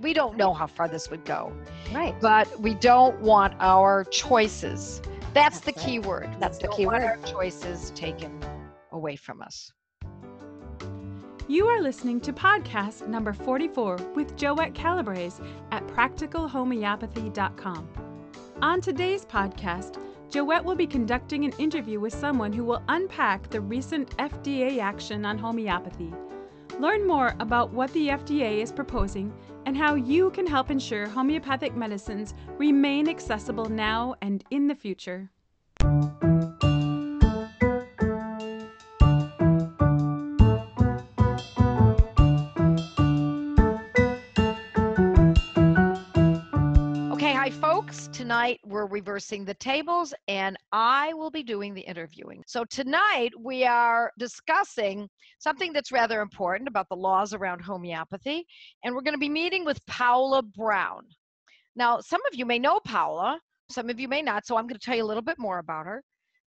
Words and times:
we 0.00 0.12
don't 0.12 0.36
know 0.36 0.52
how 0.52 0.66
far 0.66 0.88
this 0.88 1.10
would 1.10 1.24
go. 1.24 1.52
Right. 1.92 2.14
But 2.20 2.60
we 2.60 2.74
don't 2.74 3.20
want 3.20 3.54
our 3.60 4.04
choices. 4.04 5.00
That's, 5.34 5.60
That's 5.60 5.60
the 5.60 5.72
right. 5.72 5.86
key 5.86 5.98
word. 5.98 6.30
That's 6.40 6.58
the 6.58 6.68
key 6.68 6.86
word. 6.86 7.02
Our 7.02 7.16
choices 7.18 7.90
taken 7.90 8.40
away 8.92 9.16
from 9.16 9.42
us. 9.42 9.72
You 11.48 11.66
are 11.66 11.80
listening 11.80 12.20
to 12.20 12.32
podcast 12.32 13.08
number 13.08 13.32
44 13.32 13.96
with 14.14 14.36
Joette 14.36 14.74
Calabrese 14.74 15.42
at 15.70 15.86
practicalhomeopathy.com. 15.86 17.88
On 18.60 18.80
today's 18.80 19.24
podcast, 19.24 19.98
Joette 20.28 20.64
will 20.64 20.74
be 20.74 20.86
conducting 20.86 21.46
an 21.46 21.52
interview 21.58 22.00
with 22.00 22.12
someone 22.12 22.52
who 22.52 22.64
will 22.64 22.82
unpack 22.88 23.48
the 23.48 23.62
recent 23.62 24.14
FDA 24.18 24.78
action 24.78 25.24
on 25.24 25.38
homeopathy. 25.38 26.12
Learn 26.78 27.06
more 27.06 27.34
about 27.40 27.72
what 27.72 27.90
the 27.94 28.08
FDA 28.08 28.58
is 28.58 28.70
proposing 28.70 29.32
and 29.66 29.76
how 29.76 29.94
you 29.94 30.30
can 30.30 30.46
help 30.46 30.70
ensure 30.70 31.06
homeopathic 31.06 31.76
medicines 31.76 32.34
remain 32.58 33.08
accessible 33.08 33.66
now 33.66 34.14
and 34.22 34.44
in 34.50 34.66
the 34.68 34.74
future. 34.74 35.30
Tonight 48.48 48.60
we're 48.64 48.86
reversing 48.86 49.44
the 49.44 49.52
tables 49.54 50.14
and 50.26 50.56
I 50.72 51.12
will 51.12 51.30
be 51.30 51.42
doing 51.42 51.74
the 51.74 51.82
interviewing. 51.82 52.42
So 52.46 52.64
tonight 52.64 53.30
we 53.38 53.66
are 53.66 54.10
discussing 54.18 55.06
something 55.38 55.70
that's 55.70 55.92
rather 55.92 56.22
important 56.22 56.66
about 56.66 56.88
the 56.88 56.96
laws 56.96 57.34
around 57.34 57.60
homeopathy. 57.60 58.46
And 58.82 58.94
we're 58.94 59.02
going 59.02 59.12
to 59.12 59.18
be 59.18 59.28
meeting 59.28 59.66
with 59.66 59.84
Paula 59.86 60.42
Brown. 60.42 61.02
Now, 61.76 62.00
some 62.00 62.22
of 62.26 62.38
you 62.38 62.46
may 62.46 62.58
know 62.58 62.80
Paula, 62.80 63.38
some 63.70 63.90
of 63.90 64.00
you 64.00 64.08
may 64.08 64.22
not. 64.22 64.46
So 64.46 64.56
I'm 64.56 64.66
going 64.66 64.80
to 64.80 64.84
tell 64.84 64.96
you 64.96 65.04
a 65.04 65.10
little 65.12 65.22
bit 65.22 65.38
more 65.38 65.58
about 65.58 65.84
her. 65.84 66.02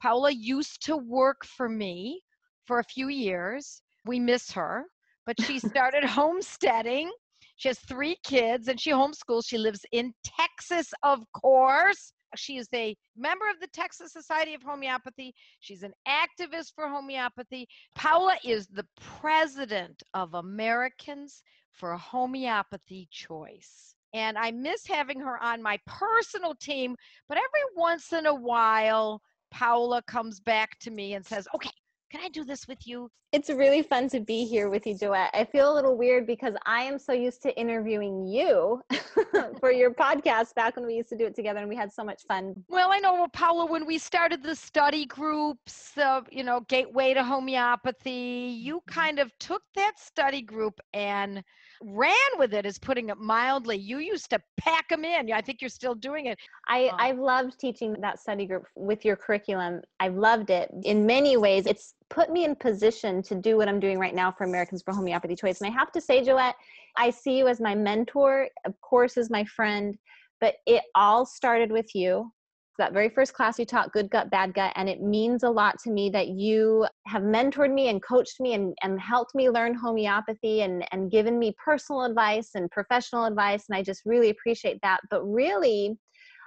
Paula 0.03 0.31
used 0.31 0.85
to 0.85 0.98
work 0.98 1.47
for 1.47 1.67
me 1.67 2.20
for 2.67 2.79
a 2.79 2.85
few 2.85 3.09
years. 3.09 3.81
We 4.05 4.20
miss 4.20 4.53
her, 4.53 4.85
but 5.25 5.41
she 5.41 5.59
started 5.61 6.05
homesteading 6.05 7.11
she 7.57 7.69
has 7.69 7.79
three 7.79 8.17
kids 8.23 8.69
and 8.69 8.81
she 8.81 8.91
homeschools. 8.91 9.47
She 9.47 9.59
lives 9.59 9.81
in 9.93 10.12
Texas, 10.25 10.93
of 11.03 11.21
course. 11.33 12.13
She 12.37 12.59
is 12.59 12.69
a 12.75 12.95
member 13.17 13.48
of 13.48 13.59
the 13.61 13.69
Texas 13.69 14.13
Society 14.13 14.55
of 14.55 14.63
Homeopathy. 14.63 15.35
She's 15.61 15.83
an 15.83 15.93
activist 16.07 16.75
for 16.75 16.89
homeopathy. 16.89 17.67
Paula 17.95 18.37
is 18.45 18.67
the 18.67 18.87
president 19.01 20.03
of 20.13 20.35
Americans 20.35 21.43
for 21.73 21.97
Homeopathy 21.97 23.09
Choice. 23.11 23.95
And 24.13 24.37
I 24.37 24.51
miss 24.51 24.87
having 24.87 25.20
her 25.20 25.43
on 25.43 25.63
my 25.63 25.79
personal 25.87 26.55
team, 26.55 26.97
but 27.29 27.39
every 27.39 27.75
once 27.75 28.13
in 28.13 28.27
a 28.27 28.35
while, 28.35 29.20
Paula 29.51 30.03
comes 30.03 30.41
back 30.41 30.79
to 30.81 30.91
me 30.91 31.15
and 31.15 31.25
says, 31.25 31.48
okay, 31.55 31.70
can 32.11 32.21
I 32.21 32.29
do 32.29 32.45
this 32.45 32.69
with 32.69 32.87
you? 32.87 33.11
It's 33.33 33.51
really 33.51 33.83
fun 33.83 34.09
to 34.11 34.21
be 34.21 34.45
here 34.45 34.69
with 34.69 34.87
you, 34.87 34.95
Joette. 34.95 35.31
I 35.35 35.45
feel 35.45 35.73
a 35.73 35.75
little 35.75 35.97
weird 35.97 36.27
because 36.27 36.55
I 36.65 36.83
am 36.83 36.98
so 36.98 37.13
used 37.13 37.43
to 37.43 37.59
interviewing 37.59 38.27
you 38.27 38.81
for 39.61 39.73
your 39.73 39.93
podcast 39.93 40.55
back 40.55 40.77
when 40.77 40.87
we 40.87 40.95
used 40.95 41.09
to 41.11 41.17
do 41.19 41.27
it 41.27 41.35
together 41.35 41.61
and 41.61 41.69
we 41.69 41.77
had 41.77 41.93
so 41.93 42.05
much 42.05 42.23
fun. 42.29 42.55
Well, 42.69 42.91
I 42.93 42.98
know, 42.98 43.27
Paula, 43.33 43.67
when 43.67 43.85
we 43.85 43.98
started 43.98 44.43
the 44.43 44.55
study 44.55 45.07
groups, 45.07 45.98
uh, 45.98 46.23
you 46.31 46.45
know, 46.45 46.61
Gateway 46.69 47.15
to 47.15 47.25
Homeopathy, 47.25 48.57
you 48.59 48.79
mm-hmm. 48.79 48.95
kind 48.95 49.19
of 49.19 49.37
took 49.39 49.63
that 49.75 49.98
study 49.98 50.43
group 50.43 50.81
and 50.95 51.43
ran 51.83 52.15
with 52.39 52.55
it 52.55 52.67
is 52.67 52.79
putting 52.79 53.09
it 53.09 53.19
mildly. 53.19 53.77
You 53.77 53.99
used 53.99 54.31
to 54.31 54.41
pack 54.57 54.89
them 54.89 55.05
in. 55.05 55.33
I 55.33 55.41
think 55.41 55.61
you're 55.61 55.69
still 55.69 55.95
doing 55.95 56.27
it. 56.27 56.39
I 56.69 56.89
um, 56.89 56.97
i've 56.99 57.19
loved 57.19 57.59
teaching 57.59 57.95
that 58.01 58.21
study 58.21 58.47
group 58.47 58.65
with 58.75 59.05
your 59.05 59.17
curriculum. 59.17 59.83
I've 60.01 60.15
loved 60.15 60.51
it 60.51 60.70
in 60.85 61.07
many 61.07 61.36
ways. 61.36 61.67
It's 61.67 61.95
put 62.09 62.31
me 62.31 62.45
in 62.45 62.55
position 62.55 63.23
to 63.23 63.35
do 63.35 63.57
what 63.57 63.69
i'm 63.69 63.81
doing 63.81 63.98
right 63.98 64.15
now 64.15 64.31
for 64.31 64.45
americans 64.45 64.83
for 64.83 64.95
homeopathy 64.95 65.35
choice. 65.35 65.61
And 65.61 65.69
i 65.69 65.77
have 65.77 65.91
to 65.92 66.01
say 66.01 66.23
joette 66.25 66.55
i 66.97 67.11
see 67.11 67.36
you 67.36 67.48
as 67.48 67.61
my 67.61 67.75
mentor 67.75 68.48
of 68.65 68.81
course 68.81 69.17
as 69.17 69.29
my 69.29 69.45
friend 69.45 69.97
but 70.41 70.55
it 70.67 70.83
all 70.95 71.27
started 71.27 71.73
with 71.73 71.95
you 71.95 72.31
that 72.79 72.92
very 72.92 73.09
first 73.09 73.33
class 73.33 73.59
you 73.59 73.64
taught 73.64 73.92
good 73.92 74.11
gut 74.11 74.31
bad 74.31 74.55
gut 74.55 74.73
and 74.77 74.89
it 74.89 75.01
means 75.01 75.42
a 75.42 75.51
lot 75.51 75.77
to 75.83 75.91
me 75.91 76.11
that 76.11 76.29
you 76.29 76.87
have 77.07 77.23
mentored 77.23 77.73
me 77.73 77.89
and 77.89 78.03
coached 78.03 78.41
me 78.41 78.55
and, 78.55 78.77
and 78.83 79.01
helped 79.01 79.35
me 79.35 79.51
learn 79.51 79.75
homeopathy 79.75 80.63
and, 80.63 80.86
and 80.92 81.11
given 81.11 81.39
me 81.39 81.55
personal 81.63 82.05
advice 82.05 82.51
and 82.55 82.70
professional 82.70 83.25
advice 83.25 83.65
and 83.69 83.77
i 83.77 83.83
just 83.83 84.03
really 84.05 84.31
appreciate 84.31 84.79
that. 84.83 85.01
But 85.11 85.25
really 85.25 85.97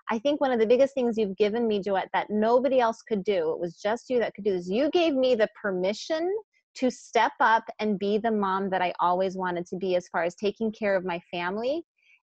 i 0.09 0.19
think 0.19 0.41
one 0.41 0.51
of 0.51 0.59
the 0.59 0.67
biggest 0.67 0.93
things 0.93 1.17
you've 1.17 1.37
given 1.37 1.67
me 1.67 1.81
joette 1.81 2.09
that 2.13 2.29
nobody 2.29 2.79
else 2.79 3.01
could 3.01 3.23
do 3.23 3.51
it 3.51 3.59
was 3.59 3.75
just 3.77 4.09
you 4.09 4.19
that 4.19 4.33
could 4.33 4.43
do 4.43 4.53
this 4.53 4.67
you 4.67 4.89
gave 4.91 5.13
me 5.13 5.35
the 5.35 5.49
permission 5.61 6.29
to 6.75 6.89
step 6.89 7.31
up 7.39 7.63
and 7.79 7.99
be 7.99 8.17
the 8.17 8.31
mom 8.31 8.69
that 8.69 8.81
i 8.81 8.93
always 8.99 9.35
wanted 9.35 9.65
to 9.65 9.75
be 9.77 9.95
as 9.95 10.07
far 10.09 10.23
as 10.23 10.35
taking 10.35 10.71
care 10.71 10.95
of 10.95 11.05
my 11.05 11.19
family 11.31 11.83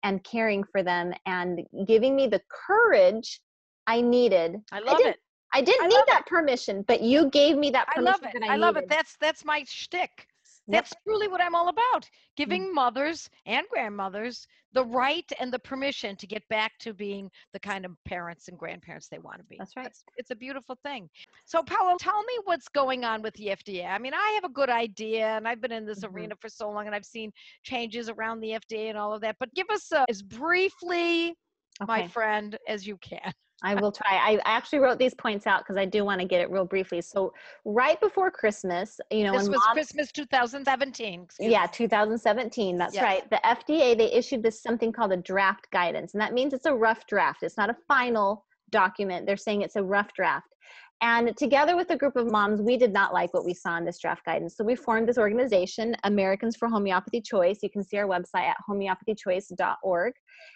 and 0.04 0.22
caring 0.24 0.62
for 0.70 0.82
them 0.82 1.12
and 1.26 1.60
giving 1.86 2.14
me 2.14 2.26
the 2.26 2.40
courage 2.66 3.40
I 3.88 4.00
needed. 4.00 4.60
I 4.70 4.80
love 4.80 5.00
I 5.04 5.08
it. 5.08 5.16
I 5.52 5.62
didn't 5.62 5.86
I 5.86 5.88
need 5.88 6.04
that 6.08 6.20
it. 6.20 6.26
permission, 6.26 6.84
but 6.86 7.00
you 7.00 7.30
gave 7.30 7.56
me 7.56 7.70
that 7.70 7.88
permission. 7.88 8.06
I 8.06 8.26
love 8.26 8.34
it. 8.34 8.42
I, 8.42 8.52
I 8.52 8.56
love 8.56 8.76
it. 8.76 8.88
That's 8.88 9.16
that's 9.18 9.44
my 9.44 9.64
shtick. 9.66 10.26
That's 10.70 10.92
yep. 10.92 10.98
truly 11.04 11.28
what 11.28 11.40
I'm 11.40 11.54
all 11.54 11.68
about. 11.68 12.08
Giving 12.36 12.64
mm-hmm. 12.64 12.74
mothers 12.74 13.30
and 13.46 13.66
grandmothers 13.70 14.46
the 14.74 14.84
right 14.84 15.24
and 15.40 15.50
the 15.50 15.58
permission 15.58 16.14
to 16.16 16.26
get 16.26 16.46
back 16.50 16.72
to 16.80 16.92
being 16.92 17.30
the 17.54 17.58
kind 17.58 17.86
of 17.86 17.92
parents 18.04 18.48
and 18.48 18.58
grandparents 18.58 19.08
they 19.08 19.18
want 19.18 19.38
to 19.38 19.44
be. 19.44 19.56
That's 19.58 19.74
right. 19.76 19.86
It's, 19.86 20.04
it's 20.18 20.30
a 20.30 20.36
beautiful 20.36 20.76
thing. 20.84 21.08
So, 21.46 21.62
Paula, 21.62 21.96
tell 21.98 22.22
me 22.22 22.34
what's 22.44 22.68
going 22.68 23.04
on 23.04 23.22
with 23.22 23.32
the 23.34 23.46
FDA. 23.46 23.88
I 23.88 23.98
mean, 23.98 24.12
I 24.12 24.32
have 24.34 24.44
a 24.44 24.52
good 24.52 24.68
idea, 24.68 25.28
and 25.28 25.48
I've 25.48 25.62
been 25.62 25.72
in 25.72 25.86
this 25.86 26.00
mm-hmm. 26.00 26.14
arena 26.14 26.34
for 26.38 26.50
so 26.50 26.70
long, 26.70 26.84
and 26.84 26.94
I've 26.94 27.06
seen 27.06 27.32
changes 27.62 28.10
around 28.10 28.40
the 28.40 28.50
FDA 28.50 28.90
and 28.90 28.98
all 28.98 29.14
of 29.14 29.22
that. 29.22 29.36
But 29.40 29.54
give 29.54 29.70
us 29.70 29.90
uh, 29.90 30.04
as 30.10 30.20
briefly, 30.20 31.28
okay. 31.28 31.86
my 31.86 32.06
friend, 32.06 32.58
as 32.68 32.86
you 32.86 32.98
can. 32.98 33.32
I 33.62 33.74
will 33.74 33.90
try. 33.90 34.06
I 34.10 34.40
actually 34.44 34.78
wrote 34.78 34.98
these 34.98 35.14
points 35.14 35.46
out 35.46 35.60
because 35.60 35.76
I 35.76 35.84
do 35.84 36.04
want 36.04 36.20
to 36.20 36.26
get 36.26 36.40
it 36.40 36.50
real 36.50 36.64
briefly. 36.64 37.00
So, 37.00 37.32
right 37.64 38.00
before 38.00 38.30
Christmas, 38.30 39.00
you 39.10 39.24
know, 39.24 39.32
this 39.32 39.48
was 39.48 39.58
mom, 39.66 39.74
Christmas 39.74 40.12
2017. 40.12 41.26
Yeah, 41.40 41.66
2017. 41.66 42.78
That's 42.78 42.94
yes. 42.94 43.02
right. 43.02 43.30
The 43.30 43.40
FDA 43.44 43.98
they 43.98 44.12
issued 44.12 44.42
this 44.42 44.62
something 44.62 44.92
called 44.92 45.12
a 45.12 45.16
draft 45.16 45.70
guidance, 45.72 46.14
and 46.14 46.20
that 46.20 46.34
means 46.34 46.52
it's 46.52 46.66
a 46.66 46.74
rough 46.74 47.06
draft. 47.06 47.42
It's 47.42 47.56
not 47.56 47.68
a 47.68 47.76
final 47.88 48.44
document. 48.70 49.26
They're 49.26 49.36
saying 49.36 49.62
it's 49.62 49.76
a 49.76 49.82
rough 49.82 50.12
draft. 50.12 50.54
And 51.00 51.36
together 51.36 51.76
with 51.76 51.90
a 51.90 51.96
group 51.96 52.16
of 52.16 52.30
moms, 52.30 52.60
we 52.60 52.76
did 52.76 52.92
not 52.92 53.12
like 53.14 53.32
what 53.32 53.44
we 53.44 53.54
saw 53.54 53.76
in 53.76 53.84
this 53.84 53.98
draft 53.98 54.24
guidance. 54.24 54.56
So 54.56 54.64
we 54.64 54.74
formed 54.74 55.08
this 55.08 55.18
organization, 55.18 55.94
Americans 56.02 56.56
for 56.56 56.66
Homeopathy 56.66 57.20
Choice. 57.20 57.58
You 57.62 57.70
can 57.70 57.84
see 57.84 57.98
our 57.98 58.08
website 58.08 58.48
at 58.48 58.56
homeopathychoice.org. 58.68 60.12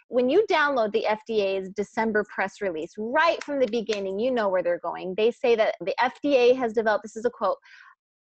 When 0.08 0.28
you 0.28 0.44
download 0.50 0.92
the 0.92 1.06
FDA's 1.08 1.68
December 1.70 2.24
press 2.24 2.60
release, 2.60 2.92
right 2.98 3.42
from 3.44 3.60
the 3.60 3.68
beginning, 3.68 4.18
you 4.18 4.32
know 4.32 4.48
where 4.48 4.64
they're 4.64 4.80
going. 4.80 5.14
They 5.16 5.30
say 5.30 5.54
that 5.54 5.76
the 5.80 5.94
FDA 6.00 6.56
has 6.56 6.72
developed, 6.72 7.04
this 7.04 7.16
is 7.16 7.24
a 7.24 7.30
quote, 7.30 7.58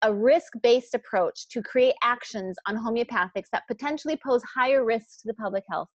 a 0.03 0.13
risk 0.13 0.53
based 0.63 0.95
approach 0.95 1.49
to 1.49 1.63
create 1.63 1.95
actions 2.03 2.57
on 2.67 2.77
homeopathics 2.77 3.51
that 3.53 3.67
potentially 3.69 4.19
pose 4.25 4.43
higher 4.43 4.85
risks 4.85 5.19
to 5.19 5.29
the 5.29 5.35
public 5.35 5.65
health. 5.69 5.89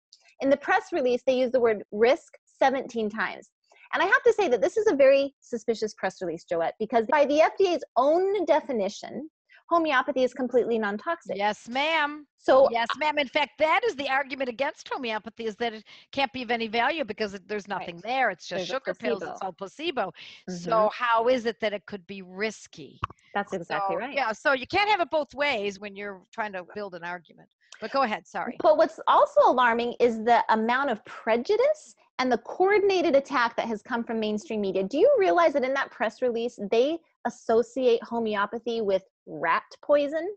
In 0.42 0.50
the 0.50 0.58
press 0.58 0.92
release, 0.92 1.22
they 1.26 1.38
use 1.38 1.52
the 1.52 1.60
word 1.60 1.84
risk 1.92 2.34
17 2.60 3.10
times. 3.10 3.50
And 3.94 4.04
I 4.04 4.06
have 4.06 4.24
to 4.24 4.34
say 4.34 4.48
that 4.50 4.62
this 4.62 4.78
is 4.78 4.88
a 4.88 4.96
very 4.96 5.34
suspicious 5.42 5.94
press 5.96 6.22
release, 6.22 6.46
Joette, 6.50 6.74
because 6.80 7.06
by 7.10 7.26
the 7.26 7.42
FDA's 7.60 7.84
own 7.98 8.46
definition, 8.46 9.30
homeopathy 9.70 10.24
is 10.24 10.34
completely 10.34 10.80
non-toxic. 10.80 11.38
Yes, 11.38 11.68
ma'am. 11.70 12.26
So 12.38 12.68
yes, 12.72 12.88
ma'am. 12.98 13.20
In 13.20 13.28
fact, 13.28 13.52
that 13.60 13.82
is 13.86 13.96
the 13.96 14.10
argument 14.10 14.50
against 14.50 14.90
homeopathy 14.92 15.46
is 15.46 15.56
that 15.58 15.74
it 15.74 15.84
can't 16.12 16.32
be 16.34 16.42
of 16.42 16.52
any 16.52 16.68
value 16.68 17.06
because 17.06 17.38
there's 17.48 17.68
nothing 17.68 17.96
right. 17.96 18.04
there. 18.04 18.30
It's 18.32 18.48
just 18.48 18.68
there's 18.68 18.68
sugar 18.68 18.94
pills. 18.94 19.24
It's 19.24 19.42
all 19.42 19.54
placebo. 19.54 20.12
Mm-hmm. 20.50 20.56
So 20.56 20.90
how 20.94 21.28
is 21.28 21.46
it 21.46 21.60
that 21.62 21.74
it 21.74 21.86
could 21.86 22.06
be 22.08 22.22
risky? 22.22 23.00
That's 23.36 23.54
exactly 23.54 23.96
so, 23.96 24.00
right. 24.00 24.16
Yeah. 24.16 24.32
So 24.32 24.54
you 24.54 24.66
can't 24.66 24.90
have 24.90 25.02
it 25.02 25.12
both 25.12 25.34
ways 25.36 25.80
when 25.80 25.96
you're 25.96 26.22
trying 26.34 26.54
to 26.54 26.66
build 26.74 26.96
an 26.96 27.04
argument. 27.04 27.48
But 27.80 27.92
go 27.92 28.02
ahead. 28.02 28.28
Sorry. 28.28 28.58
But 28.62 28.78
what's 28.78 29.00
also 29.08 29.42
alarming 29.46 29.96
is 30.00 30.18
the 30.24 30.44
amount 30.50 30.90
of 30.90 31.04
prejudice 31.06 31.96
and 32.20 32.30
the 32.30 32.38
coordinated 32.40 33.16
attack 33.16 33.56
that 33.56 33.68
has 33.68 33.82
come 33.82 34.04
from 34.04 34.20
mainstream 34.20 34.60
media. 34.62 34.84
Do 34.84 34.98
you 34.98 35.10
realize 35.18 35.54
that 35.54 35.64
in 35.64 35.74
that 35.74 35.90
press 35.90 36.22
release, 36.22 36.60
they 36.70 37.00
associate 37.26 38.04
homeopathy 38.04 38.82
with 38.82 39.04
rat 39.26 39.64
poison? 39.82 40.36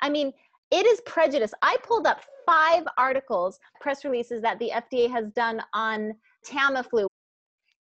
I 0.00 0.08
mean, 0.08 0.32
it 0.70 0.86
is 0.86 1.00
prejudice. 1.02 1.52
I 1.62 1.76
pulled 1.82 2.06
up 2.06 2.22
five 2.46 2.84
articles, 2.96 3.58
press 3.80 4.04
releases 4.04 4.40
that 4.42 4.58
the 4.58 4.72
FDA 4.74 5.10
has 5.10 5.30
done 5.32 5.62
on 5.74 6.14
Tamiflu. 6.46 7.06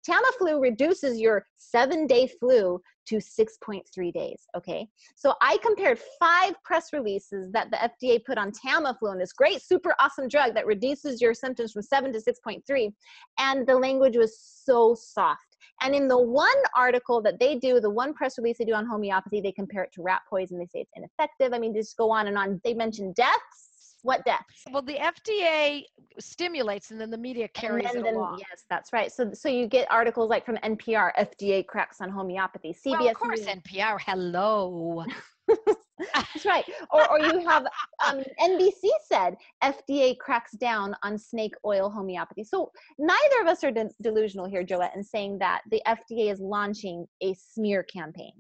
Tamiflu 0.09 0.61
reduces 0.61 1.21
your 1.21 1.45
seven 1.57 2.07
day 2.07 2.31
flu 2.41 2.81
to 3.07 3.17
6.3 3.17 4.13
days. 4.13 4.43
Okay. 4.57 4.87
So 5.17 5.35
I 5.41 5.59
compared 5.63 5.99
five 6.21 6.55
press 6.63 6.93
releases 6.93 7.51
that 7.53 7.71
the 7.71 7.77
FDA 7.77 8.25
put 8.25 8.39
on 8.39 8.53
Tamiflu 8.53 9.11
and 9.11 9.21
this 9.21 9.33
great, 9.33 9.61
super 9.63 9.95
awesome 9.99 10.29
drug 10.29 10.55
that 10.55 10.67
reduces 10.67 11.21
your 11.21 11.35
symptoms 11.35 11.73
from 11.73 11.83
seven 11.83 12.13
to 12.13 12.21
6.3. 12.21 12.93
And 13.39 13.67
the 13.67 13.77
language 13.77 14.17
was 14.17 14.39
so 14.39 14.95
soft. 14.95 15.41
And 15.81 15.95
in 15.95 16.07
the 16.07 16.21
one 16.21 16.49
article 16.77 17.21
that 17.23 17.41
they 17.41 17.57
do, 17.57 17.81
the 17.81 17.91
one 17.91 18.15
press 18.15 18.39
release 18.39 18.59
they 18.59 18.65
do 18.65 18.75
on 18.75 18.87
homeopathy, 18.87 19.41
they 19.41 19.53
compare 19.53 19.83
it 19.83 19.93
to 19.95 20.03
rat 20.03 20.23
poison. 20.31 20.59
They 20.59 20.67
say 20.67 20.81
it's 20.81 20.93
ineffective. 20.95 21.53
I 21.53 21.59
mean, 21.59 21.75
just 21.75 21.97
go 21.97 22.11
on 22.11 22.29
and 22.29 22.39
on. 22.39 22.61
They 22.63 22.75
mention 22.75 23.13
deaths 23.15 23.72
what 24.03 24.25
deaths? 24.25 24.65
Well, 24.71 24.83
the 24.83 24.97
FDA 24.97 25.85
stimulates, 26.19 26.91
and 26.91 27.01
then 27.01 27.11
the 27.11 27.19
media 27.19 27.49
carries 27.49 27.91
it 27.95 28.03
then, 28.03 28.15
along. 28.15 28.39
Yes, 28.39 28.65
that's 28.69 28.93
right. 28.93 29.11
So, 29.11 29.33
so 29.33 29.49
you 29.49 29.67
get 29.67 29.91
articles 29.91 30.29
like 30.29 30.45
from 30.45 30.57
NPR, 30.59 31.13
FDA 31.19 31.67
cracks 31.67 32.01
on 32.01 32.11
homeopathy. 32.11 32.75
CBS. 32.75 32.99
Well, 32.99 33.09
of 33.09 33.15
course, 33.15 33.41
News. 33.41 33.49
NPR. 33.49 33.99
Hello. 34.01 35.05
that's 36.15 36.45
right. 36.45 36.65
Or, 36.91 37.09
or 37.11 37.21
you 37.21 37.47
have 37.49 37.67
um, 38.07 38.23
NBC 38.41 38.89
said 39.09 39.37
FDA 39.63 40.19
cracks 40.19 40.53
down 40.53 40.97
on 41.03 41.17
snake 41.19 41.55
oil 41.65 41.89
homeopathy. 41.89 42.45
So 42.45 42.73
neither 42.99 43.41
of 43.41 43.47
us 43.47 43.63
are 43.63 43.71
de- 43.71 43.91
delusional 44.03 44.47
here, 44.47 44.65
Joette, 44.65 44.97
in 44.97 45.05
saying 45.05 45.39
that 45.39 45.63
the 45.71 45.81
FDA 45.87 46.33
is 46.33 46.41
launching 46.41 47.07
a 47.23 47.35
smear 47.35 47.85
campaign 47.85 48.33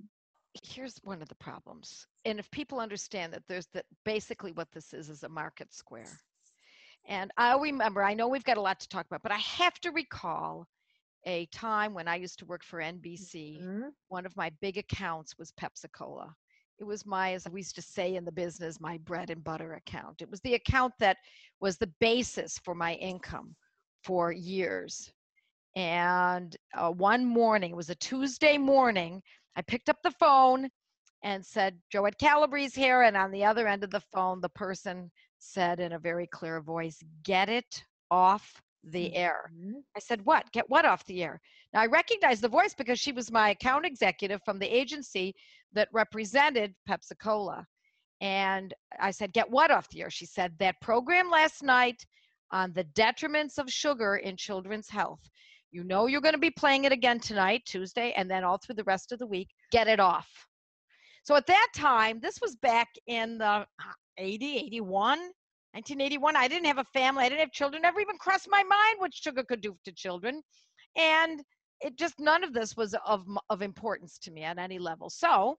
here's 0.62 0.98
one 1.02 1.22
of 1.22 1.28
the 1.28 1.34
problems 1.36 2.06
and 2.24 2.38
if 2.38 2.50
people 2.50 2.78
understand 2.80 3.32
that 3.32 3.42
there's 3.48 3.66
that 3.72 3.84
basically 4.04 4.52
what 4.52 4.70
this 4.72 4.92
is 4.92 5.08
is 5.08 5.22
a 5.22 5.28
market 5.28 5.72
square. 5.72 6.20
And 7.08 7.30
i 7.36 7.56
remember 7.56 8.02
i 8.02 8.14
know 8.14 8.28
we've 8.28 8.44
got 8.44 8.58
a 8.58 8.60
lot 8.60 8.78
to 8.80 8.88
talk 8.88 9.06
about 9.06 9.22
but 9.22 9.32
i 9.32 9.38
have 9.38 9.74
to 9.80 9.90
recall 9.90 10.66
a 11.24 11.46
time 11.46 11.94
when 11.94 12.06
i 12.06 12.16
used 12.16 12.38
to 12.40 12.44
work 12.46 12.62
for 12.62 12.80
nbc 12.80 13.60
mm-hmm. 13.60 13.88
one 14.08 14.26
of 14.26 14.36
my 14.36 14.50
big 14.60 14.76
accounts 14.78 15.38
was 15.38 15.52
pepsi 15.52 15.90
cola 15.92 16.34
it 16.82 16.84
was 16.84 17.06
my 17.06 17.34
as 17.34 17.46
we 17.48 17.60
used 17.60 17.76
to 17.76 17.82
say 17.82 18.16
in 18.16 18.24
the 18.24 18.32
business 18.32 18.80
my 18.80 18.98
bread 18.98 19.30
and 19.30 19.44
butter 19.44 19.74
account. 19.74 20.20
It 20.20 20.28
was 20.28 20.40
the 20.40 20.54
account 20.54 20.92
that 20.98 21.16
was 21.60 21.76
the 21.78 21.92
basis 22.00 22.58
for 22.58 22.74
my 22.74 22.94
income 22.94 23.54
for 24.02 24.32
years. 24.32 25.12
And 25.76 26.56
uh, 26.74 26.90
one 26.90 27.24
morning 27.24 27.70
it 27.70 27.76
was 27.76 27.90
a 27.90 27.94
tuesday 27.94 28.58
morning 28.58 29.22
I 29.56 29.62
picked 29.62 29.88
up 29.88 29.98
the 30.02 30.10
phone 30.12 30.68
and 31.22 31.44
said, 31.44 31.78
Joette 31.92 32.18
Calabrese 32.18 32.80
here. 32.80 33.02
And 33.02 33.16
on 33.16 33.30
the 33.30 33.44
other 33.44 33.68
end 33.68 33.84
of 33.84 33.90
the 33.90 34.02
phone, 34.12 34.40
the 34.40 34.48
person 34.48 35.10
said 35.38 35.80
in 35.80 35.92
a 35.92 35.98
very 35.98 36.26
clear 36.26 36.60
voice, 36.60 36.98
Get 37.22 37.48
it 37.48 37.84
off 38.10 38.60
the 38.84 39.14
air. 39.14 39.50
Mm-hmm. 39.54 39.78
I 39.96 40.00
said, 40.00 40.24
What? 40.24 40.50
Get 40.52 40.68
what 40.68 40.84
off 40.84 41.04
the 41.06 41.22
air? 41.22 41.40
Now 41.72 41.80
I 41.80 41.86
recognized 41.86 42.42
the 42.42 42.48
voice 42.48 42.74
because 42.74 42.98
she 42.98 43.12
was 43.12 43.30
my 43.30 43.50
account 43.50 43.86
executive 43.86 44.40
from 44.44 44.58
the 44.58 44.66
agency 44.66 45.34
that 45.72 45.88
represented 45.92 46.74
Pepsi 46.88 47.18
Cola. 47.20 47.64
And 48.20 48.74
I 49.00 49.10
said, 49.10 49.32
Get 49.32 49.50
what 49.50 49.70
off 49.70 49.88
the 49.90 50.02
air? 50.02 50.10
She 50.10 50.26
said, 50.26 50.52
That 50.58 50.80
program 50.80 51.30
last 51.30 51.62
night 51.62 52.04
on 52.50 52.72
the 52.72 52.84
detriments 52.84 53.58
of 53.58 53.70
sugar 53.70 54.16
in 54.16 54.36
children's 54.36 54.88
health. 54.88 55.28
You 55.72 55.84
know 55.84 56.06
you're 56.06 56.20
going 56.20 56.34
to 56.34 56.38
be 56.38 56.50
playing 56.50 56.84
it 56.84 56.92
again 56.92 57.18
tonight, 57.18 57.62
Tuesday, 57.64 58.12
and 58.14 58.30
then 58.30 58.44
all 58.44 58.58
through 58.58 58.74
the 58.74 58.84
rest 58.84 59.10
of 59.10 59.18
the 59.18 59.26
week. 59.26 59.48
Get 59.70 59.88
it 59.88 60.00
off. 60.00 60.28
So 61.24 61.34
at 61.34 61.46
that 61.46 61.68
time, 61.74 62.20
this 62.20 62.40
was 62.42 62.56
back 62.56 62.88
in 63.06 63.38
the 63.38 63.46
uh, 63.46 63.64
80, 64.18 64.58
81, 64.58 65.18
1981. 65.72 66.36
I 66.36 66.46
didn't 66.46 66.66
have 66.66 66.78
a 66.78 66.84
family. 66.92 67.24
I 67.24 67.28
didn't 67.30 67.40
have 67.40 67.52
children. 67.52 67.80
Never 67.82 68.00
even 68.00 68.18
crossed 68.18 68.48
my 68.50 68.62
mind 68.62 68.96
what 68.98 69.14
sugar 69.14 69.42
could 69.42 69.62
do 69.62 69.74
to 69.86 69.92
children. 69.92 70.42
And 70.96 71.42
it 71.80 71.96
just, 71.96 72.14
none 72.18 72.44
of 72.44 72.52
this 72.52 72.76
was 72.76 72.94
of, 73.06 73.24
of 73.48 73.62
importance 73.62 74.18
to 74.18 74.30
me 74.30 74.42
at 74.42 74.58
any 74.58 74.78
level. 74.78 75.08
So 75.08 75.56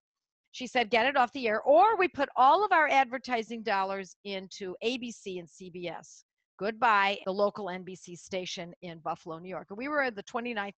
she 0.52 0.68
said, 0.68 0.92
get 0.92 1.08
it 1.08 1.18
off 1.18 1.34
the 1.34 1.48
air. 1.48 1.62
Or 1.62 1.98
we 1.98 2.08
put 2.08 2.30
all 2.36 2.64
of 2.64 2.72
our 2.72 2.88
advertising 2.88 3.64
dollars 3.64 4.16
into 4.26 4.76
ABC 4.84 5.40
and 5.40 5.48
CBS 5.48 6.24
goodbye 6.58 7.20
the 7.26 7.34
local 7.34 7.66
NBC 7.66 8.18
station 8.18 8.74
in 8.82 9.00
Buffalo, 9.00 9.40
New 9.40 9.50
York. 9.50 9.68
And 9.70 9.78
we 9.78 9.88
were 9.88 10.02
at 10.02 10.16
the 10.16 10.24
29th 10.24 10.74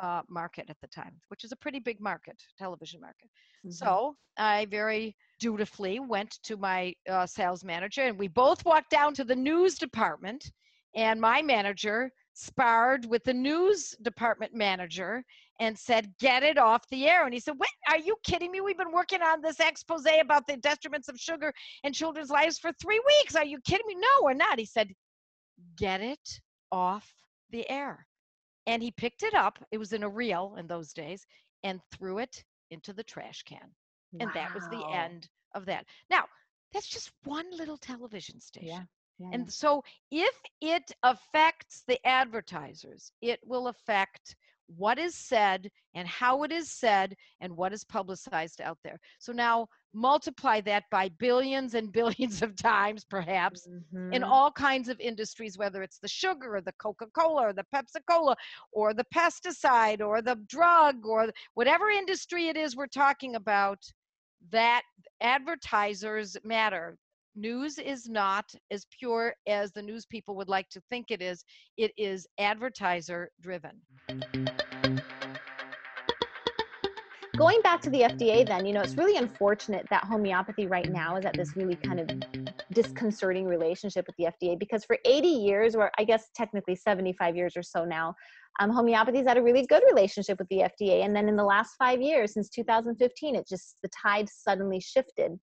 uh, 0.00 0.22
market 0.28 0.66
at 0.68 0.76
the 0.80 0.88
time, 0.88 1.12
which 1.28 1.44
is 1.44 1.52
a 1.52 1.56
pretty 1.56 1.80
big 1.80 2.00
market, 2.00 2.40
television 2.58 3.00
market. 3.00 3.28
Mm-hmm. 3.66 3.70
So 3.72 4.16
I 4.36 4.66
very 4.66 5.16
dutifully 5.40 6.00
went 6.00 6.38
to 6.44 6.56
my 6.56 6.94
uh, 7.08 7.26
sales 7.26 7.64
manager, 7.64 8.02
and 8.02 8.18
we 8.18 8.28
both 8.28 8.64
walked 8.64 8.90
down 8.90 9.14
to 9.14 9.24
the 9.24 9.36
news 9.36 9.76
department. 9.76 10.50
And 10.94 11.20
my 11.20 11.42
manager 11.42 12.10
sparred 12.32 13.04
with 13.06 13.24
the 13.24 13.34
news 13.34 13.94
department 14.02 14.54
manager 14.54 15.24
and 15.60 15.76
said, 15.76 16.12
Get 16.20 16.42
it 16.42 16.56
off 16.56 16.88
the 16.90 17.06
air. 17.06 17.24
And 17.24 17.34
he 17.34 17.40
said, 17.40 17.54
Wait, 17.58 17.68
are 17.88 17.98
you 17.98 18.16
kidding 18.24 18.52
me? 18.52 18.60
We've 18.60 18.78
been 18.78 18.92
working 18.92 19.22
on 19.22 19.42
this 19.42 19.60
expose 19.60 20.06
about 20.20 20.46
the 20.46 20.56
detriments 20.56 21.08
of 21.08 21.18
sugar 21.18 21.52
in 21.82 21.92
children's 21.92 22.30
lives 22.30 22.58
for 22.58 22.70
three 22.80 23.00
weeks. 23.04 23.34
Are 23.34 23.44
you 23.44 23.58
kidding 23.66 23.86
me? 23.86 23.96
No, 23.96 24.24
we're 24.24 24.34
not. 24.34 24.58
He 24.58 24.64
said, 24.64 24.88
get 25.76 26.00
it 26.00 26.40
off 26.72 27.10
the 27.50 27.68
air. 27.70 28.06
And 28.66 28.82
he 28.82 28.90
picked 28.90 29.22
it 29.22 29.34
up, 29.34 29.58
it 29.70 29.78
was 29.78 29.92
in 29.92 30.02
a 30.02 30.08
reel 30.08 30.56
in 30.58 30.66
those 30.66 30.92
days, 30.92 31.26
and 31.64 31.80
threw 31.92 32.18
it 32.18 32.44
into 32.70 32.92
the 32.92 33.02
trash 33.02 33.42
can. 33.42 33.58
Wow. 34.12 34.18
And 34.20 34.30
that 34.34 34.54
was 34.54 34.64
the 34.70 34.86
end 34.92 35.28
of 35.54 35.64
that. 35.66 35.86
Now, 36.10 36.24
that's 36.72 36.88
just 36.88 37.12
one 37.24 37.46
little 37.56 37.78
television 37.78 38.40
station. 38.40 38.68
Yeah. 38.68 38.82
Yeah, 39.20 39.30
and 39.32 39.52
so 39.52 39.82
if 40.12 40.34
it 40.60 40.92
affects 41.02 41.82
the 41.88 41.98
advertisers, 42.06 43.10
it 43.20 43.40
will 43.44 43.66
affect 43.66 44.36
what 44.68 44.98
is 44.98 45.16
said 45.16 45.68
and 45.94 46.06
how 46.06 46.44
it 46.44 46.52
is 46.52 46.70
said 46.70 47.16
and 47.40 47.56
what 47.56 47.72
is 47.72 47.82
publicized 47.84 48.60
out 48.60 48.78
there. 48.84 49.00
So 49.18 49.32
now 49.32 49.66
multiply 49.94 50.60
that 50.62 50.84
by 50.90 51.08
billions 51.18 51.74
and 51.74 51.92
billions 51.92 52.42
of 52.42 52.56
times, 52.56 53.04
perhaps, 53.04 53.66
mm-hmm. 53.66 54.12
in 54.12 54.22
all 54.22 54.50
kinds 54.50 54.88
of 54.88 54.98
industries, 55.00 55.58
whether 55.58 55.82
it's 55.82 55.98
the 55.98 56.08
sugar 56.08 56.56
or 56.56 56.60
the 56.60 56.72
Coca 56.72 57.06
Cola 57.16 57.48
or 57.48 57.52
the 57.52 57.64
Pepsi 57.74 58.00
Cola 58.08 58.36
or 58.72 58.94
the 58.94 59.06
pesticide 59.14 60.00
or 60.00 60.22
the 60.22 60.36
drug 60.48 61.06
or 61.06 61.30
whatever 61.54 61.90
industry 61.90 62.48
it 62.48 62.56
is 62.56 62.76
we're 62.76 62.86
talking 62.86 63.34
about, 63.34 63.78
that 64.50 64.82
advertisers 65.20 66.36
matter. 66.44 66.96
News 67.34 67.78
is 67.78 68.08
not 68.08 68.52
as 68.70 68.86
pure 68.98 69.34
as 69.46 69.72
the 69.72 69.82
news 69.82 70.06
people 70.06 70.34
would 70.36 70.48
like 70.48 70.68
to 70.70 70.80
think 70.90 71.10
it 71.10 71.22
is, 71.22 71.44
it 71.76 71.92
is 71.96 72.26
advertiser 72.38 73.30
driven. 73.40 73.80
Going 77.38 77.60
back 77.62 77.80
to 77.82 77.90
the 77.90 78.00
FDA, 78.00 78.44
then, 78.44 78.66
you 78.66 78.72
know, 78.72 78.80
it's 78.80 78.96
really 78.96 79.16
unfortunate 79.16 79.86
that 79.90 80.02
homeopathy 80.02 80.66
right 80.66 80.90
now 80.90 81.14
is 81.14 81.24
at 81.24 81.34
this 81.34 81.54
really 81.54 81.76
kind 81.76 82.00
of 82.00 82.10
disconcerting 82.72 83.44
relationship 83.44 84.08
with 84.08 84.16
the 84.16 84.24
FDA 84.24 84.58
because 84.58 84.84
for 84.84 84.98
80 85.04 85.28
years, 85.28 85.76
or 85.76 85.92
I 85.96 86.02
guess 86.02 86.30
technically 86.34 86.74
75 86.74 87.36
years 87.36 87.56
or 87.56 87.62
so 87.62 87.84
now, 87.84 88.16
um, 88.58 88.70
homeopathy's 88.70 89.24
had 89.24 89.36
a 89.36 89.42
really 89.42 89.64
good 89.66 89.84
relationship 89.88 90.40
with 90.40 90.48
the 90.48 90.64
FDA. 90.68 91.04
And 91.04 91.14
then 91.14 91.28
in 91.28 91.36
the 91.36 91.44
last 91.44 91.76
five 91.78 92.02
years, 92.02 92.34
since 92.34 92.48
2015, 92.48 93.36
it 93.36 93.46
just, 93.48 93.76
the 93.84 93.88
tide 93.90 94.28
suddenly 94.28 94.80
shifted. 94.80 95.38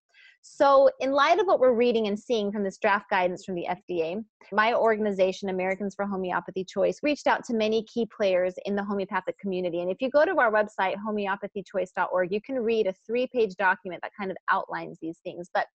So, 0.48 0.92
in 1.00 1.12
light 1.12 1.40
of 1.40 1.48
what 1.48 1.60
we're 1.60 1.74
reading 1.74 2.06
and 2.06 2.18
seeing 2.18 2.52
from 2.52 2.64
this 2.64 2.78
draft 2.78 3.10
guidance 3.10 3.44
from 3.44 3.56
the 3.56 3.66
FDA, 3.68 4.24
my 4.52 4.76
organization, 4.76 5.50
Americans 5.50 5.96
for 5.96 6.06
Homeopathy 6.06 6.64
Choice, 6.64 7.00
reached 7.02 7.26
out 7.26 7.44
to 7.46 7.56
many 7.56 7.84
key 7.86 8.08
players 8.16 8.54
in 8.66 8.76
the 8.76 8.84
homeopathic 8.84 9.40
community. 9.40 9.82
And 9.82 9.90
if 9.90 9.98
you 10.02 10.10
go 10.12 10.24
to 10.24 10.38
our 10.38 10.52
website, 10.52 10.98
homeopathychoice.org, 11.04 12.32
you 12.32 12.40
can 12.42 12.60
read 12.60 12.86
a 12.86 12.94
three 13.08 13.26
page 13.26 13.56
document 13.56 14.04
that 14.04 14.12
kind 14.18 14.30
of 14.30 14.38
outlines 14.52 15.00
these 15.02 15.18
things. 15.24 15.50
But 15.52 15.66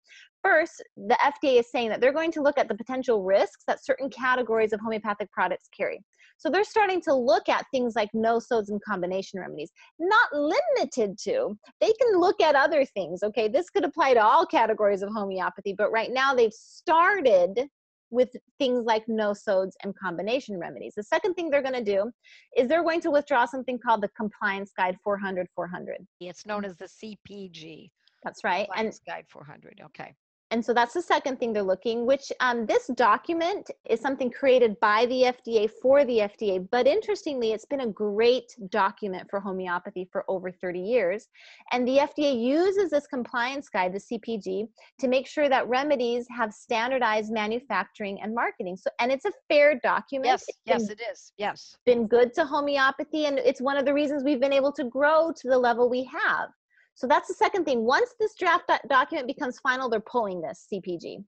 first, 0.42 0.82
the 0.96 1.16
FDA 1.22 1.60
is 1.60 1.70
saying 1.70 1.88
that 1.90 2.00
they're 2.00 2.12
going 2.12 2.32
to 2.32 2.42
look 2.42 2.58
at 2.58 2.68
the 2.68 2.74
potential 2.74 3.22
risks 3.22 3.64
that 3.66 3.84
certain 3.84 4.10
categories 4.10 4.72
of 4.72 4.80
homeopathic 4.80 5.30
products 5.32 5.68
carry. 5.76 6.00
So 6.38 6.48
they're 6.48 6.64
starting 6.64 7.02
to 7.02 7.14
look 7.14 7.50
at 7.50 7.66
things 7.70 7.94
like 7.94 8.08
nosodes 8.14 8.70
and 8.70 8.82
combination 8.82 9.38
remedies, 9.40 9.70
not 9.98 10.32
limited 10.32 11.18
to. 11.24 11.54
They 11.80 11.92
can 11.92 12.18
look 12.18 12.40
at 12.40 12.54
other 12.54 12.84
things. 12.84 13.22
Okay, 13.22 13.46
this 13.46 13.68
could 13.68 13.84
apply 13.84 14.14
to 14.14 14.24
all 14.24 14.46
categories 14.46 15.02
of 15.02 15.10
homeopathy, 15.14 15.74
but 15.76 15.92
right 15.92 16.10
now 16.10 16.34
they've 16.34 16.52
started 16.52 17.68
with 18.10 18.30
things 18.58 18.84
like 18.86 19.04
nosodes 19.06 19.72
and 19.84 19.94
combination 19.96 20.58
remedies. 20.58 20.94
The 20.96 21.02
second 21.02 21.34
thing 21.34 21.50
they're 21.50 21.62
going 21.62 21.74
to 21.74 21.84
do 21.84 22.10
is 22.56 22.68
they're 22.68 22.82
going 22.82 23.00
to 23.02 23.10
withdraw 23.10 23.44
something 23.44 23.78
called 23.78 24.02
the 24.02 24.08
Compliance 24.16 24.72
Guide 24.76 24.96
400 25.04 25.46
400. 25.54 25.96
It's 26.20 26.46
known 26.46 26.64
as 26.64 26.74
the 26.76 26.86
CPG. 26.86 27.90
That's 28.24 28.42
right. 28.44 28.66
Compliance 28.66 29.00
and 29.06 29.14
Guide 29.14 29.24
400. 29.28 29.80
Okay. 29.86 30.14
And 30.52 30.64
so 30.64 30.74
that's 30.74 30.94
the 30.94 31.02
second 31.02 31.38
thing 31.38 31.52
they're 31.52 31.62
looking, 31.62 32.06
which 32.06 32.32
um, 32.40 32.66
this 32.66 32.88
document 32.94 33.70
is 33.88 34.00
something 34.00 34.30
created 34.30 34.78
by 34.80 35.06
the 35.06 35.32
FDA 35.34 35.70
for 35.80 36.04
the 36.04 36.18
FDA. 36.18 36.66
But 36.70 36.88
interestingly, 36.88 37.52
it's 37.52 37.64
been 37.64 37.82
a 37.82 37.86
great 37.86 38.56
document 38.68 39.30
for 39.30 39.38
homeopathy 39.38 40.08
for 40.10 40.24
over 40.28 40.50
30 40.50 40.80
years. 40.80 41.28
And 41.70 41.86
the 41.86 41.98
FDA 41.98 42.40
uses 42.40 42.90
this 42.90 43.06
compliance 43.06 43.68
guide, 43.68 43.92
the 43.92 44.00
CPG, 44.00 44.66
to 44.98 45.08
make 45.08 45.26
sure 45.28 45.48
that 45.48 45.68
remedies 45.68 46.26
have 46.36 46.52
standardized 46.52 47.32
manufacturing 47.32 48.20
and 48.22 48.34
marketing. 48.34 48.76
So, 48.76 48.90
and 48.98 49.12
it's 49.12 49.26
a 49.26 49.32
fair 49.48 49.78
document. 49.78 50.26
Yes, 50.26 50.44
It's 50.48 50.58
yes, 50.66 50.82
been- 50.82 50.96
it 50.98 51.00
is. 51.12 51.32
Yes. 51.38 51.76
been 51.86 52.06
good 52.08 52.34
to 52.34 52.44
homeopathy 52.44 53.26
and 53.26 53.38
it's 53.38 53.60
one 53.60 53.76
of 53.76 53.84
the 53.84 53.94
reasons 53.94 54.24
we've 54.24 54.40
been 54.40 54.52
able 54.52 54.72
to 54.72 54.84
grow 54.84 55.32
to 55.36 55.48
the 55.48 55.58
level 55.58 55.88
we 55.88 56.04
have 56.04 56.48
so 56.94 57.06
that's 57.06 57.28
the 57.28 57.34
second 57.34 57.64
thing 57.64 57.84
once 57.84 58.14
this 58.18 58.34
draft 58.34 58.66
doc- 58.68 58.80
document 58.88 59.26
becomes 59.26 59.58
final 59.60 59.88
they're 59.88 60.00
pulling 60.00 60.40
this 60.40 60.66
cpg 60.72 61.22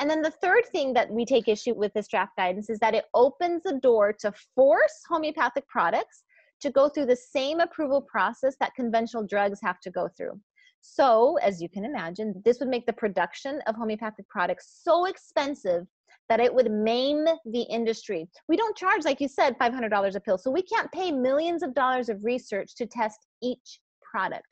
and 0.00 0.08
then 0.08 0.22
the 0.22 0.30
third 0.30 0.64
thing 0.70 0.92
that 0.92 1.10
we 1.10 1.24
take 1.24 1.48
issue 1.48 1.74
with 1.74 1.92
this 1.94 2.08
draft 2.08 2.32
guidance 2.36 2.70
is 2.70 2.78
that 2.78 2.94
it 2.94 3.06
opens 3.14 3.62
the 3.64 3.78
door 3.82 4.12
to 4.12 4.32
force 4.54 5.02
homeopathic 5.08 5.66
products 5.68 6.22
to 6.60 6.70
go 6.70 6.88
through 6.88 7.06
the 7.06 7.16
same 7.16 7.60
approval 7.60 8.02
process 8.02 8.56
that 8.60 8.74
conventional 8.74 9.26
drugs 9.26 9.60
have 9.62 9.80
to 9.80 9.90
go 9.90 10.08
through 10.16 10.38
so 10.80 11.36
as 11.42 11.60
you 11.60 11.68
can 11.68 11.84
imagine 11.84 12.40
this 12.44 12.60
would 12.60 12.68
make 12.68 12.86
the 12.86 12.92
production 12.92 13.60
of 13.66 13.74
homeopathic 13.74 14.28
products 14.28 14.80
so 14.82 15.06
expensive 15.06 15.86
that 16.28 16.40
it 16.40 16.54
would 16.54 16.70
maim 16.70 17.24
the 17.46 17.62
industry. 17.62 18.28
We 18.48 18.56
don't 18.56 18.76
charge, 18.76 19.04
like 19.04 19.20
you 19.20 19.28
said, 19.28 19.58
$500 19.58 20.14
a 20.14 20.20
pill. 20.20 20.38
So 20.38 20.50
we 20.50 20.62
can't 20.62 20.92
pay 20.92 21.10
millions 21.10 21.62
of 21.62 21.74
dollars 21.74 22.08
of 22.08 22.22
research 22.22 22.74
to 22.76 22.86
test 22.86 23.26
each 23.42 23.80
product. 24.02 24.46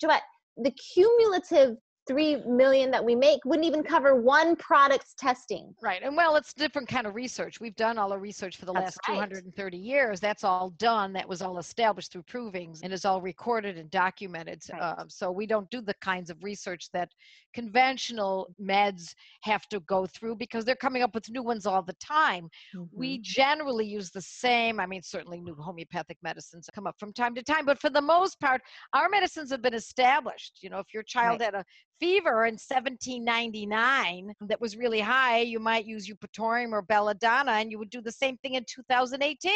Joette, 0.00 0.22
the 0.56 0.72
cumulative 0.72 1.76
three 2.08 2.36
million 2.46 2.90
that 2.90 3.04
we 3.04 3.14
make 3.14 3.44
wouldn't 3.44 3.66
even 3.66 3.82
cover 3.82 4.14
one 4.20 4.56
product's 4.56 5.14
testing. 5.14 5.74
Right. 5.82 6.02
And 6.02 6.16
well, 6.16 6.36
it's 6.36 6.54
different 6.54 6.88
kind 6.88 7.06
of 7.06 7.14
research. 7.14 7.60
We've 7.60 7.76
done 7.76 7.98
all 7.98 8.08
the 8.08 8.18
research 8.18 8.56
for 8.56 8.64
the 8.64 8.72
That's 8.72 8.96
last 8.96 9.08
right. 9.08 9.28
230 9.30 9.76
years. 9.76 10.18
That's 10.18 10.42
all 10.42 10.70
done. 10.78 11.12
That 11.12 11.28
was 11.28 11.42
all 11.42 11.58
established 11.58 12.10
through 12.10 12.22
provings 12.22 12.80
and 12.82 12.92
is 12.92 13.04
all 13.04 13.20
recorded 13.20 13.76
and 13.76 13.90
documented. 13.90 14.62
Right. 14.72 14.80
Um, 14.80 15.08
so 15.08 15.30
we 15.30 15.46
don't 15.46 15.70
do 15.70 15.80
the 15.80 15.94
kinds 16.00 16.30
of 16.30 16.42
research 16.42 16.90
that 16.92 17.10
conventional 17.54 18.48
meds 18.60 19.14
have 19.42 19.68
to 19.68 19.80
go 19.80 20.06
through 20.06 20.36
because 20.36 20.64
they're 20.64 20.76
coming 20.76 21.02
up 21.02 21.14
with 21.14 21.28
new 21.30 21.42
ones 21.42 21.66
all 21.66 21.82
the 21.82 21.94
time. 21.94 22.48
We 22.92 23.18
generally 23.18 23.86
use 23.86 24.10
the 24.10 24.22
same. 24.22 24.80
I 24.80 24.86
mean, 24.86 25.02
certainly 25.02 25.40
new 25.40 25.54
homeopathic 25.54 26.18
medicines 26.22 26.68
come 26.74 26.86
up 26.86 26.96
from 26.98 27.12
time 27.12 27.34
to 27.34 27.42
time, 27.42 27.66
but 27.66 27.78
for 27.78 27.90
the 27.90 28.00
most 28.00 28.40
part, 28.40 28.60
our 28.92 29.08
medicines 29.08 29.50
have 29.50 29.62
been 29.62 29.74
established. 29.74 30.58
You 30.62 30.70
know, 30.70 30.78
if 30.78 30.94
your 30.94 31.02
child 31.02 31.40
had 31.40 31.54
a 31.54 31.64
fever 32.00 32.46
in 32.46 32.54
1799 32.54 34.32
that 34.42 34.60
was 34.60 34.76
really 34.76 35.00
high, 35.00 35.40
you 35.40 35.58
might 35.58 35.86
use 35.86 36.08
Eupatorium 36.08 36.72
or 36.72 36.82
Belladonna, 36.82 37.52
and 37.52 37.70
you 37.70 37.78
would 37.78 37.90
do 37.90 38.00
the 38.00 38.12
same 38.12 38.36
thing 38.38 38.54
in 38.54 38.64
2018. 38.68 39.52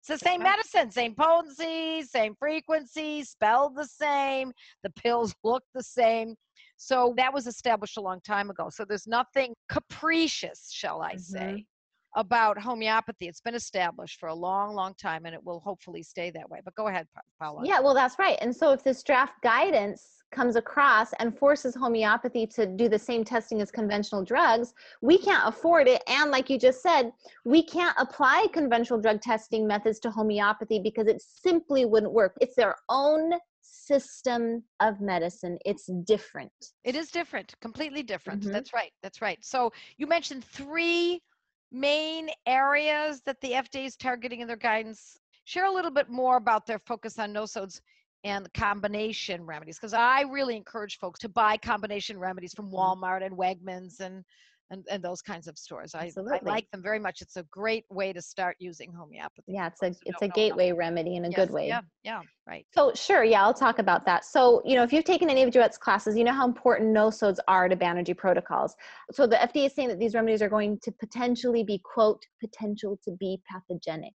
It's 0.00 0.08
the 0.08 0.18
same 0.18 0.40
uh-huh. 0.40 0.50
medicine, 0.50 0.90
same 0.90 1.14
potency, 1.14 2.02
same 2.02 2.34
frequency, 2.38 3.24
spelled 3.24 3.76
the 3.76 3.86
same. 3.86 4.52
The 4.82 4.90
pills 4.90 5.34
look 5.44 5.62
the 5.74 5.82
same. 5.82 6.34
So 6.76 7.12
that 7.16 7.34
was 7.34 7.46
established 7.46 7.96
a 7.96 8.00
long 8.00 8.20
time 8.20 8.50
ago. 8.50 8.68
So 8.70 8.84
there's 8.84 9.08
nothing 9.08 9.54
capricious, 9.68 10.70
shall 10.72 11.02
I 11.02 11.16
say, 11.16 11.38
mm-hmm. 11.38 12.20
about 12.20 12.60
homeopathy. 12.60 13.26
It's 13.26 13.40
been 13.40 13.56
established 13.56 14.20
for 14.20 14.28
a 14.28 14.34
long, 14.34 14.74
long 14.74 14.94
time, 14.94 15.26
and 15.26 15.34
it 15.34 15.42
will 15.42 15.58
hopefully 15.58 16.04
stay 16.04 16.30
that 16.30 16.48
way. 16.48 16.60
But 16.64 16.76
go 16.76 16.86
ahead, 16.86 17.08
Pa- 17.14 17.22
Paula. 17.40 17.62
Yeah, 17.66 17.80
well, 17.80 17.94
that's 17.94 18.16
right. 18.20 18.38
And 18.40 18.54
so 18.54 18.70
if 18.70 18.84
this 18.84 19.02
draft 19.02 19.34
guidance 19.42 20.17
comes 20.30 20.56
across 20.56 21.12
and 21.18 21.36
forces 21.36 21.74
homeopathy 21.74 22.46
to 22.46 22.66
do 22.66 22.88
the 22.88 22.98
same 22.98 23.24
testing 23.24 23.60
as 23.60 23.70
conventional 23.70 24.24
drugs, 24.24 24.74
we 25.00 25.18
can't 25.18 25.46
afford 25.46 25.88
it. 25.88 26.02
And 26.06 26.30
like 26.30 26.50
you 26.50 26.58
just 26.58 26.82
said, 26.82 27.12
we 27.44 27.62
can't 27.62 27.96
apply 27.98 28.46
conventional 28.52 29.00
drug 29.00 29.20
testing 29.20 29.66
methods 29.66 29.98
to 30.00 30.10
homeopathy 30.10 30.80
because 30.80 31.06
it 31.06 31.22
simply 31.22 31.84
wouldn't 31.84 32.12
work. 32.12 32.36
It's 32.40 32.56
their 32.56 32.76
own 32.88 33.32
system 33.60 34.62
of 34.80 35.00
medicine, 35.00 35.58
it's 35.64 35.86
different. 36.04 36.52
It 36.84 36.94
is 36.94 37.10
different, 37.10 37.54
completely 37.60 38.02
different. 38.02 38.42
Mhm. 38.42 38.52
That's 38.52 38.72
right. 38.72 38.92
That's 39.02 39.22
right. 39.22 39.42
So 39.42 39.72
you 39.96 40.06
mentioned 40.06 40.44
three 40.44 41.22
main 41.70 42.30
areas 42.46 43.22
that 43.22 43.40
the 43.40 43.52
FDA 43.54 43.84
is 43.86 43.96
targeting 43.96 44.40
in 44.40 44.48
their 44.48 44.56
guidance. 44.56 45.18
Share 45.44 45.66
a 45.66 45.72
little 45.72 45.90
bit 45.90 46.08
more 46.10 46.36
about 46.36 46.66
their 46.66 46.78
focus 46.78 47.18
on 47.18 47.32
nosodes 47.32 47.80
and 48.24 48.44
the 48.44 48.50
combination 48.50 49.44
remedies, 49.44 49.78
because 49.78 49.94
I 49.94 50.22
really 50.22 50.56
encourage 50.56 50.98
folks 50.98 51.20
to 51.20 51.28
buy 51.28 51.56
combination 51.56 52.18
remedies 52.18 52.52
from 52.54 52.66
mm-hmm. 52.66 53.04
Walmart 53.04 53.24
and 53.24 53.36
Wegmans 53.36 54.00
and 54.00 54.24
and, 54.70 54.84
and 54.90 55.02
those 55.02 55.22
kinds 55.22 55.48
of 55.48 55.56
stores. 55.56 55.94
I, 55.94 56.10
I 56.16 56.38
like 56.42 56.70
them 56.70 56.82
very 56.82 56.98
much. 56.98 57.22
It's 57.22 57.36
a 57.36 57.42
great 57.44 57.84
way 57.90 58.12
to 58.12 58.20
start 58.20 58.56
using 58.58 58.92
homeopathy. 58.92 59.52
Yeah, 59.52 59.68
it's 59.68 59.82
a 59.82 59.94
it's 60.04 60.22
a 60.22 60.28
gateway 60.28 60.72
remedy 60.72 61.16
in 61.16 61.24
a 61.24 61.28
about- 61.28 61.36
good 61.36 61.50
way. 61.50 61.68
Yeah, 61.68 61.80
yeah, 62.04 62.20
right. 62.46 62.66
So 62.72 62.92
sure, 62.94 63.24
yeah, 63.24 63.42
I'll 63.42 63.54
talk 63.54 63.78
about 63.78 64.04
that. 64.06 64.24
So, 64.24 64.62
you 64.64 64.76
know, 64.76 64.82
if 64.82 64.92
you've 64.92 65.04
taken 65.04 65.30
any 65.30 65.42
of 65.42 65.50
Joette's 65.50 65.78
classes, 65.78 66.16
you 66.16 66.24
know 66.24 66.32
how 66.32 66.46
important 66.46 66.94
nosodes 66.94 67.38
are 67.48 67.68
to 67.68 67.76
Banerji 67.76 68.16
protocols. 68.16 68.74
So 69.12 69.26
the 69.26 69.36
FDA 69.36 69.66
is 69.66 69.74
saying 69.74 69.88
that 69.88 69.98
these 69.98 70.14
remedies 70.14 70.42
are 70.42 70.48
going 70.48 70.78
to 70.82 70.92
potentially 70.92 71.64
be, 71.64 71.80
quote, 71.84 72.22
potential 72.40 72.98
to 73.04 73.12
be 73.12 73.40
pathogenic 73.50 74.12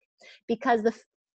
because 0.49 0.83
the 0.83 0.93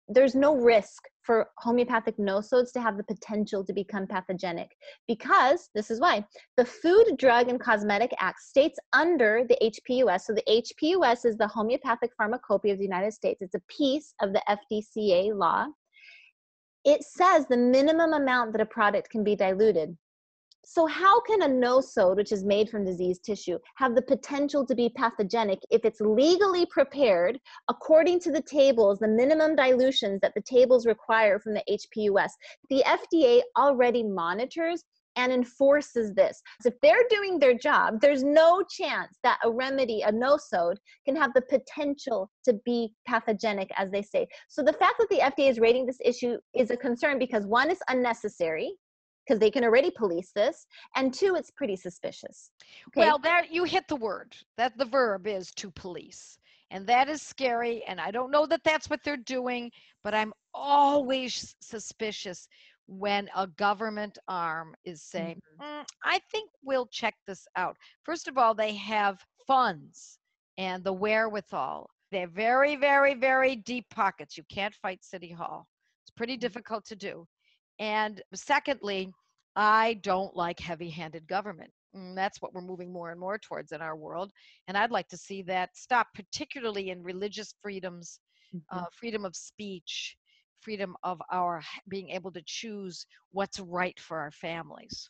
there's 0.08 0.36
no 0.36 0.56
risk 0.56 1.04
for 1.22 1.48
homeopathic 1.58 2.18
nosodes 2.18 2.72
to 2.74 2.82
have 2.82 2.98
the 2.98 3.04
potential 3.04 3.64
to 3.64 3.74
become 3.74 4.08
pathogenic 4.08 4.70
because 5.08 5.70
this 5.76 5.92
is 5.92 6.00
why 6.00 6.26
the 6.58 6.66
Food, 6.66 7.16
Drug, 7.18 7.48
and 7.48 7.60
Cosmetic 7.60 8.12
Act 8.20 8.40
states 8.42 8.80
under 8.94 9.44
the 9.48 9.58
HPUS. 9.62 10.22
So 10.22 10.34
the 10.34 10.44
HPUS 10.50 11.26
is 11.26 11.38
the 11.38 11.48
Homeopathic 11.48 12.12
Pharmacopoeia 12.18 12.74
of 12.74 12.80
the 12.80 12.86
United 12.86 13.14
States. 13.14 13.42
It's 13.42 13.56
a 13.56 13.62
piece 13.70 14.14
of 14.22 14.34
the 14.34 14.42
FDCA 14.50 15.38
law 15.38 15.68
it 16.84 17.04
says 17.04 17.46
the 17.48 17.58
minimum 17.58 18.14
amount 18.14 18.54
that 18.54 18.62
a 18.62 18.66
product 18.66 19.10
can 19.10 19.24
be 19.24 19.36
diluted. 19.36 19.96
So, 20.64 20.86
how 20.86 21.20
can 21.22 21.42
a 21.42 21.48
nosode, 21.48 22.18
which 22.18 22.32
is 22.32 22.44
made 22.44 22.70
from 22.70 22.86
diseased 22.86 23.24
tissue, 23.24 23.58
have 23.76 23.96
the 23.96 24.02
potential 24.02 24.66
to 24.66 24.76
be 24.76 24.90
pathogenic 24.90 25.60
if 25.72 25.86
it's 25.86 26.00
legally 26.00 26.66
prepared 26.68 27.40
according 27.70 28.20
to 28.22 28.32
the 28.32 28.42
tables, 28.44 29.00
the 29.00 29.08
minimum 29.08 29.56
dilutions 29.56 30.20
that 30.22 30.34
the 30.36 30.42
tables 30.42 30.86
require 30.86 31.40
from 31.40 31.56
the 31.56 31.64
HPUS? 31.70 32.30
The 32.70 32.84
FDA 32.86 33.42
already 33.58 34.04
monitors 34.04 34.84
and 35.16 35.32
enforces 35.32 36.14
this. 36.14 36.42
So 36.62 36.70
if 36.70 36.76
they're 36.82 37.08
doing 37.10 37.40
their 37.40 37.58
job, 37.58 38.00
there's 38.00 38.24
no 38.24 38.64
chance 38.70 39.18
that 39.24 39.40
a 39.44 39.52
remedy, 39.52 40.02
a 40.02 40.12
nosode, 40.12 40.78
can 41.06 41.16
have 41.16 41.34
the 41.34 41.42
potential 41.42 42.30
to 42.46 42.54
be 42.66 42.94
pathogenic, 43.08 43.70
as 43.78 43.92
they 43.92 44.02
say. 44.02 44.28
So 44.48 44.64
the 44.64 44.74
fact 44.74 44.96
that 45.00 45.10
the 45.10 45.20
FDA 45.20 45.50
is 45.50 45.60
rating 45.60 45.86
this 45.86 46.00
issue 46.04 46.38
is 46.56 46.72
a 46.72 46.78
concern 46.78 47.20
because 47.20 47.46
one, 47.46 47.70
it's 47.70 47.82
unnecessary 47.90 48.72
because 49.32 49.40
they 49.40 49.50
can 49.50 49.64
already 49.64 49.90
police 49.90 50.32
this, 50.36 50.68
and 50.98 51.14
two, 51.14 51.36
it's 51.36 51.50
pretty 51.50 51.78
suspicious. 51.78 52.52
Okay. 52.90 53.00
Well, 53.00 53.18
there 53.18 53.46
you 53.50 53.64
hit 53.64 53.88
the 53.88 53.96
word. 53.96 54.36
That 54.58 54.78
the 54.78 54.84
verb 54.84 55.26
is 55.26 55.52
to 55.52 55.72
police. 55.72 56.38
And 56.70 56.86
that 56.88 57.08
is 57.08 57.22
scary. 57.22 57.82
And 57.88 58.02
I 58.02 58.12
don't 58.12 58.30
know 58.30 58.46
that 58.46 58.62
that's 58.66 58.90
what 58.90 59.00
they're 59.06 59.16
doing, 59.16 59.72
but 60.04 60.14
I'm 60.14 60.34
always 60.54 61.56
suspicious 61.62 62.50
when 62.88 63.30
a 63.34 63.48
government 63.48 64.18
arm 64.28 64.76
is 64.84 65.02
saying, 65.02 65.42
"Mm, 65.62 65.86
I 66.04 66.20
think 66.30 66.50
we'll 66.62 66.88
check 66.88 67.16
this 67.26 67.48
out. 67.56 67.78
First 68.04 68.28
of 68.28 68.38
all, 68.38 68.54
they 68.54 68.76
have 68.76 69.26
funds 69.48 70.20
and 70.58 70.84
the 70.84 70.92
wherewithal. 70.92 71.90
They're 72.12 72.28
very, 72.28 72.76
very, 72.76 73.14
very 73.14 73.56
deep 73.56 73.90
pockets. 73.90 74.38
You 74.38 74.44
can't 74.50 74.76
fight 74.76 75.06
City 75.06 75.32
Hall, 75.32 75.70
it's 76.04 76.12
pretty 76.12 76.36
difficult 76.36 76.84
to 76.86 76.98
do. 76.98 77.26
And 77.82 78.22
secondly, 78.36 79.14
I 79.58 79.96
don't 80.04 80.36
like 80.38 80.60
heavy 80.62 80.90
handed 80.90 81.28
government. 81.28 81.72
Mm, 81.96 82.16
That's 82.16 82.42
what 82.42 82.54
we're 82.54 82.62
moving 82.62 82.94
more 82.94 83.12
and 83.12 83.20
more 83.20 83.40
towards 83.40 83.74
in 83.74 83.82
our 83.82 83.98
world. 83.98 84.32
And 84.68 84.78
I'd 84.78 84.92
like 84.92 85.10
to 85.10 85.18
see 85.18 85.44
that 85.44 85.76
stop, 85.76 86.08
particularly 86.16 86.92
in 86.92 87.04
religious 87.04 87.56
freedoms, 87.62 88.20
uh, 88.72 88.86
freedom 88.94 89.26
of 89.26 89.36
speech, 89.36 90.18
freedom 90.62 90.96
of 91.04 91.22
our 91.32 91.62
being 91.90 92.10
able 92.12 92.32
to 92.34 92.44
choose 92.46 93.08
what's 93.32 93.60
right 93.60 94.00
for 94.00 94.20
our 94.20 94.32
families. 94.32 95.10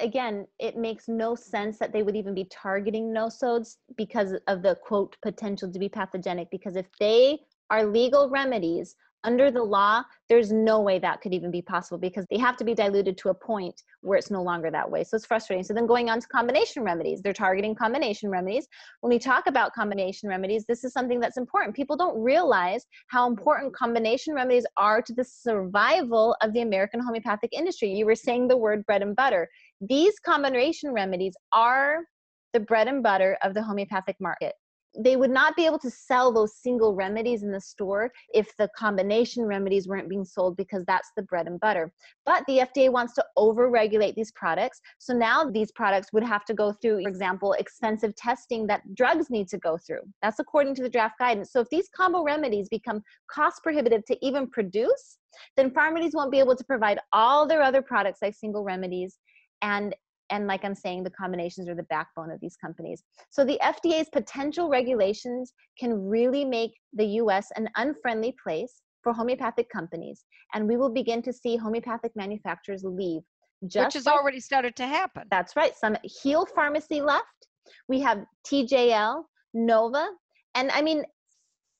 again, 0.00 0.46
it 0.58 0.76
makes 0.76 1.08
no 1.08 1.34
sense 1.36 1.78
that 1.78 1.92
they 1.92 2.02
would 2.02 2.16
even 2.16 2.34
be 2.34 2.44
targeting 2.46 3.12
nosodes 3.12 3.78
because 3.96 4.34
of 4.48 4.62
the 4.62 4.76
quote 4.76 5.16
potential 5.22 5.70
to 5.72 5.78
be 5.78 5.88
pathogenic. 5.88 6.48
Because 6.50 6.76
if 6.76 6.86
they 7.00 7.40
are 7.70 7.84
legal 7.84 8.30
remedies 8.30 8.96
under 9.24 9.50
the 9.50 9.62
law, 9.62 10.02
there's 10.28 10.52
no 10.52 10.80
way 10.80 10.98
that 10.98 11.20
could 11.20 11.34
even 11.34 11.50
be 11.50 11.62
possible 11.62 11.98
because 11.98 12.24
they 12.30 12.38
have 12.38 12.56
to 12.56 12.64
be 12.64 12.74
diluted 12.74 13.16
to 13.18 13.28
a 13.28 13.34
point 13.34 13.82
where 14.00 14.18
it's 14.18 14.30
no 14.30 14.42
longer 14.42 14.70
that 14.70 14.90
way. 14.90 15.04
So 15.04 15.16
it's 15.16 15.26
frustrating. 15.26 15.64
So 15.64 15.74
then 15.74 15.86
going 15.86 16.10
on 16.10 16.20
to 16.20 16.26
combination 16.26 16.82
remedies, 16.82 17.20
they're 17.22 17.32
targeting 17.32 17.74
combination 17.74 18.30
remedies. 18.30 18.66
When 19.00 19.10
we 19.10 19.18
talk 19.18 19.46
about 19.46 19.72
combination 19.74 20.28
remedies, 20.28 20.64
this 20.66 20.84
is 20.84 20.92
something 20.92 21.20
that's 21.20 21.36
important. 21.36 21.76
People 21.76 21.96
don't 21.96 22.20
realize 22.20 22.84
how 23.08 23.28
important 23.28 23.74
combination 23.74 24.34
remedies 24.34 24.66
are 24.76 25.02
to 25.02 25.12
the 25.12 25.24
survival 25.24 26.36
of 26.42 26.52
the 26.52 26.62
American 26.62 27.00
homeopathic 27.00 27.50
industry. 27.52 27.92
You 27.92 28.06
were 28.06 28.14
saying 28.14 28.48
the 28.48 28.56
word 28.56 28.84
bread 28.86 29.02
and 29.02 29.14
butter 29.14 29.48
these 29.82 30.18
combination 30.20 30.92
remedies 30.92 31.34
are 31.52 32.04
the 32.52 32.60
bread 32.60 32.86
and 32.86 33.02
butter 33.02 33.36
of 33.42 33.52
the 33.52 33.62
homeopathic 33.62 34.16
market 34.20 34.54
they 34.98 35.16
would 35.16 35.30
not 35.30 35.56
be 35.56 35.64
able 35.66 35.78
to 35.78 35.90
sell 35.90 36.32
those 36.32 36.56
single 36.56 36.94
remedies 36.94 37.42
in 37.42 37.50
the 37.50 37.60
store 37.60 38.12
if 38.34 38.54
the 38.56 38.68
combination 38.76 39.44
remedies 39.44 39.88
weren't 39.88 40.08
being 40.08 40.24
sold 40.24 40.56
because 40.56 40.84
that's 40.84 41.10
the 41.16 41.22
bread 41.22 41.46
and 41.46 41.58
butter. 41.60 41.92
But 42.26 42.44
the 42.46 42.58
FDA 42.58 42.90
wants 42.90 43.14
to 43.14 43.24
over 43.36 43.70
regulate 43.70 44.14
these 44.14 44.32
products. 44.32 44.80
So 44.98 45.14
now 45.14 45.44
these 45.44 45.72
products 45.72 46.12
would 46.12 46.24
have 46.24 46.44
to 46.46 46.54
go 46.54 46.72
through, 46.72 47.02
for 47.02 47.08
example, 47.08 47.54
expensive 47.54 48.14
testing 48.16 48.66
that 48.66 48.82
drugs 48.94 49.30
need 49.30 49.48
to 49.48 49.58
go 49.58 49.78
through. 49.78 50.02
That's 50.20 50.38
according 50.40 50.74
to 50.76 50.82
the 50.82 50.90
draft 50.90 51.18
guidance. 51.18 51.52
So 51.52 51.60
if 51.60 51.70
these 51.70 51.88
combo 51.94 52.22
remedies 52.22 52.68
become 52.68 53.02
cost 53.30 53.62
prohibitive 53.62 54.04
to 54.06 54.26
even 54.26 54.48
produce, 54.48 55.18
then 55.56 55.70
pharmacies 55.70 56.14
won't 56.14 56.30
be 56.32 56.38
able 56.38 56.56
to 56.56 56.64
provide 56.64 56.98
all 57.12 57.46
their 57.46 57.62
other 57.62 57.80
products 57.80 58.20
like 58.20 58.34
single 58.34 58.64
remedies 58.64 59.18
and 59.62 59.94
and 60.32 60.46
like 60.46 60.64
i'm 60.64 60.74
saying 60.74 61.04
the 61.04 61.10
combinations 61.10 61.68
are 61.68 61.74
the 61.74 61.84
backbone 61.84 62.30
of 62.30 62.40
these 62.40 62.56
companies. 62.56 63.04
So 63.30 63.44
the 63.44 63.60
fda's 63.62 64.08
potential 64.08 64.68
regulations 64.68 65.52
can 65.78 65.92
really 66.08 66.44
make 66.44 66.72
the 66.94 67.06
us 67.06 67.48
an 67.54 67.68
unfriendly 67.76 68.34
place 68.42 68.82
for 69.02 69.12
homeopathic 69.12 69.68
companies 69.70 70.24
and 70.54 70.66
we 70.66 70.76
will 70.76 70.92
begin 70.92 71.22
to 71.22 71.32
see 71.32 71.56
homeopathic 71.56 72.12
manufacturers 72.16 72.82
leave. 72.84 73.22
Which 73.60 73.94
has 73.94 74.06
like, 74.06 74.16
already 74.16 74.40
started 74.40 74.74
to 74.76 74.86
happen. 74.86 75.22
That's 75.30 75.54
right. 75.54 75.76
Some 75.76 75.96
heal 76.02 76.46
pharmacy 76.46 77.00
left. 77.00 77.46
We 77.88 78.00
have 78.00 78.24
tjl 78.48 79.24
nova 79.54 80.08
and 80.54 80.70
i 80.70 80.80
mean 80.80 81.04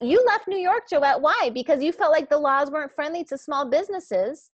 you 0.03 0.23
left 0.27 0.47
new 0.47 0.59
york 0.59 0.83
joette. 0.93 1.21
Why? 1.21 1.51
Because 1.55 1.83
you 1.83 1.93
felt 1.93 2.13
like 2.13 2.29
the 2.29 2.39
laws 2.39 2.71
weren't 2.71 2.93
friendly 2.95 3.25
to 3.25 3.39
small 3.39 3.65
businesses 3.69 4.51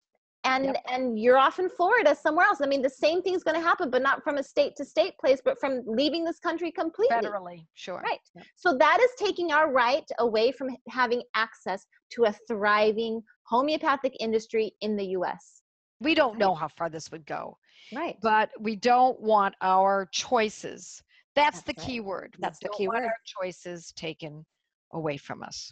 and 0.45 0.67
yep. 0.67 0.83
and 0.89 1.19
you're 1.19 1.39
off 1.39 1.59
in 1.59 1.69
Florida 1.69 2.15
somewhere 2.15 2.47
else. 2.47 2.61
I 2.61 2.67
mean, 2.67 2.83
the 2.83 2.91
same 2.91 3.23
thing's 3.23 3.43
going 3.43 3.57
to 3.57 3.63
happen, 3.63 3.91
but 3.91 4.03
not 4.03 4.23
from 4.23 4.39
a 4.39 4.43
state 4.43 4.75
to 4.77 4.85
state 4.85 5.17
place, 5.19 5.41
but 5.45 5.59
from 5.61 5.83
leaving 5.87 6.25
this 6.25 6.39
country 6.39 6.73
completely. 6.73 7.17
Federally, 7.17 7.67
sure. 7.75 8.03
Right. 8.05 8.19
Yep. 8.35 8.47
So 8.57 8.77
that 8.79 9.01
is 9.01 9.11
taking 9.19 9.53
our 9.53 9.73
right 9.73 10.09
away 10.19 10.53
from 10.53 10.71
having 10.89 11.23
access 11.35 11.87
to 12.13 12.25
a 12.25 12.35
thriving 12.49 13.23
homeopathic 13.45 14.15
industry 14.21 14.73
in 14.81 14.97
the 14.97 15.07
U.S. 15.07 15.63
We 16.01 16.15
don't 16.15 16.39
know 16.39 16.55
how 16.55 16.69
far 16.69 16.91
this 16.91 17.11
would 17.13 17.27
go. 17.27 17.57
Right. 17.95 18.17
But 18.23 18.51
we 18.59 18.77
don't 18.77 19.21
want 19.21 19.55
our 19.61 20.09
choices. 20.13 21.03
That's, 21.35 21.63
That's 21.63 21.67
the 21.67 21.75
right. 21.79 21.87
key 21.87 22.01
word. 22.01 22.35
That's 22.39 22.59
we 22.63 22.69
the 22.69 22.75
key 22.77 22.89
word. 22.89 23.05
Our 23.05 23.15
choices 23.41 23.93
taken 23.97 24.45
away 24.93 25.17
from 25.17 25.43
us. 25.43 25.71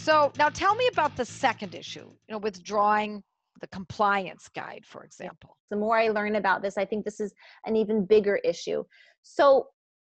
So 0.00 0.32
now 0.38 0.48
tell 0.48 0.74
me 0.76 0.88
about 0.90 1.14
the 1.14 1.26
second 1.26 1.74
issue, 1.74 2.08
you 2.08 2.32
know, 2.32 2.38
withdrawing 2.38 3.22
the 3.60 3.66
compliance 3.66 4.48
guide, 4.48 4.84
for 4.86 5.04
example. 5.04 5.58
The 5.70 5.76
more 5.76 5.98
I 5.98 6.08
learn 6.08 6.36
about 6.36 6.62
this, 6.62 6.78
I 6.78 6.86
think 6.86 7.04
this 7.04 7.20
is 7.20 7.34
an 7.66 7.76
even 7.76 8.06
bigger 8.06 8.36
issue. 8.36 8.82
So 9.20 9.66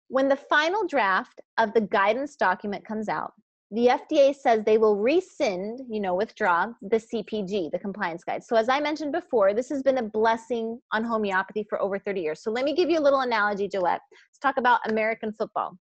when 0.08 0.28
the 0.28 0.36
final 0.36 0.86
draft 0.86 1.40
of 1.56 1.72
the 1.72 1.80
guidance 1.80 2.36
document 2.36 2.84
comes 2.84 3.08
out, 3.08 3.32
the 3.70 3.86
FDA 3.86 4.36
says 4.36 4.64
they 4.66 4.76
will 4.76 4.96
rescind, 4.98 5.80
you 5.88 6.00
know, 6.00 6.14
withdraw 6.14 6.66
the 6.82 6.98
CPG, 6.98 7.70
the 7.70 7.78
compliance 7.78 8.22
guide. 8.22 8.44
So, 8.44 8.56
as 8.56 8.68
I 8.68 8.80
mentioned 8.80 9.12
before, 9.12 9.54
this 9.54 9.68
has 9.68 9.82
been 9.82 9.98
a 9.98 10.02
blessing 10.02 10.78
on 10.92 11.04
homeopathy 11.04 11.64
for 11.70 11.80
over 11.80 11.96
30 11.96 12.20
years. 12.20 12.42
So, 12.42 12.50
let 12.50 12.64
me 12.64 12.74
give 12.74 12.90
you 12.90 12.98
a 12.98 13.00
little 13.00 13.20
analogy, 13.20 13.68
Joette. 13.68 14.00
Let's 14.10 14.38
talk 14.42 14.56
about 14.58 14.80
American 14.90 15.32
football. 15.38 15.78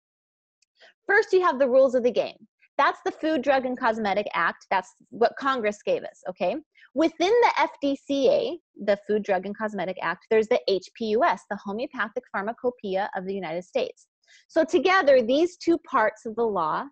First, 1.06 1.32
you 1.32 1.40
have 1.40 1.58
the 1.58 1.68
rules 1.68 1.94
of 1.94 2.02
the 2.02 2.12
game. 2.12 2.36
That's 2.78 3.00
the 3.04 3.10
Food, 3.10 3.42
Drug, 3.42 3.66
and 3.66 3.78
Cosmetic 3.78 4.26
Act. 4.34 4.66
That's 4.70 4.94
what 5.10 5.32
Congress 5.38 5.78
gave 5.84 6.04
us, 6.04 6.22
okay? 6.30 6.56
Within 6.94 7.32
the 7.42 7.68
FDCA, 7.82 8.56
the 8.86 8.98
Food, 9.06 9.24
Drug, 9.24 9.46
and 9.46 9.56
Cosmetic 9.56 9.98
Act, 10.00 10.26
there's 10.30 10.46
the 10.46 10.60
HPUS, 10.70 11.40
the 11.50 11.58
Homeopathic 11.62 12.22
Pharmacopoeia 12.32 13.10
of 13.16 13.26
the 13.26 13.34
United 13.34 13.64
States. 13.64 14.06
So 14.46 14.64
together, 14.64 15.22
these 15.22 15.56
two 15.56 15.78
parts 15.78 16.24
of 16.24 16.36
the 16.36 16.44
law 16.44 16.84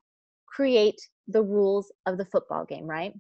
create 0.49 1.01
the 1.29 1.43
rules 1.43 1.93
of 2.07 2.19
the 2.19 2.25
football 2.25 2.65
game, 2.65 2.87
right? 2.87 3.13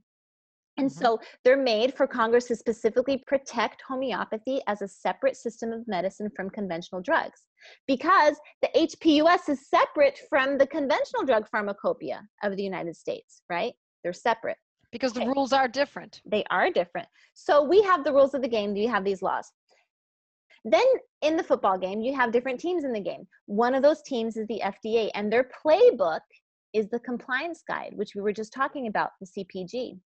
And 0.79 0.91
mm-hmm. 0.91 1.05
so 1.05 1.19
they're 1.45 1.57
made 1.57 1.95
for 1.95 2.07
Congress 2.07 2.47
to 2.47 2.57
specifically 2.57 3.23
protect 3.27 3.83
homeopathy 3.87 4.61
as 4.67 4.83
a 4.83 4.89
separate 4.89 5.37
system 5.37 5.73
of 5.73 5.87
medicine 5.89 6.31
from 6.35 6.51
conventional 6.51 7.01
drugs 7.01 7.43
because 7.87 8.37
the 8.63 8.69
HPUS 8.77 9.49
is 9.49 9.69
separate 9.69 10.21
from 10.29 10.59
the 10.59 10.67
conventional 10.67 11.25
drug 11.25 11.49
pharmacopoeia 11.49 12.23
of 12.43 12.57
the 12.57 12.63
United 12.63 12.97
States, 12.97 13.43
right? 13.49 13.73
They're 14.03 14.13
separate. 14.13 14.59
Because 14.93 15.13
the 15.13 15.23
okay. 15.23 15.31
rules 15.35 15.53
are 15.53 15.69
different. 15.69 16.21
They 16.25 16.45
are 16.51 16.71
different. 16.71 17.09
So 17.35 17.63
we 17.63 17.83
have 17.83 18.05
the 18.05 18.13
rules 18.13 18.35
of 18.35 18.43
the 18.43 18.49
game, 18.49 18.77
you 18.77 18.89
have 18.89 19.05
these 19.05 19.23
laws. 19.23 19.51
Then 20.65 20.85
in 21.23 21.37
the 21.37 21.45
football 21.45 21.79
game, 21.79 22.01
you 22.01 22.15
have 22.15 22.33
different 22.33 22.59
teams 22.59 22.85
in 22.85 22.93
the 22.93 23.01
game. 23.01 23.27
One 23.47 23.75
of 23.75 23.83
those 23.83 24.03
teams 24.03 24.37
is 24.37 24.47
the 24.49 24.61
FDA, 24.65 25.11
and 25.15 25.33
their 25.33 25.49
playbook 25.65 26.21
is 26.73 26.89
the 26.89 26.99
compliance 27.01 27.63
guide, 27.67 27.93
which 27.95 28.15
we 28.15 28.21
were 28.21 28.33
just 28.33 28.53
talking 28.53 28.89
about, 28.89 29.11
the 29.21 29.27
CPG. 29.27 29.99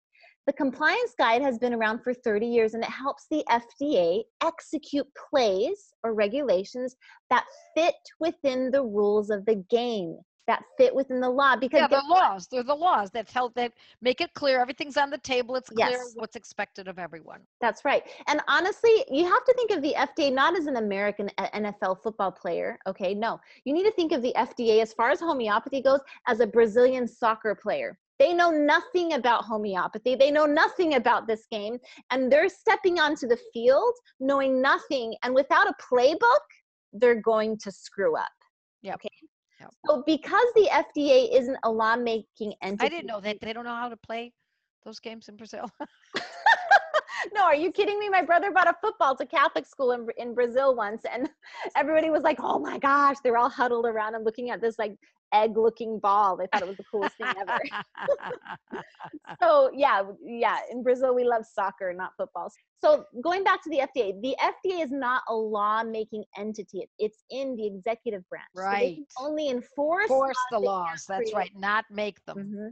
The 0.50 0.54
compliance 0.54 1.14
guide 1.16 1.44
has 1.44 1.60
been 1.60 1.76
around 1.76 2.00
for 2.00 2.12
30 2.12 2.48
years 2.48 2.74
and 2.74 2.84
it 2.84 2.90
helps 2.90 3.28
the 3.30 3.44
FDA 3.52 4.24
execute 4.44 5.06
plays 5.30 5.94
or 6.04 6.16
regulations 6.16 6.96
that 7.30 7.46
fit 7.76 7.94
within 8.20 8.72
the 8.72 8.82
rules 8.82 9.30
of 9.30 9.46
the 9.46 9.64
game 9.70 10.18
that 10.48 10.64
fit 10.76 10.96
within 10.96 11.22
the 11.22 11.30
law 11.30 11.56
because 11.56 11.82
yeah, 11.82 11.88
the 11.88 12.04
laws 12.10 12.48
they're 12.52 12.64
the 12.64 12.74
laws 12.74 13.12
that 13.12 13.30
help 13.30 13.54
that 13.54 13.74
make 14.02 14.22
it 14.22 14.34
clear 14.34 14.60
everything's 14.60 14.98
on 14.98 15.12
the 15.12 15.20
table 15.20 15.56
it's 15.56 15.70
clear 15.70 15.92
yes. 15.92 16.14
what's 16.16 16.36
expected 16.36 16.88
of 16.88 16.98
everyone. 16.98 17.42
That's 17.62 17.86
right. 17.86 18.02
And 18.28 18.42
honestly 18.48 19.06
you 19.12 19.26
have 19.26 19.46
to 19.46 19.54
think 19.54 19.70
of 19.70 19.84
the 19.84 19.94
fda 19.96 20.34
not 20.34 20.58
as 20.58 20.66
an 20.66 20.78
american 20.78 21.30
uh, 21.38 21.48
nfl 21.54 22.02
football 22.02 22.32
player 22.32 22.80
okay? 22.88 23.14
No 23.14 23.40
you 23.66 23.74
need 23.74 23.84
to 23.84 23.92
think 23.92 24.12
of 24.12 24.24
the 24.24 24.34
fda 24.36 24.82
as 24.82 24.94
far 24.94 25.12
as 25.12 25.20
homeopathy 25.20 25.84
goes 25.84 26.00
as 26.26 26.40
a 26.40 26.48
brazilian 26.48 27.08
soccer 27.08 27.54
player 27.54 28.00
they 28.20 28.34
know 28.34 28.52
nothing 28.52 29.14
about 29.14 29.46
homeopathy. 29.46 30.16
They 30.16 30.30
know 30.30 30.46
nothing 30.46 30.96
about 30.96 31.26
this 31.26 31.46
game. 31.50 31.80
And 32.12 32.32
they're 32.32 32.50
stepping 32.50 33.00
onto 33.00 33.28
the 33.28 33.40
field 33.54 33.94
knowing 34.20 34.62
nothing. 34.62 35.16
And 35.24 35.34
without 35.34 35.68
a 35.68 35.74
playbook, 35.82 36.46
they're 36.94 37.22
going 37.22 37.58
to 37.60 37.72
screw 37.72 38.18
up. 38.18 38.28
Yeah. 38.82 38.96
Okay. 38.96 39.10
Yep. 39.62 39.74
So 39.88 40.04
because 40.06 40.46
the 40.56 40.70
FDA 40.72 41.38
isn't 41.38 41.58
a 41.64 41.72
law-making 41.72 42.54
entity, 42.62 42.86
I 42.86 42.90
didn't 42.90 43.08
know 43.08 43.20
that 43.22 43.38
they 43.42 43.54
don't 43.54 43.66
know 43.66 43.76
how 43.76 43.90
to 43.90 43.98
play 43.98 44.34
those 44.86 45.00
games 45.00 45.28
in 45.28 45.36
Brazil. 45.36 45.70
no, 47.34 47.44
are 47.44 47.56
you 47.56 47.72
kidding 47.72 48.00
me? 48.00 48.10
My 48.10 48.22
brother 48.22 48.52
bought 48.52 48.68
a 48.68 48.76
football 48.82 49.16
to 49.16 49.26
Catholic 49.26 49.66
school 49.66 49.92
in, 49.92 50.08
in 50.18 50.34
Brazil 50.34 50.76
once, 50.76 51.04
and 51.12 51.30
everybody 51.76 52.10
was 52.10 52.24
like, 52.24 52.38
"Oh 52.42 52.60
my 52.60 52.78
gosh!" 52.78 53.18
they're 53.24 53.38
all 53.38 53.50
huddled 53.50 53.86
around 53.86 54.16
and 54.16 54.26
looking 54.26 54.50
at 54.50 54.62
this 54.62 54.78
like 54.78 54.96
egg 55.34 55.58
looking 55.58 56.00
ball. 56.00 56.38
They 56.38 56.48
thought 56.52 56.62
it 56.62 56.68
was 56.68 56.78
the 56.78 56.84
coolest 56.92 57.16
thing 57.18 57.28
ever. 57.40 57.60
so 59.42 59.72
yeah, 59.74 60.04
yeah. 60.24 60.58
In 60.72 60.84
Brazil, 60.84 61.14
we 61.14 61.24
love 61.24 61.46
soccer, 61.46 61.94
not 61.94 62.12
football. 62.18 62.52
So 62.82 63.06
going 63.22 63.44
back 63.44 63.64
to 63.64 63.70
the 63.70 63.80
FDA, 63.80 64.20
the 64.22 64.36
FDA 64.42 64.84
is 64.84 64.92
not 64.92 65.24
a 65.28 65.34
law 65.34 65.84
making 65.84 66.24
entity. 66.38 66.88
It's 66.98 67.24
in 67.30 67.56
the 67.56 67.68
executive 67.68 68.28
branch. 68.30 68.50
Right. 68.56 68.98
So 69.10 69.26
only 69.26 69.50
enforce, 69.50 70.08
Force 70.08 70.38
the 70.52 70.60
laws. 70.60 71.06
That's 71.08 71.34
right. 71.34 71.52
Not 71.56 71.86
make 71.92 72.24
them. 72.26 72.38
Mm-hmm. 72.38 72.68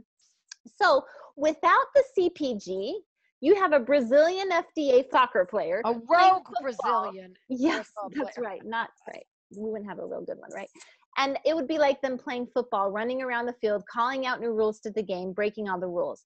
So 0.80 1.04
without 1.36 1.86
the 1.94 2.04
CPG, 2.16 2.94
you 3.40 3.54
have 3.54 3.72
a 3.72 3.80
Brazilian 3.80 4.50
FDA 4.50 5.08
soccer 5.10 5.44
player. 5.44 5.80
A 5.84 5.92
rogue 5.92 6.46
Brazilian. 6.60 7.34
Yes, 7.48 7.90
that's 8.14 8.38
right. 8.38 8.64
Not 8.64 8.90
right. 9.08 9.24
We 9.56 9.70
wouldn't 9.70 9.88
have 9.88 9.98
a 9.98 10.06
real 10.06 10.22
good 10.22 10.38
one, 10.38 10.50
right? 10.54 10.68
And 11.16 11.38
it 11.44 11.54
would 11.54 11.66
be 11.66 11.78
like 11.78 12.00
them 12.00 12.18
playing 12.18 12.48
football, 12.54 12.90
running 12.90 13.22
around 13.22 13.46
the 13.46 13.54
field, 13.60 13.82
calling 13.90 14.26
out 14.26 14.40
new 14.40 14.52
rules 14.52 14.80
to 14.80 14.90
the 14.90 15.02
game, 15.02 15.32
breaking 15.32 15.68
all 15.68 15.80
the 15.80 15.88
rules. 15.88 16.24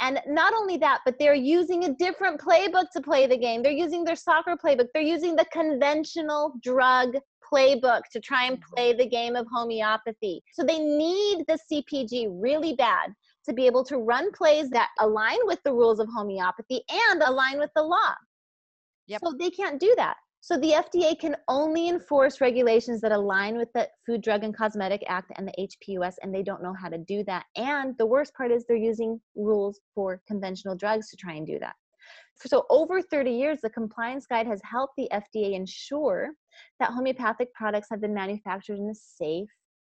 And 0.00 0.20
not 0.26 0.52
only 0.52 0.78
that, 0.78 1.00
but 1.04 1.16
they're 1.18 1.34
using 1.34 1.84
a 1.84 1.94
different 1.94 2.40
playbook 2.40 2.86
to 2.94 3.00
play 3.00 3.26
the 3.26 3.36
game. 3.36 3.62
They're 3.62 3.70
using 3.70 4.04
their 4.04 4.16
soccer 4.16 4.56
playbook. 4.56 4.88
They're 4.92 5.02
using 5.02 5.36
the 5.36 5.46
conventional 5.52 6.54
drug 6.62 7.14
playbook 7.52 8.00
to 8.12 8.20
try 8.20 8.46
and 8.46 8.56
mm-hmm. 8.56 8.74
play 8.74 8.92
the 8.94 9.06
game 9.06 9.36
of 9.36 9.46
homeopathy. 9.52 10.42
So 10.54 10.64
they 10.64 10.78
need 10.78 11.44
the 11.46 11.58
CPG 11.70 12.28
really 12.32 12.74
bad 12.74 13.12
to 13.46 13.52
be 13.52 13.66
able 13.66 13.84
to 13.84 13.98
run 13.98 14.30
plays 14.32 14.70
that 14.70 14.88
align 15.00 15.38
with 15.44 15.62
the 15.64 15.72
rules 15.72 15.98
of 16.00 16.08
homeopathy 16.14 16.82
and 17.10 17.22
align 17.22 17.58
with 17.58 17.70
the 17.74 17.82
law. 17.82 18.14
Yep. 19.08 19.20
So 19.24 19.34
they 19.38 19.50
can't 19.50 19.80
do 19.80 19.94
that. 19.96 20.16
So 20.44 20.56
the 20.56 20.72
FDA 20.72 21.16
can 21.16 21.36
only 21.46 21.88
enforce 21.88 22.40
regulations 22.40 23.00
that 23.02 23.12
align 23.12 23.56
with 23.56 23.68
the 23.74 23.88
Food, 24.04 24.22
Drug, 24.22 24.42
and 24.42 24.56
Cosmetic 24.56 25.04
Act 25.06 25.30
and 25.36 25.46
the 25.46 25.68
HPUS, 25.86 26.14
and 26.20 26.34
they 26.34 26.42
don't 26.42 26.64
know 26.64 26.74
how 26.74 26.88
to 26.88 26.98
do 26.98 27.22
that. 27.24 27.44
And 27.54 27.96
the 27.98 28.06
worst 28.06 28.34
part 28.34 28.50
is 28.50 28.64
they're 28.66 28.76
using 28.76 29.20
rules 29.36 29.80
for 29.94 30.20
conventional 30.26 30.74
drugs 30.74 31.08
to 31.10 31.16
try 31.16 31.34
and 31.34 31.46
do 31.46 31.60
that. 31.60 31.76
So, 32.44 32.66
over 32.70 33.00
30 33.00 33.30
years, 33.30 33.60
the 33.62 33.70
compliance 33.70 34.26
guide 34.26 34.48
has 34.48 34.60
helped 34.64 34.94
the 34.96 35.08
FDA 35.12 35.52
ensure 35.52 36.30
that 36.80 36.90
homeopathic 36.90 37.54
products 37.54 37.86
have 37.90 38.00
been 38.00 38.14
manufactured 38.14 38.78
in 38.78 38.90
a 38.90 38.94
safe, 38.94 39.48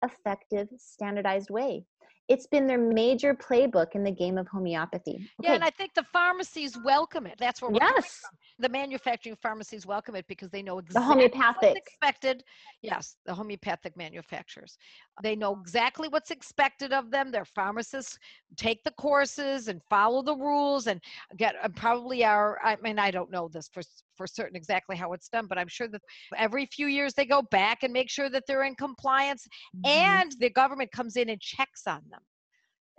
effective, 0.04 0.68
standardized 0.78 1.50
way. 1.50 1.86
It's 2.28 2.48
been 2.48 2.68
their 2.68 2.78
major 2.78 3.34
playbook 3.34 3.94
in 3.94 4.04
the 4.04 4.12
game 4.12 4.38
of 4.38 4.48
homeopathy. 4.48 5.16
Okay. 5.16 5.50
Yeah, 5.50 5.54
and 5.54 5.64
I 5.64 5.70
think 5.70 5.94
the 5.94 6.06
pharmacies 6.12 6.78
welcome 6.84 7.28
it. 7.28 7.36
That's 7.40 7.62
where 7.62 7.72
we're 7.72 7.80
yes. 7.82 8.22
The 8.58 8.70
manufacturing 8.70 9.36
pharmacies 9.36 9.86
welcome 9.86 10.16
it 10.16 10.26
because 10.28 10.50
they 10.50 10.64
know 10.64 10.78
exactly 10.78 11.02
the 11.02 11.14
homeopathic 11.14 11.62
what's 11.62 11.78
expected. 11.78 12.44
Yes, 12.82 13.18
the 13.26 13.34
homeopathic 13.34 13.98
manufacturers. 13.98 14.78
They 15.22 15.36
know 15.36 15.60
exactly 15.60 16.08
what's 16.08 16.32
expected 16.32 16.94
of 16.94 17.12
them. 17.12 17.32
Their 17.32 17.44
pharmacists 17.44 18.18
take 18.56 18.82
the 18.86 18.92
courses 18.92 19.68
and 19.68 19.82
follow 19.90 20.22
the 20.22 20.36
rules 20.36 20.88
and 20.88 21.02
get 21.36 21.56
uh, 21.62 21.68
probably 21.76 22.24
are. 22.24 22.60
I 22.64 22.78
mean, 22.82 22.98
I 22.98 23.12
don't 23.12 23.30
know 23.30 23.50
this 23.52 23.70
for 23.74 23.84
for 24.16 24.26
certain 24.26 24.56
exactly 24.56 24.96
how 24.96 25.12
it's 25.12 25.28
done, 25.28 25.48
but 25.48 25.58
I'm 25.58 25.68
sure 25.68 25.90
that 25.90 26.02
every 26.38 26.66
few 26.68 26.88
years 26.88 27.14
they 27.14 27.26
go 27.26 27.42
back 27.52 27.84
and 27.84 27.92
make 27.92 28.10
sure 28.10 28.30
that 28.30 28.44
they're 28.48 28.64
in 28.64 28.76
compliance, 28.76 29.46
mm-hmm. 29.76 29.86
and 29.86 30.32
the 30.40 30.50
government 30.50 30.92
comes 30.94 31.18
in 31.18 31.30
and 31.30 31.42
checks 31.42 31.84
on 31.88 32.02
them 32.10 32.22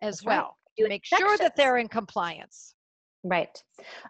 as 0.02 0.16
That's 0.16 0.26
well 0.26 0.56
right. 0.78 0.84
to 0.84 0.88
make 0.88 1.04
sure 1.04 1.38
that 1.38 1.56
they're 1.56 1.78
in 1.78 1.88
compliance. 1.88 2.75
Right. 3.24 3.62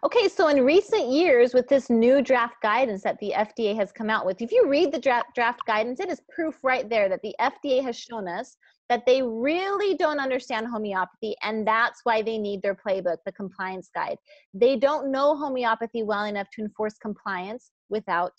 Okay, 0.03 0.27
so 0.27 0.47
in 0.47 0.63
recent 0.63 1.09
years, 1.09 1.53
with 1.53 1.67
this 1.67 1.89
new 1.89 2.21
draft 2.21 2.55
guidance 2.61 3.01
that 3.03 3.17
the 3.19 3.33
FDA 3.35 3.75
has 3.75 3.91
come 3.91 4.09
out 4.09 4.25
with, 4.25 4.41
if 4.41 4.51
you 4.51 4.67
read 4.67 4.91
the 4.91 4.99
draft, 4.99 5.33
draft 5.33 5.61
guidance, 5.65 5.99
it 5.99 6.09
is 6.09 6.21
proof 6.29 6.63
right 6.63 6.87
there 6.87 7.09
that 7.09 7.21
the 7.23 7.35
FDA 7.41 7.83
has 7.83 7.97
shown 7.97 8.27
us 8.27 8.57
that 8.89 9.05
they 9.05 9.21
really 9.21 9.95
don't 9.95 10.19
understand 10.19 10.67
homeopathy, 10.67 11.35
and 11.41 11.67
that's 11.67 12.01
why 12.03 12.21
they 12.21 12.37
need 12.37 12.61
their 12.61 12.75
playbook, 12.75 13.17
the 13.25 13.31
compliance 13.31 13.89
guide. 13.93 14.17
They 14.53 14.77
don't 14.77 15.11
know 15.11 15.35
homeopathy 15.35 16.03
well 16.03 16.25
enough 16.25 16.47
to 16.53 16.61
enforce 16.61 16.97
compliance 16.97 17.71
without 17.89 18.31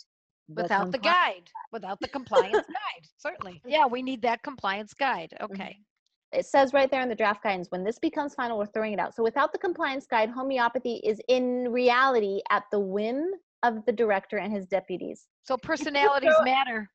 without 0.49 0.93
the 0.93 0.99
guide, 0.99 1.51
without 1.73 2.01
the 2.01 2.09
compliance 2.09 2.55
guide. 2.55 3.05
Certainly, 3.19 3.61
yeah, 3.67 3.87
we 3.87 4.03
need 4.03 4.23
that 4.23 4.43
compliance 4.43 4.95
guide. 4.95 5.37
Okay. 5.43 5.79
It 6.33 6.47
says 6.47 6.73
right 6.73 6.91
there 6.91 7.01
in 7.01 7.09
the 7.09 7.15
draft 7.15 7.43
guidance 7.43 7.71
when 7.71 7.85
this 7.85 7.99
becomes 7.99 8.35
final 8.35 8.59
we're 8.59 8.67
throwing 8.67 8.93
it 8.93 8.99
out. 8.99 9.15
So 9.15 9.23
without 9.23 9.53
the 9.53 9.59
compliance 9.59 10.07
guide 10.07 10.29
homeopathy 10.29 11.01
is 11.05 11.21
in 11.29 11.71
reality 11.71 12.41
at 12.51 12.65
the 12.71 12.79
whim 12.79 13.31
of 13.63 13.85
the 13.87 13.93
director 13.93 14.37
and 14.39 14.53
his 14.53 14.67
deputies. 14.67 15.27
So 15.45 15.57
personalities 15.63 16.35
matter. 16.45 16.91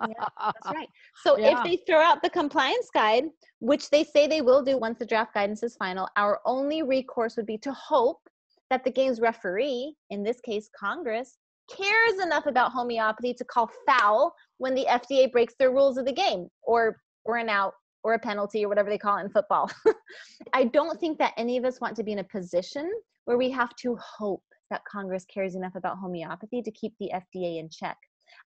Yeah, 0.00 0.26
that's 0.38 0.74
right. 0.74 0.88
So 1.22 1.38
yeah. 1.38 1.58
if 1.58 1.64
they 1.64 1.78
throw 1.86 2.00
out 2.00 2.22
the 2.22 2.30
compliance 2.30 2.88
guide 2.92 3.24
which 3.64 3.88
they 3.88 4.04
say 4.04 4.26
they 4.26 4.42
will 4.42 4.62
do 4.62 4.76
once 4.76 4.98
the 4.98 5.06
draft 5.06 5.32
guidance 5.32 5.62
is 5.62 5.74
final 5.76 6.06
our 6.16 6.40
only 6.44 6.82
recourse 6.82 7.36
would 7.36 7.46
be 7.46 7.56
to 7.56 7.72
hope 7.72 8.20
that 8.68 8.84
the 8.84 8.90
game's 8.90 9.20
referee 9.20 9.94
in 10.10 10.22
this 10.22 10.40
case 10.40 10.68
congress 10.78 11.38
cares 11.74 12.22
enough 12.22 12.44
about 12.44 12.72
homeopathy 12.72 13.32
to 13.32 13.44
call 13.44 13.70
foul 13.86 14.34
when 14.58 14.74
the 14.74 14.86
fda 14.90 15.32
breaks 15.32 15.54
their 15.58 15.70
rules 15.70 15.96
of 15.96 16.04
the 16.04 16.12
game 16.12 16.46
or 16.62 17.00
or 17.24 17.38
an 17.38 17.48
out 17.48 17.72
or 18.04 18.14
a 18.14 18.18
penalty 18.18 18.64
or 18.64 18.68
whatever 18.68 18.90
they 18.90 18.98
call 18.98 19.16
it 19.16 19.22
in 19.22 19.30
football. 19.30 19.70
I 20.52 20.64
don't 20.64 21.00
think 21.00 21.18
that 21.18 21.32
any 21.36 21.56
of 21.56 21.64
us 21.64 21.80
want 21.80 21.96
to 21.96 22.04
be 22.04 22.12
in 22.12 22.18
a 22.20 22.24
position 22.24 22.88
where 23.24 23.38
we 23.38 23.50
have 23.50 23.74
to 23.76 23.96
hope 23.96 24.44
that 24.70 24.84
Congress 24.84 25.24
cares 25.24 25.54
enough 25.54 25.74
about 25.74 25.98
homeopathy 25.98 26.62
to 26.62 26.70
keep 26.70 26.92
the 27.00 27.10
FDA 27.14 27.58
in 27.58 27.68
check. 27.70 27.96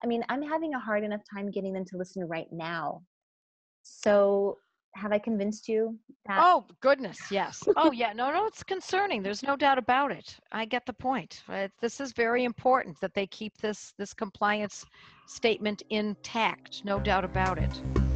I 0.02 0.06
mean, 0.06 0.24
I'm 0.28 0.42
having 0.42 0.74
a 0.74 0.78
hard 0.78 1.04
enough 1.04 1.22
time 1.32 1.50
getting 1.50 1.72
them 1.72 1.84
to 1.86 1.96
listen 1.96 2.26
right 2.26 2.46
now. 2.52 3.02
So, 3.82 4.58
have 4.94 5.12
I 5.12 5.18
convinced 5.18 5.68
you? 5.68 5.98
That- 6.26 6.40
oh, 6.42 6.66
goodness, 6.80 7.18
yes. 7.30 7.62
oh, 7.76 7.92
yeah. 7.92 8.12
No, 8.12 8.32
no, 8.32 8.46
it's 8.46 8.62
concerning. 8.62 9.22
There's 9.22 9.42
no 9.42 9.56
doubt 9.56 9.78
about 9.78 10.12
it. 10.12 10.36
I 10.52 10.64
get 10.64 10.86
the 10.86 10.92
point. 10.92 11.42
Uh, 11.48 11.68
this 11.80 12.00
is 12.00 12.12
very 12.12 12.44
important 12.44 13.00
that 13.00 13.14
they 13.14 13.26
keep 13.26 13.56
this 13.58 13.92
this 13.98 14.12
compliance 14.12 14.84
statement 15.26 15.82
intact. 15.90 16.84
No 16.84 17.00
doubt 17.00 17.24
about 17.24 17.58
it. 17.58 18.07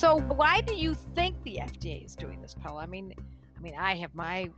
So 0.00 0.16
why 0.16 0.62
do 0.62 0.74
you 0.74 0.94
think 1.14 1.36
the 1.44 1.58
FDA 1.60 2.06
is 2.06 2.16
doing 2.16 2.40
this, 2.40 2.54
Paula? 2.54 2.80
I 2.80 2.86
mean, 2.86 3.12
I 3.18 3.60
mean, 3.60 3.74
I 3.78 3.96
have 3.96 4.14
my 4.14 4.48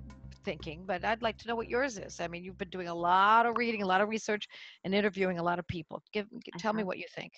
thinking, 0.44 0.84
but 0.86 1.04
I'd 1.04 1.20
like 1.20 1.36
to 1.38 1.48
know 1.48 1.56
what 1.56 1.68
yours 1.68 1.98
is. 1.98 2.20
I 2.20 2.28
mean, 2.28 2.44
you've 2.44 2.58
been 2.58 2.70
doing 2.70 2.86
a 2.86 2.94
lot 2.94 3.44
of 3.44 3.56
reading, 3.56 3.82
a 3.82 3.86
lot 3.86 4.00
of 4.00 4.08
research, 4.08 4.46
and 4.84 4.94
interviewing 4.94 5.40
a 5.40 5.42
lot 5.42 5.58
of 5.58 5.66
people. 5.66 6.00
Give, 6.12 6.28
tell 6.58 6.72
me 6.72 6.84
what 6.84 6.98
you 6.98 7.06
think. 7.16 7.32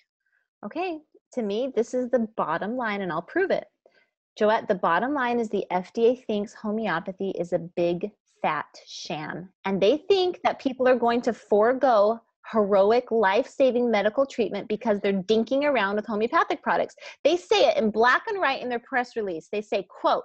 Okay, 0.67 0.99
to 1.33 1.40
me, 1.40 1.73
this 1.75 1.95
is 1.95 2.11
the 2.11 2.29
bottom 2.37 2.77
line, 2.77 3.01
and 3.01 3.11
I'll 3.11 3.23
prove 3.23 3.51
it. 3.51 3.64
Joette, 4.38 4.69
the 4.69 4.75
bottom 4.75 5.14
line 5.14 5.40
is 5.40 5.49
the 5.49 5.64
FDA 5.73 6.27
thinks 6.27 6.53
homeopathy 6.53 7.31
is 7.31 7.55
a 7.55 7.59
big 7.59 8.11
fat 8.43 8.67
sham, 8.87 9.49
and 9.64 9.81
they 9.81 9.97
think 10.11 10.40
that 10.45 10.59
people 10.59 10.87
are 10.87 10.99
going 10.99 11.23
to 11.23 11.33
forego 11.33 12.21
heroic 12.51 13.11
life-saving 13.11 13.91
medical 13.91 14.27
treatment 14.27 14.69
because 14.69 15.01
they're 15.01 15.23
dinking 15.23 15.65
around 15.65 15.97
with 15.97 16.07
homeopathic 16.07 16.63
products. 16.63 16.95
They 17.23 17.37
say 17.37 17.69
it 17.69 17.77
in 17.77 17.91
black 17.91 18.23
and 18.29 18.39
white 18.39 18.63
in 18.63 18.69
their 18.69 18.81
press 18.81 19.17
release. 19.17 19.49
They 19.51 19.63
say, 19.63 19.87
quote, 19.89 20.23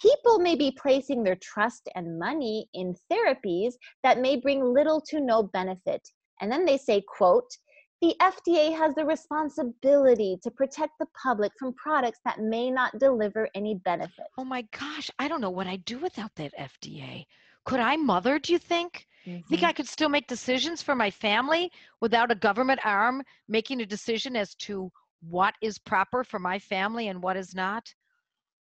people 0.00 0.38
may 0.38 0.54
be 0.54 0.76
placing 0.80 1.22
their 1.22 1.36
trust 1.36 1.88
and 1.94 2.18
money 2.18 2.68
in 2.74 2.94
therapies 3.10 3.74
that 4.02 4.20
may 4.20 4.36
bring 4.36 4.62
little 4.62 5.00
to 5.08 5.20
no 5.20 5.42
benefit. 5.42 6.06
And 6.40 6.52
then 6.52 6.64
they 6.64 6.78
say, 6.78 7.02
quote, 7.16 7.50
the 8.00 8.14
FDA 8.22 8.76
has 8.76 8.94
the 8.94 9.04
responsibility 9.04 10.38
to 10.44 10.52
protect 10.52 10.92
the 11.00 11.06
public 11.20 11.50
from 11.58 11.74
products 11.74 12.20
that 12.24 12.38
may 12.38 12.70
not 12.70 12.96
deliver 13.00 13.48
any 13.56 13.74
benefit. 13.84 14.26
Oh 14.36 14.44
my 14.44 14.62
gosh, 14.78 15.10
I 15.18 15.26
don't 15.26 15.40
know 15.40 15.50
what 15.50 15.66
I'd 15.66 15.84
do 15.84 15.98
without 15.98 16.32
that 16.36 16.52
FDA. 16.56 17.26
Could 17.64 17.80
I 17.80 17.96
mother, 17.96 18.38
do 18.38 18.52
you 18.52 18.58
think? 18.58 19.07
Mm-hmm. 19.28 19.48
Think 19.48 19.62
I 19.62 19.72
could 19.72 19.88
still 19.88 20.08
make 20.08 20.26
decisions 20.26 20.82
for 20.82 20.94
my 20.94 21.10
family 21.10 21.70
without 22.00 22.30
a 22.30 22.34
government 22.34 22.80
arm 22.84 23.22
making 23.48 23.80
a 23.80 23.86
decision 23.86 24.36
as 24.36 24.54
to 24.56 24.90
what 25.20 25.54
is 25.60 25.78
proper 25.78 26.24
for 26.24 26.38
my 26.38 26.58
family 26.58 27.08
and 27.08 27.22
what 27.22 27.36
is 27.36 27.54
not? 27.54 27.92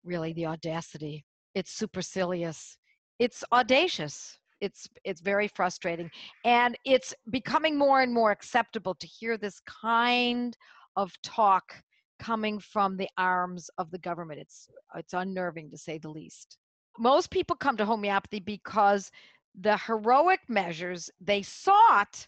Really, 0.04 0.32
the 0.32 0.46
audacity. 0.46 1.24
It's 1.54 1.72
supercilious. 1.72 2.76
It's 3.18 3.42
audacious. 3.52 4.38
It's 4.60 4.88
it's 5.04 5.22
very 5.22 5.48
frustrating, 5.48 6.10
and 6.44 6.76
it's 6.84 7.14
becoming 7.30 7.78
more 7.78 8.02
and 8.02 8.12
more 8.12 8.30
acceptable 8.30 8.94
to 8.94 9.06
hear 9.06 9.38
this 9.38 9.58
kind 9.60 10.54
of 10.96 11.12
talk 11.22 11.82
coming 12.18 12.58
from 12.58 12.98
the 12.98 13.08
arms 13.16 13.70
of 13.78 13.90
the 13.90 13.98
government. 13.98 14.40
It's 14.40 14.68
it's 14.94 15.14
unnerving 15.14 15.70
to 15.70 15.78
say 15.78 15.96
the 15.96 16.10
least. 16.10 16.58
Most 16.98 17.30
people 17.30 17.56
come 17.56 17.78
to 17.78 17.86
homeopathy 17.86 18.40
because 18.40 19.10
the 19.58 19.76
heroic 19.76 20.40
measures 20.48 21.10
they 21.20 21.42
sought 21.42 22.26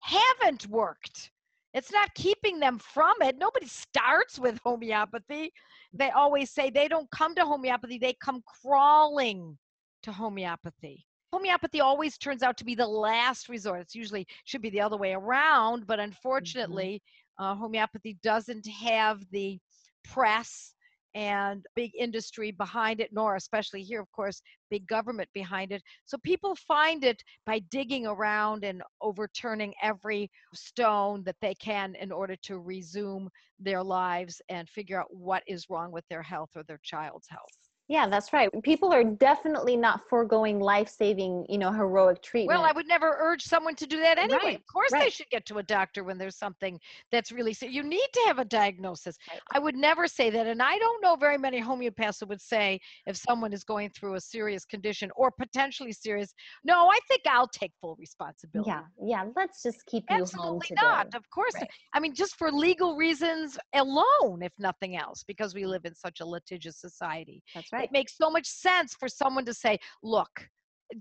haven't 0.00 0.66
worked. 0.68 1.30
It's 1.74 1.92
not 1.92 2.14
keeping 2.14 2.58
them 2.58 2.78
from 2.78 3.14
it. 3.20 3.36
Nobody 3.38 3.66
starts 3.66 4.38
with 4.38 4.58
homeopathy. 4.64 5.52
They 5.92 6.10
always 6.10 6.50
say 6.50 6.70
they 6.70 6.88
don't 6.88 7.10
come 7.10 7.34
to 7.34 7.44
homeopathy, 7.44 7.98
they 7.98 8.14
come 8.14 8.42
crawling 8.62 9.58
to 10.02 10.12
homeopathy. 10.12 11.04
Homeopathy 11.32 11.80
always 11.80 12.16
turns 12.16 12.42
out 12.42 12.56
to 12.56 12.64
be 12.64 12.74
the 12.74 12.86
last 12.86 13.48
resort. 13.48 13.80
It's 13.80 13.94
usually 13.94 14.26
should 14.44 14.62
be 14.62 14.70
the 14.70 14.80
other 14.80 14.96
way 14.96 15.12
around, 15.12 15.86
but 15.86 15.98
mm-hmm. 15.98 16.10
unfortunately, 16.10 17.02
mm-hmm. 17.38 17.44
uh, 17.44 17.54
homeopathy 17.54 18.18
doesn't 18.22 18.66
have 18.66 19.22
the 19.30 19.58
press 20.04 20.72
and 21.18 21.66
big 21.74 21.90
industry 21.98 22.52
behind 22.52 23.00
it, 23.00 23.10
nor 23.12 23.34
especially 23.34 23.82
here, 23.82 24.00
of 24.00 24.10
course, 24.12 24.40
big 24.70 24.86
government 24.86 25.28
behind 25.34 25.72
it. 25.72 25.82
So 26.04 26.16
people 26.18 26.54
find 26.54 27.02
it 27.02 27.20
by 27.44 27.58
digging 27.70 28.06
around 28.06 28.62
and 28.62 28.82
overturning 29.00 29.74
every 29.82 30.30
stone 30.54 31.24
that 31.24 31.34
they 31.42 31.56
can 31.56 31.96
in 31.96 32.12
order 32.12 32.36
to 32.44 32.60
resume 32.60 33.28
their 33.58 33.82
lives 33.82 34.40
and 34.48 34.68
figure 34.68 35.00
out 35.00 35.08
what 35.12 35.42
is 35.48 35.66
wrong 35.68 35.90
with 35.90 36.04
their 36.08 36.22
health 36.22 36.50
or 36.54 36.62
their 36.62 36.78
child's 36.84 37.26
health. 37.28 37.67
Yeah, 37.88 38.06
that's 38.06 38.34
right. 38.34 38.50
People 38.62 38.92
are 38.92 39.02
definitely 39.02 39.74
not 39.74 40.02
foregoing 40.10 40.60
life-saving, 40.60 41.46
you 41.48 41.56
know, 41.56 41.72
heroic 41.72 42.22
treatment. 42.22 42.58
Well, 42.58 42.68
I 42.68 42.72
would 42.72 42.86
never 42.86 43.16
urge 43.18 43.42
someone 43.42 43.74
to 43.76 43.86
do 43.86 43.98
that 44.00 44.18
anyway. 44.18 44.38
Right, 44.44 44.56
of 44.56 44.66
course, 44.66 44.92
right. 44.92 45.04
they 45.04 45.10
should 45.10 45.30
get 45.30 45.46
to 45.46 45.56
a 45.56 45.62
doctor 45.62 46.04
when 46.04 46.18
there's 46.18 46.36
something 46.36 46.78
that's 47.10 47.32
really 47.32 47.54
sick. 47.54 47.70
You 47.72 47.82
need 47.82 48.06
to 48.12 48.20
have 48.26 48.38
a 48.38 48.44
diagnosis. 48.44 49.16
Right. 49.30 49.40
I 49.52 49.58
would 49.58 49.74
never 49.74 50.06
say 50.06 50.28
that, 50.28 50.46
and 50.46 50.60
I 50.60 50.76
don't 50.76 51.02
know 51.02 51.16
very 51.16 51.38
many 51.38 51.62
homeopaths 51.62 52.20
who 52.20 52.26
would 52.26 52.42
say 52.42 52.78
if 53.06 53.16
someone 53.16 53.54
is 53.54 53.64
going 53.64 53.88
through 53.88 54.16
a 54.16 54.20
serious 54.20 54.66
condition 54.66 55.10
or 55.16 55.30
potentially 55.30 55.92
serious. 55.92 56.34
No, 56.64 56.90
I 56.90 56.98
think 57.08 57.22
I'll 57.26 57.48
take 57.48 57.72
full 57.80 57.96
responsibility. 57.98 58.70
Yeah, 58.70 58.82
yeah. 59.02 59.24
Let's 59.34 59.62
just 59.62 59.86
keep 59.86 60.04
you 60.10 60.16
Absolutely 60.16 60.50
home 60.50 60.60
today. 60.60 60.82
not. 60.82 61.14
Of 61.14 61.22
course. 61.30 61.54
I 61.94 62.00
mean, 62.00 62.14
just 62.14 62.36
for 62.36 62.52
legal 62.52 62.96
reasons 62.96 63.56
alone, 63.74 64.42
if 64.42 64.52
nothing 64.58 64.98
else, 64.98 65.24
because 65.26 65.54
we 65.54 65.64
live 65.64 65.86
in 65.86 65.94
such 65.94 66.20
a 66.20 66.26
litigious 66.26 66.78
society. 66.78 67.42
That's 67.54 67.72
right 67.72 67.77
right. 67.78 67.88
It 67.88 67.92
makes 67.92 68.16
so 68.16 68.30
much 68.30 68.46
sense 68.46 68.94
for 68.98 69.08
someone 69.08 69.44
to 69.46 69.54
say, 69.54 69.78
look, 70.02 70.48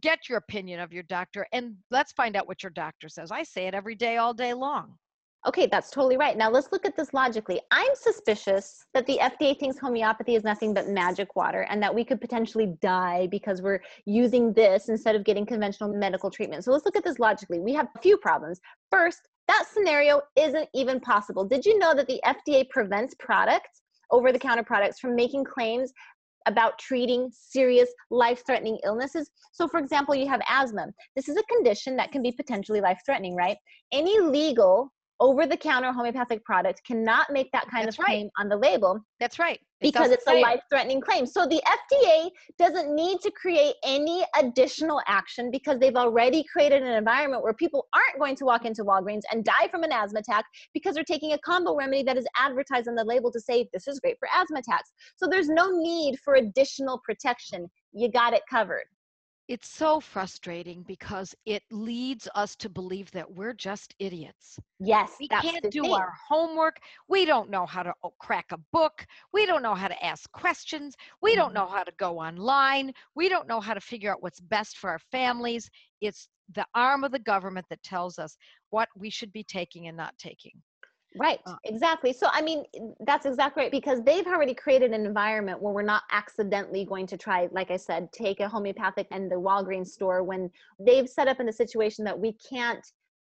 get 0.02 0.30
your 0.30 0.38
opinion 0.38 0.80
of 0.80 0.92
your 0.92 1.04
doctor 1.04 1.48
and 1.52 1.76
let's 1.92 2.12
find 2.12 2.36
out 2.36 2.48
what 2.48 2.63
your 2.63 2.72
doctor 2.72 3.10
says. 3.10 3.32
I 3.32 3.44
say 3.44 3.68
it 3.68 3.74
every 3.74 3.96
day, 3.96 4.18
all 4.18 4.34
day 4.34 4.54
long. 4.54 4.96
Okay, 5.48 5.68
that's 5.72 5.92
totally 5.92 6.18
right. 6.18 6.36
Now 6.36 6.50
let's 6.50 6.70
look 6.72 6.86
at 6.86 6.98
this 6.98 7.13
logically. 7.13 7.62
I'm 7.72 7.92
suspicious 7.94 8.84
that 8.94 9.06
the 9.06 9.18
FDA 9.22 9.58
thinks 9.58 9.78
homeopathy 9.78 10.36
is 10.36 10.44
nothing 10.44 10.74
but 10.74 10.90
magic 10.90 11.36
water 11.36 11.66
and 11.70 11.82
that 11.82 11.94
we 11.94 12.04
could 12.04 12.20
potentially 12.20 12.76
die 12.82 13.28
because 13.32 13.62
we're 13.62 13.80
using 14.06 14.52
this 14.54 14.90
instead 14.90 15.16
of 15.16 15.24
getting 15.24 15.46
conventional 15.46 15.94
medical 15.94 16.30
treatment. 16.30 16.66
So 16.66 16.72
let's 16.72 16.86
look 16.86 16.98
at 16.98 17.04
this 17.04 17.20
logically. 17.20 17.60
We 17.60 17.74
have 17.76 17.88
a 17.96 18.02
few 18.02 18.18
problems. 18.18 18.60
First, 18.92 19.22
that 19.48 19.66
scenario 19.72 20.22
isn't 20.36 20.68
even 20.74 21.00
possible. 21.00 21.46
Did 21.46 21.66
you 21.66 21.80
know 21.80 21.94
that 21.94 22.08
the 22.08 22.20
FDA 22.26 22.68
prevents 22.70 23.16
products 23.18 23.84
over 24.12 24.32
the 24.32 24.40
counter 24.40 24.63
products 24.63 25.00
from 25.00 25.16
making 25.16 25.44
claims 25.44 25.94
about 26.48 26.80
treating 26.80 27.30
serious 27.32 27.90
life 28.10 28.44
threatening 28.46 28.80
illnesses. 28.84 29.30
So, 29.52 29.68
for 29.68 29.80
example, 29.80 30.16
you 30.16 30.28
have 30.28 30.42
asthma. 30.50 30.88
This 31.16 31.30
is 31.30 31.38
a 31.38 31.44
condition 31.44 31.96
that 31.98 32.12
can 32.12 32.24
be 32.24 32.32
potentially 32.32 32.82
life 32.82 33.00
threatening, 33.06 33.36
right? 33.36 33.58
Any 33.92 34.20
legal 34.20 34.92
over 35.19 35.47
the 35.47 35.58
counter 35.58 35.91
homeopathic 35.91 36.43
product 36.45 36.82
cannot 36.86 37.32
make 37.32 37.51
that 37.51 37.67
kind 37.69 37.86
That's 37.86 37.97
of 37.97 38.06
claim 38.06 38.30
on 38.39 38.49
the 38.49 38.58
label 38.58 38.99
That's 39.19 39.39
right. 39.39 39.60
It 39.80 39.93
because 39.93 40.10
it's 40.10 40.25
a 40.27 40.41
life 40.41 40.62
threatening 40.69 41.01
claim. 41.01 41.27
So 41.27 41.45
the 41.45 41.62
FDA 41.67 42.30
doesn't 42.58 42.95
need 42.95 43.19
to 43.21 43.32
create 43.32 43.75
any 43.84 44.23
additional 44.39 45.01
action 45.08 45.51
because 45.51 45.80
they've 45.80 45.95
already 45.95 46.43
created 46.51 46.82
an 46.82 46.93
environment 46.93 47.43
where 47.43 47.53
people 47.53 47.86
aren't 47.93 48.19
going 48.19 48.36
to 48.38 48.45
walk 48.45 48.65
into 48.65 48.84
Walgreens 48.84 49.21
and 49.32 49.43
die 49.43 49.67
from 49.69 49.84
an 49.84 49.91
asthma 49.91 50.19
attack 50.19 50.45
because 50.73 50.95
they're 50.95 51.03
taking 51.03 51.34
a 51.34 51.38
combo 51.39 51.75
remedy 51.75 52.01
that 52.03 52.17
is 52.17 52.25
advertised 52.39 52.88
on 52.88 52.95
the 52.95 53.03
label 53.03 53.32
to 53.32 53.39
say 53.39 53.67
this 53.71 53.88
is 53.88 53.99
great 53.99 54.17
for 54.19 54.27
asthma 54.36 54.60
attacks. 54.60 54.91
So 55.15 55.27
there's 55.27 55.49
no 55.49 55.69
need 55.71 56.17
for 56.23 56.36
additional 56.36 56.99
protection. 57.06 57.67
You 57.93 58.12
got 58.12 58.34
it 58.34 58.41
covered. 58.49 58.86
It's 59.48 59.68
so 59.70 60.00
frustrating 60.00 60.84
because 60.84 61.36
it 61.46 61.64
leads 61.72 62.28
us 62.36 62.56
to 62.58 62.70
believe 62.70 63.12
that 63.12 63.32
we're 63.34 63.54
just 63.54 63.96
idiots. 64.00 64.60
Yes, 64.80 65.20
We 65.20 65.30
can't 65.30 65.70
do 65.70 65.84
thing. 65.84 65.94
our 65.94 66.14
homework. 66.28 66.78
We 67.08 67.26
don't 67.26 67.50
know 67.50 67.66
how 67.66 67.84
to 67.84 67.94
crack 68.20 68.52
a 68.52 68.58
book. 68.72 69.06
We 69.34 69.46
don't 69.46 69.64
know 69.64 69.74
how 69.76 69.88
to 69.88 70.06
ask 70.06 70.32
questions. 70.32 70.96
We 71.22 71.36
don't 71.36 71.54
Mhm. 71.54 71.54
know 71.54 71.68
how 71.68 71.84
to 71.84 71.92
go 71.98 72.20
online. 72.20 72.94
We 73.16 73.30
don't 73.30 73.48
know 73.48 73.60
how 73.62 73.74
to 73.74 73.82
figure 73.82 74.12
out 74.12 74.22
what's 74.22 74.40
best 74.40 74.78
for 74.78 74.90
our 74.92 75.00
families. 75.00 75.70
It's 76.02 76.30
the 76.54 76.68
arm 76.76 77.04
of 77.04 77.12
the 77.12 77.20
government 77.20 77.66
that 77.70 77.84
tells 77.84 78.20
us 78.20 78.38
what 78.70 78.90
we 78.96 79.10
should 79.10 79.32
be 79.32 79.44
taking 79.44 79.88
and 79.88 79.98
not 79.98 80.18
taking. 80.18 80.62
Right, 81.19 81.39
Uh, 81.45 81.56
exactly. 81.63 82.13
So, 82.13 82.27
I 82.32 82.41
mean, 82.41 82.65
that's 83.01 83.25
exactly 83.25 83.63
right 83.63 83.71
because 83.71 84.01
they've 84.03 84.25
already 84.27 84.53
created 84.53 84.91
an 84.91 85.06
environment 85.06 85.62
where 85.62 85.73
we're 85.73 85.82
not 85.82 86.03
accidentally 86.12 86.86
going 86.86 87.08
to 87.08 87.17
try, 87.17 87.47
like 87.51 87.71
I 87.71 87.77
said, 87.77 88.12
take 88.12 88.39
a 88.39 88.49
homeopathic 88.49 89.08
and 89.12 89.32
the 89.32 89.36
Walgreens 89.36 89.88
store 89.88 90.23
when 90.23 90.49
they've 90.80 91.08
set 91.08 91.27
up 91.27 91.39
in 91.39 91.49
a 91.49 91.53
situation 91.53 92.06
that 92.06 92.17
we 92.17 92.34
can't 92.34 92.86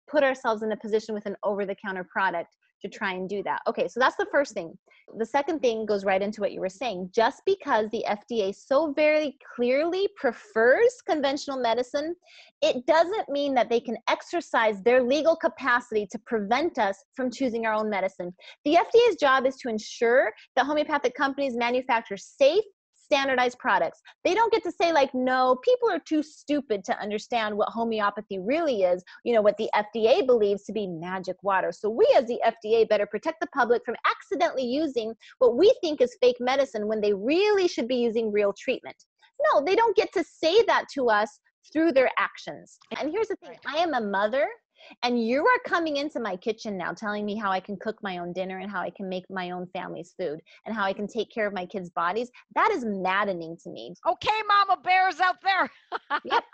put 0.08 0.22
ourselves 0.22 0.62
in 0.62 0.72
a 0.72 0.76
position 0.76 1.14
with 1.14 1.26
an 1.26 1.36
over 1.42 1.66
the 1.66 1.74
counter 1.74 2.04
product 2.04 2.56
to 2.82 2.88
try 2.88 3.12
and 3.12 3.28
do 3.28 3.42
that. 3.42 3.60
Okay, 3.66 3.88
so 3.88 4.00
that's 4.00 4.16
the 4.16 4.26
first 4.30 4.54
thing. 4.54 4.76
The 5.18 5.26
second 5.26 5.60
thing 5.60 5.86
goes 5.86 6.04
right 6.04 6.20
into 6.20 6.40
what 6.40 6.52
you 6.52 6.60
were 6.60 6.68
saying. 6.68 7.10
Just 7.14 7.42
because 7.46 7.88
the 7.90 8.04
FDA 8.08 8.54
so 8.54 8.92
very 8.92 9.36
clearly 9.54 10.08
prefers 10.16 11.00
conventional 11.08 11.60
medicine, 11.60 12.14
it 12.60 12.84
doesn't 12.86 13.28
mean 13.28 13.54
that 13.54 13.70
they 13.70 13.80
can 13.80 13.96
exercise 14.08 14.82
their 14.82 15.02
legal 15.02 15.36
capacity 15.36 16.08
to 16.10 16.18
prevent 16.26 16.78
us 16.78 17.04
from 17.14 17.30
choosing 17.30 17.66
our 17.66 17.74
own 17.74 17.88
medicine. 17.88 18.34
The 18.64 18.74
FDA's 18.74 19.16
job 19.16 19.46
is 19.46 19.56
to 19.56 19.68
ensure 19.68 20.32
that 20.56 20.66
homeopathic 20.66 21.14
companies 21.14 21.56
manufacture 21.56 22.16
safe, 22.16 22.64
standardized 23.06 23.58
products. 23.58 24.00
They 24.24 24.34
don't 24.34 24.52
get 24.52 24.62
to 24.64 24.72
say, 24.72 24.92
like, 24.92 25.14
no, 25.14 25.56
people 25.62 25.90
are 25.90 26.00
too 26.00 26.22
stupid 26.22 26.84
to 26.84 27.00
understand 27.00 27.56
what 27.56 27.68
homeopathy 27.68 28.38
really 28.38 28.82
is, 28.82 29.02
you 29.24 29.32
know, 29.32 29.42
what 29.42 29.56
the 29.56 29.70
FDA 29.74 30.26
believes 30.26 30.64
to 30.64 30.72
be 30.72 30.86
magic 30.86 31.36
water. 31.42 31.72
So 31.72 31.88
we, 31.88 32.06
as 32.16 32.26
the 32.26 32.40
FDA, 32.44 32.88
better 32.88 33.06
protect 33.06 33.40
the 33.40 33.46
public 33.48 33.82
from 33.84 33.96
accidentally 34.06 34.66
using 34.66 35.14
what 35.38 35.56
we 35.56 35.72
think 35.80 36.00
is 36.00 36.16
fake 36.20 36.36
medicine 36.40 36.88
when 36.88 37.00
they 37.00 37.12
really 37.14 37.68
should 37.68 37.88
be 37.88 37.96
using 37.96 38.32
real 38.32 38.52
treatment. 38.52 38.96
No, 39.52 39.64
they 39.64 39.76
don't 39.76 39.96
get 39.96 40.12
to 40.14 40.24
say 40.24 40.62
that 40.64 40.86
to 40.94 41.08
us 41.08 41.38
through 41.72 41.92
their 41.92 42.10
actions. 42.18 42.78
And 42.98 43.10
here's 43.10 43.28
the 43.28 43.36
thing 43.36 43.56
I 43.66 43.78
am 43.78 43.94
a 43.94 44.00
mother, 44.00 44.48
and 45.02 45.24
you 45.24 45.46
are 45.46 45.60
coming 45.70 45.96
into 45.96 46.20
my 46.20 46.36
kitchen 46.36 46.76
now 46.76 46.92
telling 46.92 47.24
me 47.24 47.36
how 47.36 47.50
I 47.50 47.60
can 47.60 47.76
cook 47.76 47.96
my 48.02 48.18
own 48.18 48.32
dinner 48.32 48.58
and 48.58 48.70
how 48.70 48.80
I 48.80 48.90
can 48.90 49.08
make 49.08 49.24
my 49.30 49.50
own 49.50 49.66
family's 49.72 50.14
food 50.18 50.40
and 50.64 50.74
how 50.74 50.84
I 50.84 50.92
can 50.92 51.06
take 51.06 51.30
care 51.30 51.46
of 51.46 51.52
my 51.54 51.66
kids' 51.66 51.90
bodies. 51.90 52.30
That 52.54 52.70
is 52.70 52.84
maddening 52.84 53.56
to 53.64 53.70
me. 53.70 53.94
Okay, 54.08 54.28
mama 54.48 54.80
bears 54.82 55.20
out 55.20 55.36
there. 55.42 55.70
yep. 56.24 56.44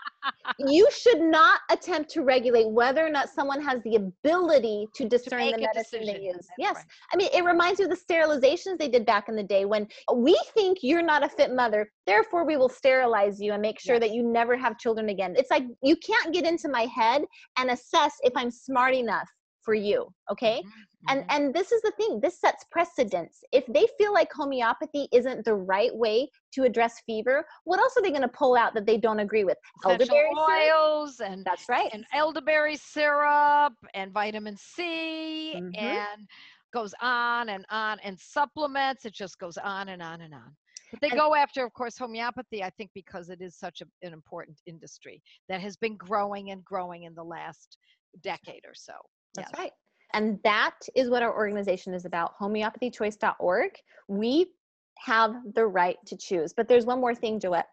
You 0.59 0.87
should 0.91 1.19
not 1.19 1.61
attempt 1.69 2.09
to 2.11 2.21
regulate 2.21 2.69
whether 2.69 3.05
or 3.05 3.09
not 3.09 3.29
someone 3.29 3.61
has 3.61 3.81
the 3.83 3.95
ability 3.95 4.87
to 4.95 5.07
discern 5.07 5.39
make 5.39 5.55
the 5.55 5.61
medicine 5.61 5.99
they 6.01 6.05
decision. 6.13 6.23
use. 6.23 6.35
That's 6.35 6.57
Yes. 6.57 6.75
right. 6.75 6.85
I 7.13 7.17
mean, 7.17 7.29
it 7.33 7.43
reminds 7.43 7.79
you 7.79 7.85
of 7.87 7.91
the 7.91 8.13
sterilizations 8.13 8.77
they 8.77 8.87
did 8.89 9.05
back 9.05 9.29
in 9.29 9.35
the 9.35 9.43
day 9.43 9.65
when 9.65 9.87
we 10.13 10.39
think 10.53 10.79
you're 10.81 11.01
not 11.01 11.23
a 11.23 11.29
fit 11.29 11.53
mother, 11.53 11.91
therefore 12.05 12.45
we 12.45 12.57
will 12.57 12.69
sterilize 12.69 13.41
you 13.41 13.53
and 13.53 13.61
make 13.61 13.79
sure 13.79 13.99
that 13.99 14.11
you 14.11 14.23
never 14.23 14.55
have 14.55 14.77
children 14.77 15.09
again. 15.09 15.33
It's 15.37 15.51
like 15.51 15.63
you 15.81 15.95
can't 15.97 16.33
get 16.33 16.45
into 16.45 16.69
my 16.69 16.85
head 16.85 17.23
and 17.57 17.71
assess 17.71 18.13
if 18.23 18.33
I'm 18.35 18.51
smart 18.51 18.93
enough 18.93 19.29
for 19.61 19.73
you, 19.73 20.13
okay? 20.31 20.61
Mhm, 20.65 20.71
and 21.09 21.21
mhm. 21.21 21.25
and 21.29 21.53
this 21.53 21.71
is 21.71 21.81
the 21.81 21.91
thing 21.97 22.19
this 22.21 22.39
sets 22.39 22.63
precedence 22.71 23.43
if 23.51 23.65
they 23.67 23.85
feel 23.97 24.13
like 24.13 24.31
homeopathy 24.31 25.07
isn't 25.11 25.43
the 25.43 25.53
right 25.53 25.93
way 25.95 26.29
to 26.53 26.63
address 26.63 27.01
fever 27.05 27.45
what 27.65 27.77
else 27.77 27.93
are 27.97 28.01
they 28.03 28.09
going 28.09 28.21
to 28.21 28.27
pull 28.29 28.55
out 28.55 28.73
that 28.73 28.85
they 28.85 28.97
don't 28.97 29.19
agree 29.19 29.43
with 29.43 29.57
elderberry 29.85 30.29
syrup? 30.33 30.49
oils 30.49 31.19
and 31.19 31.43
that's 31.43 31.67
right 31.67 31.89
and 31.91 32.05
elderberry 32.13 32.77
syrup 32.77 33.73
and 33.93 34.13
vitamin 34.13 34.55
C 34.57 35.53
Mhm. 35.55 35.77
and 35.77 36.27
goes 36.73 36.93
on 37.01 37.49
and 37.49 37.65
on 37.69 37.99
and 37.99 38.17
supplements. 38.19 39.05
It 39.05 39.13
just 39.13 39.37
goes 39.39 39.57
on 39.57 39.89
and 39.89 40.01
on 40.01 40.21
and 40.21 40.33
on. 40.33 40.55
But 40.89 41.01
they 41.01 41.09
And- 41.09 41.19
go 41.19 41.35
after, 41.35 41.63
of 41.63 41.71
course, 41.73 41.97
homeopathy, 41.99 42.63
I 42.63 42.69
think, 42.71 42.89
because 42.95 43.29
it 43.29 43.41
is 43.41 43.57
such 43.59 43.81
a, 43.81 43.85
an 44.01 44.11
important 44.13 44.59
industry 44.65 45.21
that 45.49 45.59
has 45.61 45.75
been 45.77 45.97
growing 45.97 46.49
and 46.51 46.63
growing 46.65 47.03
in 47.03 47.13
the 47.13 47.23
last 47.23 47.77
decade 48.21 48.65
or 48.65 48.73
so. 48.73 48.93
That's 49.35 49.51
Yes. 49.51 49.59
right. 49.59 49.71
And 50.13 50.39
that 50.43 50.75
is 50.95 51.09
what 51.09 51.23
our 51.23 51.35
organization 51.35 51.93
is 51.93 52.05
about 52.05 52.37
homeopathychoice.org. 52.39 53.71
We 54.07 54.51
have 54.99 55.35
the 55.55 55.65
right 55.65 55.97
to 56.05 56.17
choose. 56.17 56.53
But 56.53 56.67
there's 56.67 56.85
one 56.85 57.01
more 57.01 57.15
thing, 57.15 57.39
Joette. 57.39 57.65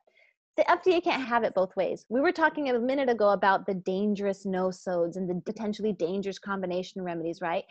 The 0.57 0.65
FDA 0.65 1.03
can't 1.03 1.23
have 1.23 1.45
it 1.45 1.55
both 1.55 1.75
ways. 1.77 2.05
We 2.09 2.21
were 2.21 2.33
talking 2.33 2.69
a 2.69 2.79
minute 2.79 3.09
ago 3.09 3.31
about 3.31 3.67
the 3.67 3.75
dangerous 3.75 4.45
nosodes 4.45 5.17
and 5.17 5.29
the 5.29 5.41
potentially 5.45 5.93
dangerous 5.93 6.39
combination 6.39 7.03
remedies, 7.03 7.41
right? 7.41 7.65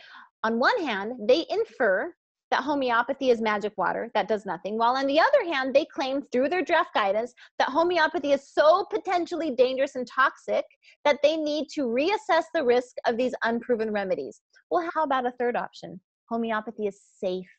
On 0.43 0.59
one 0.59 0.79
hand, 0.83 1.13
they 1.27 1.45
infer 1.49 2.13
that 2.51 2.63
homeopathy 2.63 3.29
is 3.29 3.41
magic 3.41 3.73
water 3.77 4.09
that 4.13 4.27
does 4.27 4.45
nothing, 4.45 4.77
while 4.77 4.95
on 4.95 5.07
the 5.07 5.19
other 5.19 5.53
hand, 5.53 5.73
they 5.73 5.85
claim 5.85 6.21
through 6.31 6.49
their 6.49 6.63
draft 6.63 6.93
guidance 6.93 7.33
that 7.57 7.69
homeopathy 7.69 8.31
is 8.31 8.49
so 8.51 8.85
potentially 8.89 9.51
dangerous 9.51 9.95
and 9.95 10.07
toxic 10.07 10.65
that 11.05 11.19
they 11.23 11.37
need 11.37 11.67
to 11.69 11.87
reassess 11.87 12.43
the 12.53 12.63
risk 12.63 12.95
of 13.05 13.17
these 13.17 13.33
unproven 13.43 13.91
remedies. 13.91 14.41
Well, 14.71 14.89
how 14.93 15.03
about 15.03 15.25
a 15.25 15.33
third 15.39 15.55
option? 15.55 15.99
Homeopathy 16.29 16.87
is 16.87 16.99
safe. 17.19 17.49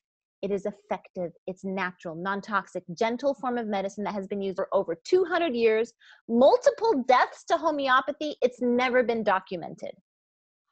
It 0.43 0.51
is 0.51 0.65
effective. 0.65 1.33
It's 1.47 1.65
natural, 1.65 2.15
non 2.15 2.41
toxic, 2.41 2.83
gentle 2.97 3.35
form 3.35 3.59
of 3.59 3.67
medicine 3.67 4.05
that 4.05 4.15
has 4.15 4.27
been 4.27 4.41
used 4.41 4.57
for 4.57 4.69
over 4.73 4.95
200 4.95 5.55
years. 5.55 5.93
Multiple 6.29 7.05
deaths 7.07 7.45
to 7.49 7.59
homeopathy, 7.59 8.37
it's 8.41 8.63
never 8.63 9.03
been 9.03 9.23
documented. 9.23 9.93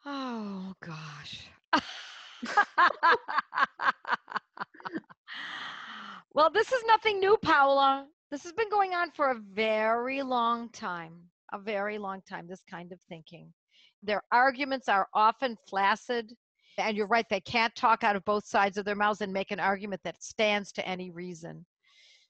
Oh, 0.07 0.75
gosh. 0.81 1.49
well, 6.35 6.51
this 6.51 6.73
is 6.73 6.83
nothing 6.87 7.21
new, 7.21 7.37
Paula. 7.43 8.07
This 8.31 8.43
has 8.45 8.53
been 8.53 8.71
going 8.71 8.95
on 8.95 9.11
for 9.13 9.31
a 9.31 9.41
very 9.55 10.23
long 10.23 10.69
time, 10.71 11.15
a 11.53 11.59
very 11.59 11.99
long 11.99 12.23
time, 12.29 12.47
this 12.47 12.63
kind 12.71 12.93
of 12.93 12.99
thinking. 13.09 13.53
Their 14.03 14.23
arguments 14.31 14.89
are 14.89 15.09
often 15.15 15.57
flaccid. 15.69 16.33
And 16.77 16.97
you're 16.97 17.09
right, 17.09 17.27
they 17.29 17.41
can't 17.41 17.75
talk 17.75 18.05
out 18.05 18.15
of 18.15 18.25
both 18.25 18.47
sides 18.47 18.79
of 18.79 18.85
their 18.85 18.95
mouths 18.95 19.21
and 19.21 19.33
make 19.33 19.51
an 19.51 19.59
argument 19.59 20.01
that 20.05 20.23
stands 20.23 20.71
to 20.73 20.87
any 20.87 21.11
reason. 21.11 21.67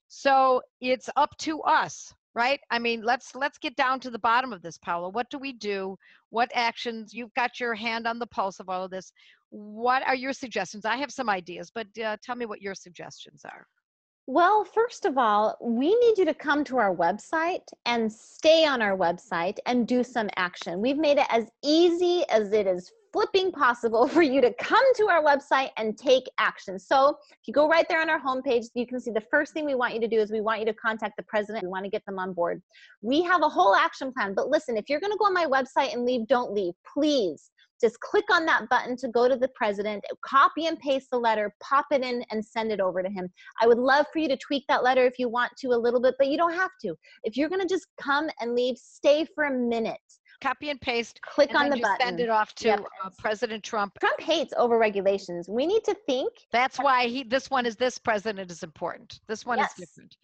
So 0.08 0.62
it's 0.80 1.10
up 1.16 1.36
to 1.40 1.60
us, 1.62 2.14
right? 2.38 2.60
I 2.70 2.78
mean, 2.78 3.02
let's 3.02 3.34
let's 3.34 3.58
get 3.58 3.74
down 3.74 3.98
to 4.00 4.10
the 4.10 4.18
bottom 4.20 4.52
of 4.52 4.62
this, 4.62 4.78
Paula. 4.78 5.08
What 5.08 5.28
do 5.28 5.38
we 5.38 5.52
do? 5.52 5.98
What 6.30 6.48
actions? 6.54 7.12
You've 7.12 7.34
got 7.34 7.58
your 7.58 7.74
hand 7.74 8.06
on 8.06 8.20
the 8.20 8.28
pulse 8.28 8.60
of 8.60 8.68
all 8.68 8.84
of 8.84 8.92
this. 8.92 9.12
What 9.50 10.06
are 10.06 10.14
your 10.14 10.32
suggestions? 10.32 10.84
I 10.84 10.96
have 10.98 11.10
some 11.10 11.28
ideas, 11.28 11.72
but 11.74 11.88
uh, 11.98 12.16
tell 12.22 12.36
me 12.36 12.46
what 12.46 12.62
your 12.62 12.76
suggestions 12.76 13.42
are. 13.44 13.66
Well, 14.28 14.62
first 14.64 15.04
of 15.04 15.18
all, 15.18 15.56
we 15.60 15.88
need 15.98 16.18
you 16.18 16.26
to 16.26 16.34
come 16.34 16.62
to 16.64 16.76
our 16.76 16.94
website 16.94 17.66
and 17.86 18.12
stay 18.12 18.64
on 18.64 18.82
our 18.82 18.96
website 18.96 19.56
and 19.66 19.88
do 19.88 20.04
some 20.04 20.28
action. 20.36 20.80
We've 20.80 20.98
made 20.98 21.18
it 21.18 21.26
as 21.30 21.46
easy 21.64 22.24
as 22.28 22.52
it 22.52 22.68
is 22.68 22.92
flipping 23.12 23.52
possible 23.52 24.08
for 24.14 24.22
you 24.22 24.40
to 24.40 24.52
come 24.54 24.84
to 24.96 25.08
our 25.08 25.22
website 25.22 25.70
and 25.76 25.96
take 25.96 26.24
action. 26.38 26.78
So, 26.78 27.16
if 27.30 27.46
you 27.46 27.54
go 27.54 27.68
right 27.68 27.86
there 27.88 28.00
on 28.00 28.10
our 28.10 28.20
homepage, 28.20 28.66
you 28.74 28.86
can 28.86 29.00
see 29.00 29.10
the 29.10 29.24
first 29.30 29.52
thing 29.52 29.64
we 29.64 29.74
want 29.74 29.94
you 29.94 30.00
to 30.00 30.08
do 30.08 30.18
is 30.18 30.30
we 30.30 30.40
want 30.40 30.60
you 30.60 30.66
to 30.66 30.74
contact 30.74 31.16
the 31.16 31.24
president. 31.24 31.64
We 31.64 31.70
want 31.70 31.84
to 31.84 31.90
get 31.90 32.04
them 32.06 32.18
on 32.18 32.32
board. 32.32 32.62
We 33.02 33.22
have 33.22 33.42
a 33.42 33.48
whole 33.48 33.74
action 33.74 34.12
plan, 34.12 34.34
but 34.34 34.48
listen, 34.48 34.76
if 34.76 34.88
you're 34.88 35.00
going 35.00 35.12
to 35.12 35.18
go 35.18 35.26
on 35.26 35.34
my 35.34 35.46
website 35.46 35.92
and 35.92 36.04
leave, 36.04 36.26
don't 36.26 36.52
leave. 36.52 36.74
Please 36.92 37.50
just 37.80 38.00
click 38.00 38.24
on 38.30 38.44
that 38.46 38.68
button 38.68 38.96
to 38.96 39.08
go 39.08 39.28
to 39.28 39.36
the 39.36 39.48
president, 39.54 40.04
copy 40.24 40.66
and 40.66 40.78
paste 40.78 41.08
the 41.10 41.18
letter, 41.18 41.54
pop 41.62 41.86
it 41.92 42.02
in, 42.02 42.24
and 42.30 42.44
send 42.44 42.72
it 42.72 42.80
over 42.80 43.02
to 43.02 43.08
him. 43.08 43.28
I 43.60 43.66
would 43.66 43.78
love 43.78 44.06
for 44.12 44.18
you 44.18 44.28
to 44.28 44.36
tweak 44.36 44.64
that 44.68 44.82
letter 44.82 45.04
if 45.04 45.18
you 45.18 45.28
want 45.28 45.52
to 45.58 45.68
a 45.68 45.78
little 45.78 46.00
bit, 46.00 46.14
but 46.18 46.28
you 46.28 46.36
don't 46.36 46.54
have 46.54 46.70
to. 46.82 46.94
If 47.24 47.36
you're 47.36 47.48
going 47.48 47.60
to 47.60 47.68
just 47.68 47.86
come 48.00 48.28
and 48.40 48.54
leave, 48.54 48.76
stay 48.76 49.26
for 49.34 49.44
a 49.44 49.52
minute. 49.52 49.98
Copy 50.40 50.70
and 50.70 50.80
paste, 50.80 51.20
Click 51.22 51.50
and 51.50 51.58
on 51.58 51.70
the 51.70 51.80
button. 51.80 51.96
send 52.06 52.20
it 52.20 52.28
off 52.28 52.54
to 52.56 52.68
Yep. 52.68 52.84
uh, 53.04 53.10
President 53.18 53.62
Trump. 53.64 53.98
Trump 54.00 54.20
hates 54.20 54.52
over 54.56 54.78
regulations. 54.78 55.48
We 55.48 55.66
need 55.66 55.84
to 55.84 55.94
think 56.06 56.32
That's 56.52 56.78
why 56.78 57.06
he. 57.06 57.22
This 57.24 57.50
one 57.50 57.66
is 57.66 57.76
this 57.76 57.98
president 57.98 58.50
is 58.50 58.62
important. 58.62 59.20
This 59.28 59.44
one 59.46 59.58
Yes. 59.58 59.72
is 59.78 59.88
different. 59.88 60.16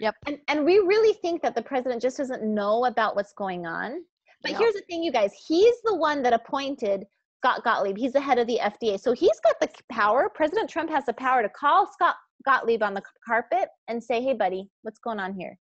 Yep. 0.00 0.14
and, 0.26 0.38
and 0.48 0.64
we 0.64 0.78
really 0.78 1.14
think 1.14 1.42
that 1.42 1.54
the 1.54 1.62
president 1.62 2.00
just 2.00 2.16
doesn't 2.18 2.42
know 2.42 2.84
about 2.86 3.16
what's 3.16 3.32
going 3.32 3.66
on. 3.66 4.04
But 4.42 4.52
No. 4.52 4.58
here's 4.58 4.74
the 4.74 4.82
thing, 4.82 5.02
you 5.02 5.10
guys. 5.10 5.32
He's 5.46 5.74
the 5.82 5.94
one 5.96 6.22
that 6.22 6.32
appointed 6.32 7.04
Scott 7.38 7.64
Gottlieb. 7.64 7.96
He's 7.96 8.12
the 8.12 8.20
head 8.20 8.38
of 8.38 8.46
the 8.46 8.58
FDA. 8.60 8.98
So 8.98 9.12
he's 9.12 9.38
got 9.40 9.58
the 9.60 9.68
power. 9.90 10.28
President 10.32 10.70
Trump 10.70 10.90
has 10.90 11.04
the 11.06 11.12
power 11.12 11.42
to 11.42 11.48
call 11.48 11.86
Scott 11.92 12.14
Gottlieb 12.44 12.82
on 12.82 12.94
the 12.94 13.02
carpet 13.26 13.68
and 13.88 14.02
say, 14.02 14.22
"Hey, 14.22 14.34
buddy, 14.34 14.70
what's 14.82 14.98
going 15.00 15.18
on 15.20 15.34
here? 15.34 15.58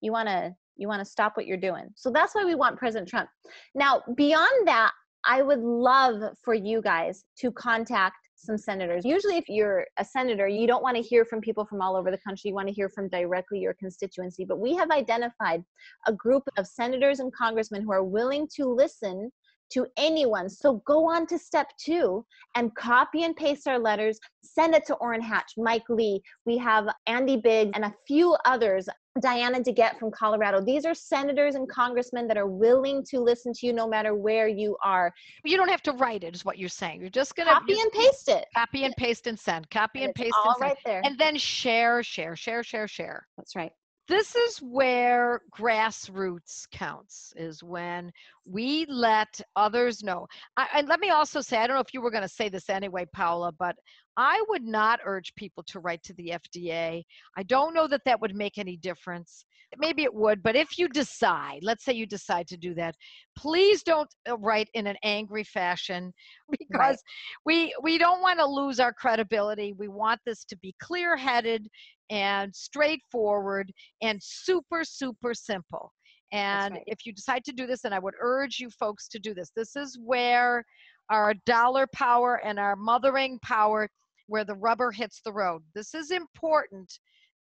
You 0.00 0.12
want 0.12 0.28
to 0.28 0.54
you 0.80 0.88
want 0.88 1.00
to 1.00 1.04
stop 1.04 1.36
what 1.36 1.46
you're 1.46 1.56
doing." 1.56 1.88
So 1.96 2.10
that's 2.10 2.34
why 2.34 2.44
we 2.44 2.54
want 2.54 2.78
President 2.78 3.08
Trump. 3.08 3.28
Now, 3.74 4.02
beyond 4.16 4.66
that, 4.66 4.92
I 5.24 5.42
would 5.42 5.60
love 5.60 6.36
for 6.42 6.54
you 6.54 6.80
guys 6.80 7.24
to 7.40 7.52
contact 7.52 8.16
some 8.36 8.56
senators. 8.56 9.04
Usually, 9.04 9.36
if 9.36 9.44
you're 9.48 9.86
a 9.98 10.04
senator, 10.04 10.48
you 10.48 10.66
don't 10.66 10.82
want 10.82 10.96
to 10.96 11.02
hear 11.02 11.26
from 11.26 11.42
people 11.42 11.66
from 11.66 11.82
all 11.82 11.94
over 11.94 12.10
the 12.10 12.18
country. 12.26 12.48
You 12.48 12.54
want 12.54 12.68
to 12.68 12.74
hear 12.74 12.88
from 12.88 13.08
directly 13.08 13.58
your 13.58 13.74
constituency. 13.74 14.46
But 14.46 14.58
we 14.58 14.74
have 14.76 14.90
identified 14.90 15.62
a 16.06 16.12
group 16.12 16.44
of 16.56 16.66
senators 16.66 17.20
and 17.20 17.30
congressmen 17.34 17.82
who 17.82 17.92
are 17.92 18.02
willing 18.02 18.48
to 18.56 18.64
listen 18.64 19.30
to 19.70 19.86
anyone. 19.96 20.48
So 20.48 20.82
go 20.86 21.08
on 21.08 21.26
to 21.28 21.38
step 21.38 21.68
two 21.78 22.24
and 22.54 22.74
copy 22.74 23.24
and 23.24 23.36
paste 23.36 23.66
our 23.68 23.78
letters, 23.78 24.18
send 24.42 24.74
it 24.74 24.84
to 24.86 24.94
Orrin 24.96 25.22
Hatch, 25.22 25.52
Mike 25.56 25.88
Lee. 25.88 26.20
We 26.44 26.58
have 26.58 26.88
Andy 27.06 27.36
Biggs 27.36 27.72
and 27.74 27.84
a 27.84 27.94
few 28.06 28.36
others. 28.44 28.88
Diana 29.20 29.58
DeGette 29.60 29.98
from 29.98 30.12
Colorado. 30.12 30.60
These 30.64 30.84
are 30.86 30.94
senators 30.94 31.56
and 31.56 31.68
congressmen 31.68 32.28
that 32.28 32.36
are 32.36 32.46
willing 32.46 33.04
to 33.10 33.18
listen 33.18 33.52
to 33.54 33.66
you 33.66 33.72
no 33.72 33.88
matter 33.88 34.14
where 34.14 34.46
you 34.46 34.76
are. 34.84 35.12
You 35.44 35.56
don't 35.56 35.68
have 35.68 35.82
to 35.82 35.92
write 35.92 36.22
it, 36.22 36.34
is 36.34 36.44
what 36.44 36.58
you're 36.58 36.68
saying. 36.68 37.00
You're 37.00 37.10
just 37.10 37.34
gonna 37.34 37.50
Copy 37.52 37.80
and 37.80 37.90
paste 37.90 38.28
it. 38.28 38.46
copy 38.54 38.84
and 38.84 38.94
paste 38.96 39.26
and 39.26 39.38
send. 39.38 39.68
Copy 39.70 40.02
and 40.04 40.10
it's 40.10 40.20
paste 40.20 40.34
all 40.44 40.52
and 40.52 40.58
send. 40.58 40.70
right 40.70 40.78
there. 40.86 41.00
And 41.04 41.18
then 41.18 41.36
share, 41.36 42.04
share, 42.04 42.36
share, 42.36 42.62
share, 42.62 42.86
share. 42.86 43.26
That's 43.36 43.56
right. 43.56 43.72
this 44.08 44.34
is 44.36 44.58
where 44.58 45.40
grassroots 45.56 46.70
counts 46.70 47.32
is 47.36 47.62
when 47.62 48.12
we 48.44 48.86
let 48.88 49.40
others 49.56 50.02
know. 50.02 50.26
I, 50.56 50.66
and 50.74 50.88
let 50.88 51.00
me 51.00 51.10
also 51.10 51.40
say 51.40 51.58
i 51.58 51.66
don't 51.66 51.76
know 51.76 51.82
if 51.82 51.94
you 51.94 52.00
were 52.00 52.10
going 52.10 52.22
to 52.22 52.28
say 52.28 52.48
this 52.48 52.68
anyway 52.68 53.06
paula 53.12 53.52
but 53.52 53.76
i 54.16 54.42
would 54.48 54.64
not 54.64 55.00
urge 55.04 55.34
people 55.36 55.62
to 55.68 55.80
write 55.80 56.02
to 56.04 56.14
the 56.14 56.32
fda 56.34 57.02
i 57.36 57.42
don't 57.44 57.74
know 57.74 57.86
that 57.86 58.02
that 58.04 58.20
would 58.20 58.34
make 58.34 58.58
any 58.58 58.76
difference. 58.76 59.44
Maybe 59.78 60.02
it 60.02 60.12
would 60.12 60.42
but 60.42 60.56
if 60.56 60.78
you 60.78 60.88
decide 60.88 61.60
let's 61.62 61.84
say 61.84 61.92
you 61.92 62.06
decide 62.06 62.48
to 62.48 62.56
do 62.56 62.74
that 62.74 62.96
please 63.36 63.82
don't 63.84 64.12
uh, 64.28 64.36
write 64.38 64.68
in 64.74 64.86
an 64.88 64.96
angry 65.04 65.44
fashion 65.44 66.12
because 66.58 67.00
we 67.46 67.72
we 67.82 67.96
don't 67.96 68.20
want 68.20 68.40
to 68.40 68.46
lose 68.46 68.80
our 68.80 68.92
credibility. 68.92 69.72
We 69.78 69.88
want 69.88 70.20
this 70.26 70.44
to 70.46 70.56
be 70.56 70.74
clear 70.82 71.16
headed 71.16 71.68
and 72.10 72.54
straightforward 72.54 73.72
and 74.02 74.18
super 74.20 74.82
super 74.82 75.34
simple 75.34 75.92
and 76.32 76.74
right. 76.74 76.84
if 76.86 77.04
you 77.04 77.12
decide 77.12 77.44
to 77.44 77.52
do 77.52 77.66
this 77.66 77.84
and 77.84 77.94
i 77.94 77.98
would 77.98 78.14
urge 78.20 78.58
you 78.58 78.70
folks 78.70 79.08
to 79.08 79.18
do 79.18 79.34
this 79.34 79.50
this 79.56 79.76
is 79.76 79.98
where 80.02 80.64
our 81.10 81.34
dollar 81.46 81.86
power 81.88 82.40
and 82.44 82.58
our 82.58 82.76
mothering 82.76 83.38
power 83.40 83.88
where 84.28 84.44
the 84.44 84.54
rubber 84.54 84.90
hits 84.90 85.20
the 85.24 85.32
road 85.32 85.62
this 85.74 85.94
is 85.94 86.10
important 86.10 86.98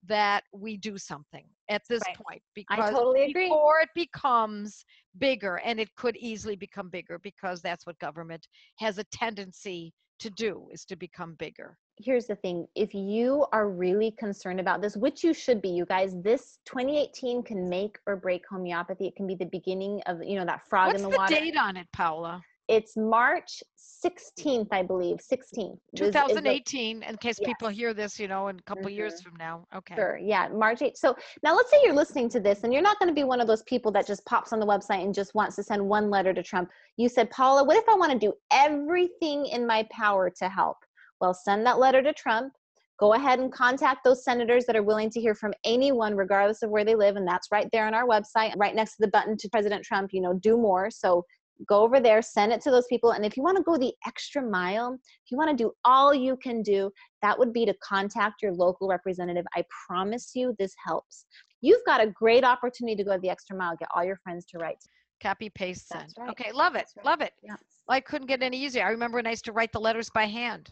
that 0.07 0.43
we 0.53 0.77
do 0.77 0.97
something 0.97 1.45
at 1.69 1.81
this 1.89 2.01
Right. 2.07 2.17
point 2.17 2.41
because 2.55 2.91
totally 2.91 3.23
agree. 3.23 3.45
before 3.45 3.79
it 3.81 3.89
becomes 3.95 4.85
bigger 5.17 5.59
and 5.65 5.79
it 5.79 5.93
could 5.95 6.15
easily 6.17 6.55
become 6.55 6.89
bigger 6.89 7.19
because 7.23 7.61
that's 7.61 7.85
what 7.85 7.97
government 7.99 8.47
has 8.77 8.99
a 8.99 9.03
tendency 9.05 9.93
to 10.19 10.29
do 10.29 10.67
is 10.71 10.85
to 10.85 10.95
become 10.95 11.35
bigger 11.35 11.77
here's 11.99 12.25
the 12.27 12.35
thing 12.35 12.67
if 12.75 12.93
you 12.93 13.45
are 13.51 13.69
really 13.69 14.11
concerned 14.11 14.59
about 14.59 14.81
this 14.81 14.95
which 14.95 15.23
you 15.23 15.33
should 15.33 15.61
be 15.61 15.69
you 15.69 15.85
guys 15.85 16.13
this 16.21 16.59
2018 16.65 17.43
can 17.43 17.67
make 17.69 17.97
or 18.05 18.15
break 18.15 18.43
homeopathy 18.49 19.07
it 19.07 19.15
can 19.15 19.25
be 19.27 19.35
the 19.35 19.45
beginning 19.45 20.01
of 20.05 20.21
you 20.23 20.37
know 20.37 20.45
that 20.45 20.61
frog 20.67 20.87
what's 20.87 21.01
in 21.01 21.03
the, 21.03 21.11
the, 21.11 21.17
water 21.17 21.35
date 21.35 21.57
on 21.57 21.75
it 21.75 21.87
paula 21.93 22.41
it's 22.67 22.95
march 22.97 23.63
16th 24.05 24.67
i 24.71 24.83
believe 24.83 25.17
16th 25.17 25.79
is- 25.93 26.01
is 26.01 26.13
the- 26.13 26.19
2018 26.19 27.01
in 27.03 27.17
case 27.17 27.39
people 27.39 27.67
hear 27.69 27.93
this 27.93 28.19
you 28.19 28.27
know 28.27 28.47
in 28.49 28.59
a 28.59 28.61
couple 28.63 28.89
years 28.89 29.13
Mhm. 29.19 29.23
from 29.23 29.35
now 29.37 29.65
okay 29.75 29.95
Sure. 29.95 30.17
Yeah. 30.17 30.49
March 30.49 30.81
8th. 30.81 30.97
So 30.97 31.15
now 31.43 31.55
let's 31.55 31.71
say 31.71 31.77
you're 31.83 31.93
listening 31.93 32.29
to 32.29 32.39
this 32.39 32.63
and 32.63 32.71
you're 32.73 32.81
not 32.83 32.99
going 32.99 33.07
to 33.09 33.15
be 33.15 33.23
one 33.23 33.41
of 33.41 33.47
those 33.47 33.63
people 33.63 33.91
that 33.93 34.05
just 34.05 34.23
pops 34.25 34.53
on 34.53 34.59
the 34.59 34.65
website 34.65 35.03
and 35.03 35.13
just 35.13 35.33
wants 35.33 35.55
to 35.55 35.63
send 35.63 35.81
one 35.87 36.09
letter 36.11 36.33
to 36.33 36.43
Trump. 36.43 36.69
You 36.97 37.09
said, 37.09 37.31
Paula, 37.31 37.63
what 37.63 37.77
if 37.77 37.87
I 37.89 37.95
want 37.95 38.11
to 38.11 38.19
do 38.19 38.33
everything 38.51 39.47
in 39.47 39.65
my 39.65 39.87
power 39.91 40.29
to 40.29 40.49
help? 40.49 40.77
Well, 41.21 41.33
send 41.33 41.65
that 41.65 41.79
letter 41.79 42.01
to 42.03 42.13
Trump. 42.13 42.53
Go 42.99 43.13
ahead 43.13 43.39
and 43.39 43.51
contact 43.51 44.03
those 44.03 44.23
senators 44.23 44.65
that 44.65 44.75
are 44.75 44.83
willing 44.83 45.09
to 45.11 45.21
hear 45.21 45.35
from 45.35 45.53
anyone, 45.63 46.15
regardless 46.15 46.63
of 46.63 46.71
where 46.71 46.83
they 46.83 46.95
live. 46.95 47.15
And 47.15 47.27
that's 47.27 47.49
right 47.51 47.69
there 47.71 47.85
on 47.85 47.93
our 47.93 48.07
website, 48.07 48.53
right 48.57 48.73
next 48.73 48.93
to 48.95 49.01
the 49.01 49.09
button 49.09 49.37
to 49.37 49.49
President 49.49 49.83
Trump, 49.83 50.09
you 50.13 50.21
know, 50.21 50.33
do 50.33 50.57
more. 50.57 50.89
So 50.89 51.23
go 51.67 51.81
over 51.81 51.99
there, 51.99 52.21
send 52.23 52.51
it 52.53 52.61
to 52.61 52.71
those 52.71 52.87
people. 52.87 53.11
And 53.11 53.23
if 53.23 53.37
you 53.37 53.43
want 53.43 53.57
to 53.57 53.63
go 53.63 53.77
the 53.77 53.93
extra 54.07 54.41
mile, 54.41 54.93
if 54.93 55.31
you 55.31 55.37
want 55.37 55.55
to 55.55 55.63
do 55.63 55.71
all 55.85 56.13
you 56.13 56.37
can 56.37 56.63
do, 56.63 56.91
that 57.21 57.37
would 57.37 57.53
be 57.53 57.65
to 57.65 57.73
contact 57.83 58.41
your 58.41 58.53
local 58.53 58.87
representative. 58.87 59.45
I 59.55 59.63
promise 59.87 60.31
you 60.33 60.55
this 60.57 60.73
helps. 60.85 61.25
You've 61.61 61.85
got 61.85 62.01
a 62.01 62.07
great 62.07 62.43
opportunity 62.43 62.95
to 62.95 63.03
go 63.03 63.17
the 63.19 63.29
extra 63.29 63.55
mile, 63.55 63.75
get 63.75 63.89
all 63.95 64.03
your 64.03 64.17
friends 64.23 64.45
to 64.51 64.57
write. 64.59 64.77
copy 65.21 65.49
paste 65.49 65.87
send 65.87 66.13
right. 66.19 66.29
okay 66.29 66.51
love 66.51 66.75
it 66.75 66.85
right. 66.95 67.05
love 67.05 67.21
it 67.21 67.33
Yeah. 67.41 67.55
i 67.89 67.99
couldn't 67.99 68.27
get 68.27 68.43
any 68.43 68.55
easier 68.55 68.85
i 68.85 68.91
remember 68.91 69.15
when 69.17 69.25
i 69.25 69.31
used 69.31 69.45
to 69.45 69.51
write 69.51 69.71
the 69.71 69.79
letters 69.79 70.11
by 70.11 70.25
hand 70.25 70.71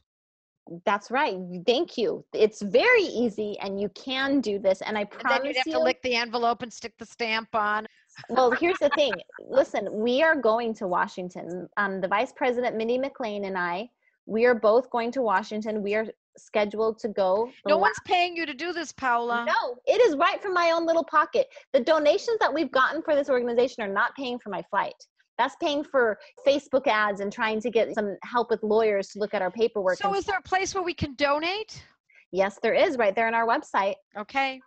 That's 0.85 1.11
right. 1.11 1.37
Thank 1.65 1.97
you. 1.97 2.25
It's 2.33 2.61
very 2.61 3.03
easy 3.03 3.57
and 3.59 3.79
you 3.79 3.89
can 3.89 4.41
do 4.41 4.57
this. 4.57 4.81
And 4.81 4.97
I 4.97 5.01
and 5.01 5.09
promise 5.11 5.37
then 5.39 5.45
you'd 5.45 5.57
have 5.57 5.67
you. 5.67 5.73
to 5.73 5.79
lick 5.79 6.01
the 6.01 6.15
envelope 6.15 6.63
and 6.63 6.73
stick 6.73 6.93
the 6.97 7.05
stamp 7.05 7.53
on 7.53 7.85
well, 8.29 8.51
here's 8.59 8.77
the 8.79 8.89
thing. 8.89 9.13
Listen, 9.47 9.87
we 9.91 10.23
are 10.23 10.35
going 10.35 10.73
to 10.75 10.87
Washington. 10.87 11.67
Um, 11.77 12.01
the 12.01 12.07
Vice 12.07 12.33
President, 12.33 12.75
Mindy 12.75 12.97
McLean, 12.97 13.45
and 13.45 13.57
I, 13.57 13.89
we 14.25 14.45
are 14.45 14.55
both 14.55 14.89
going 14.89 15.11
to 15.13 15.21
Washington. 15.21 15.83
We 15.83 15.95
are 15.95 16.05
scheduled 16.37 16.99
to 16.99 17.07
go. 17.07 17.49
no 17.65 17.77
one's 17.77 17.99
paying 18.03 18.35
you 18.35 18.45
to 18.45 18.53
do 18.53 18.73
this 18.73 18.91
paula 18.91 19.45
No, 19.47 19.77
it 19.85 20.01
is 20.01 20.17
right 20.17 20.41
from 20.41 20.53
my 20.53 20.71
own 20.71 20.85
little 20.85 21.03
pocket. 21.05 21.47
The 21.71 21.79
donations 21.79 22.37
that 22.41 22.53
we've 22.53 22.71
gotten 22.71 23.01
for 23.01 23.15
this 23.15 23.29
organization 23.29 23.83
are 23.83 23.93
not 23.93 24.13
paying 24.15 24.37
for 24.39 24.49
my 24.49 24.61
flight. 24.69 24.95
That's 25.37 25.55
paying 25.61 25.83
for 25.83 26.17
Facebook 26.47 26.87
ads 26.87 27.19
and 27.21 27.31
trying 27.31 27.59
to 27.61 27.69
get 27.69 27.93
some 27.93 28.17
help 28.23 28.49
with 28.49 28.63
lawyers 28.63 29.09
to 29.09 29.19
look 29.19 29.33
at 29.33 29.41
our 29.41 29.51
paperwork. 29.51 29.97
so 29.97 30.15
is 30.15 30.25
there 30.25 30.37
a 30.37 30.41
place 30.41 30.73
where 30.73 30.83
we 30.83 30.93
can 30.93 31.13
donate 31.15 31.83
yes, 32.31 32.59
there 32.61 32.73
is 32.73 32.97
right 32.97 33.15
there 33.15 33.27
on 33.27 33.33
our 33.33 33.47
website, 33.47 33.95
okay 34.17 34.61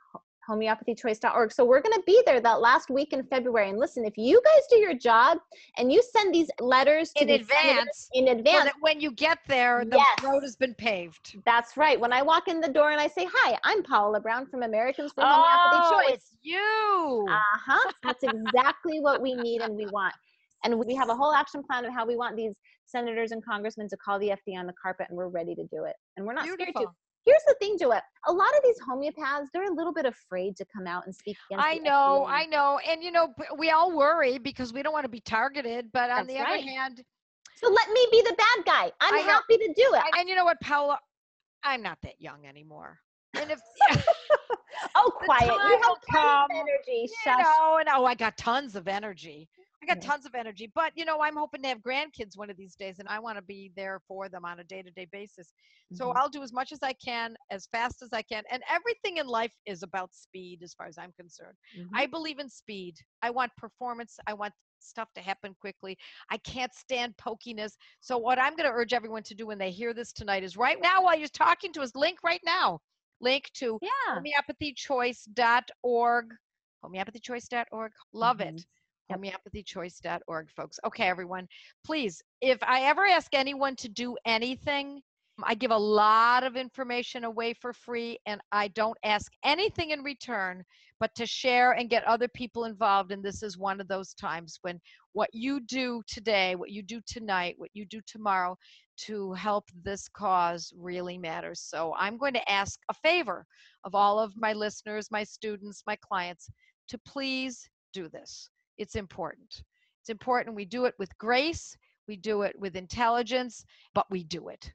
homeopathychoice.org. 0.48 1.52
So 1.52 1.64
we're 1.64 1.82
going 1.82 1.94
to 1.94 2.02
be 2.06 2.22
there 2.26 2.40
that 2.40 2.60
last 2.60 2.90
week 2.90 3.12
in 3.12 3.22
February. 3.24 3.68
And 3.70 3.78
listen, 3.78 4.04
if 4.04 4.16
you 4.16 4.40
guys 4.44 4.62
do 4.70 4.76
your 4.76 4.94
job 4.94 5.38
and 5.76 5.92
you 5.92 6.02
send 6.02 6.34
these 6.34 6.50
letters 6.58 7.12
to 7.14 7.22
in 7.22 7.30
advance 7.30 8.08
in 8.14 8.26
so 8.26 8.32
advance, 8.32 8.64
that 8.64 8.74
when 8.80 9.00
you 9.00 9.10
get 9.12 9.38
there 9.46 9.84
the 9.84 9.96
Yes. 9.96 10.24
road 10.24 10.42
has 10.42 10.56
been 10.56 10.74
paved 10.74 11.36
that's 11.44 11.76
right. 11.76 11.98
When 12.00 12.12
I 12.12 12.22
walk 12.22 12.48
in 12.48 12.60
the 12.60 12.68
door 12.68 12.90
and 12.90 13.00
I 13.00 13.08
say, 13.08 13.26
"Hi, 13.30 13.58
I'm 13.64 13.82
Paula 13.82 14.20
Brown 14.20 14.46
from 14.46 14.62
Americans 14.62 15.12
for 15.12 15.24
Homeopathy 15.24 15.94
Choice," 15.94 16.14
it's 16.14 16.36
you 16.42 17.26
Uh 17.28 17.58
huh. 17.66 17.92
That's 18.04 18.22
exactly 18.22 19.00
what 19.00 19.20
we 19.20 19.34
need 19.34 19.60
and 19.60 19.76
we 19.76 19.86
want. 19.86 20.14
And 20.64 20.78
we 20.78 20.94
have 20.94 21.08
a 21.08 21.14
whole 21.14 21.32
action 21.32 21.62
plan 21.62 21.84
of 21.84 21.92
how 21.92 22.06
we 22.06 22.16
want 22.16 22.36
these 22.36 22.52
senators 22.84 23.32
and 23.32 23.44
congressmen 23.44 23.88
to 23.88 23.96
call 23.96 24.18
the 24.18 24.28
FDA 24.28 24.58
on 24.58 24.66
the 24.66 24.72
carpet, 24.80 25.06
and 25.08 25.16
we're 25.16 25.28
ready 25.28 25.54
to 25.54 25.62
do 25.70 25.84
it. 25.84 25.94
And 26.16 26.26
we're 26.26 26.34
not 26.34 26.44
scared 26.46 26.74
to. 26.76 26.86
Here's 27.24 27.42
the 27.46 27.54
thing, 27.60 27.76
Joette. 27.78 28.00
A 28.26 28.32
lot 28.32 28.48
of 28.56 28.62
these 28.64 28.78
homeopaths, 28.88 29.48
they're 29.52 29.70
a 29.70 29.74
little 29.74 29.92
bit 29.92 30.06
afraid 30.06 30.56
to 30.56 30.64
come 30.74 30.86
out 30.86 31.04
and 31.04 31.14
speak 31.14 31.36
against. 31.50 31.66
I 31.66 31.76
know. 31.76 32.24
I 32.26 32.46
know. 32.46 32.80
And 32.88 33.02
you 33.02 33.10
know, 33.10 33.34
we 33.58 33.70
all 33.70 33.94
worry 33.94 34.38
because 34.38 34.72
we 34.72 34.82
don't 34.82 34.92
want 34.94 35.04
to 35.04 35.10
be 35.10 35.20
targeted. 35.20 35.90
But 35.92 36.10
on 36.10 36.26
That's 36.26 36.28
the 36.28 36.34
right. 36.40 36.60
other 36.60 36.70
hand, 36.70 37.02
So 37.56 37.70
let 37.70 37.90
me 37.90 38.06
be 38.10 38.22
the 38.22 38.34
bad 38.38 38.64
guy. 38.64 38.92
I'm 39.00 39.14
I 39.14 39.18
know. 39.18 39.24
happy 39.24 39.58
to 39.58 39.66
do 39.76 39.94
it. 39.94 40.02
and, 40.06 40.20
and 40.20 40.28
you 40.28 40.36
know 40.36 40.44
what, 40.44 40.58
Paula? 40.62 40.98
I'm 41.64 41.82
not 41.82 41.98
that 42.02 42.18
young 42.18 42.46
anymore. 42.46 42.98
And 43.36 43.50
if 43.50 43.60
oh, 44.94 45.12
quiet. 45.16 45.44
You 45.44 45.50
have 45.50 45.82
tons 45.82 45.98
of 46.08 46.14
come, 46.14 46.48
energy. 46.52 47.08
you 47.08 47.14
Shush. 47.24 47.42
know, 47.42 47.76
and 47.78 47.88
oh, 47.92 48.04
I 48.06 48.14
got 48.14 48.36
tons 48.36 48.74
of 48.74 48.88
energy. 48.88 49.48
I 49.82 49.86
got 49.86 50.02
tons 50.02 50.26
of 50.26 50.34
energy. 50.34 50.70
But 50.74 50.92
you 50.96 51.04
know, 51.04 51.20
I'm 51.20 51.36
hoping 51.36 51.62
to 51.62 51.68
have 51.68 51.78
grandkids 51.78 52.36
one 52.36 52.50
of 52.50 52.56
these 52.56 52.74
days, 52.74 52.98
and 52.98 53.08
I 53.08 53.18
want 53.18 53.36
to 53.36 53.42
be 53.42 53.72
there 53.76 54.00
for 54.06 54.28
them 54.28 54.44
on 54.44 54.60
a 54.60 54.64
day-to-day 54.64 55.06
basis. 55.12 55.52
So 55.92 56.06
Mhm. 56.06 56.16
I'll 56.16 56.28
do 56.28 56.42
as 56.42 56.52
much 56.52 56.72
as 56.72 56.82
I 56.82 56.92
can, 56.94 57.36
as 57.50 57.66
fast 57.68 58.02
as 58.02 58.12
I 58.12 58.22
can. 58.22 58.44
And 58.50 58.62
everything 58.68 59.18
in 59.18 59.26
life 59.26 59.54
is 59.66 59.82
about 59.82 60.14
speed, 60.14 60.62
as 60.62 60.74
far 60.74 60.86
as 60.86 60.98
I'm 60.98 61.12
concerned. 61.12 61.56
Mhm. 61.76 61.90
I 61.94 62.06
believe 62.06 62.38
in 62.38 62.48
speed. 62.48 62.96
I 63.22 63.30
want 63.30 63.54
performance. 63.56 64.18
I 64.26 64.34
want 64.34 64.54
stuff 64.80 65.12
to 65.14 65.20
happen 65.20 65.54
quickly. 65.60 65.96
I 66.30 66.38
can't 66.38 66.74
stand 66.74 67.16
pokiness. 67.16 67.76
So 68.00 68.18
what 68.18 68.38
I'm 68.38 68.56
going 68.56 68.68
to 68.68 68.74
urge 68.74 68.92
everyone 68.92 69.22
to 69.24 69.34
do 69.34 69.46
when 69.46 69.58
they 69.58 69.70
hear 69.70 69.92
this 69.92 70.12
tonight 70.12 70.44
is 70.44 70.56
right 70.56 70.80
now 70.80 71.02
while 71.02 71.18
you're 71.18 71.28
talking 71.28 71.72
to 71.72 71.82
us, 71.82 71.94
link 71.94 72.22
right 72.22 72.40
now. 72.44 72.80
Link 73.20 73.50
to 73.54 73.78
yeah. 73.82 74.16
homeopathychoice.org. 74.16 76.34
Homeopathychoice.org. 76.84 77.92
Love 78.12 78.40
it. 78.40 78.64
Yep. 79.10 79.20
homeopathychoice.org, 79.20 80.50
folks. 80.50 80.78
Okay, 80.86 81.08
everyone, 81.08 81.46
please, 81.84 82.22
if 82.40 82.58
I 82.62 82.82
ever 82.82 83.06
ask 83.06 83.34
anyone 83.34 83.76
to 83.76 83.88
do 83.88 84.16
anything, 84.26 85.00
I 85.44 85.54
give 85.54 85.70
a 85.70 85.78
lot 85.78 86.42
of 86.42 86.56
information 86.56 87.24
away 87.24 87.54
for 87.54 87.72
free 87.72 88.18
and 88.26 88.40
I 88.50 88.68
don't 88.68 88.98
ask 89.04 89.32
anything 89.44 89.90
in 89.90 90.02
return 90.02 90.64
but 91.00 91.14
to 91.14 91.26
share 91.26 91.72
and 91.72 91.88
get 91.88 92.02
other 92.04 92.26
people 92.26 92.64
involved. 92.64 93.12
And 93.12 93.22
this 93.22 93.44
is 93.44 93.56
one 93.56 93.80
of 93.80 93.86
those 93.86 94.14
times 94.14 94.58
when 94.62 94.80
what 95.12 95.30
you 95.32 95.60
do 95.60 96.02
today, 96.08 96.56
what 96.56 96.70
you 96.70 96.82
do 96.82 97.00
tonight, 97.06 97.54
what 97.56 97.70
you 97.72 97.86
do 97.86 98.00
tomorrow 98.06 98.56
to 99.06 99.32
help 99.34 99.64
this 99.84 100.08
cause 100.08 100.72
really 100.76 101.16
matters. 101.16 101.60
So 101.60 101.94
I'm 101.96 102.18
going 102.18 102.34
to 102.34 102.50
ask 102.50 102.80
a 102.90 102.94
favor 102.94 103.46
of 103.84 103.94
all 103.94 104.18
of 104.18 104.36
my 104.36 104.52
listeners, 104.52 105.08
my 105.12 105.22
students, 105.22 105.84
my 105.86 105.96
clients 106.02 106.50
to 106.88 106.98
please 107.06 107.68
do 107.92 108.08
this. 108.08 108.50
It's 108.78 108.96
important. 108.96 109.62
It's 110.00 110.08
important 110.08 110.56
we 110.56 110.64
do 110.64 110.84
it 110.86 110.94
with 110.98 111.16
grace, 111.18 111.76
we 112.06 112.16
do 112.16 112.42
it 112.42 112.58
with 112.58 112.76
intelligence, 112.76 113.64
but 113.94 114.06
we 114.10 114.24
do 114.24 114.48
it. 114.48 114.72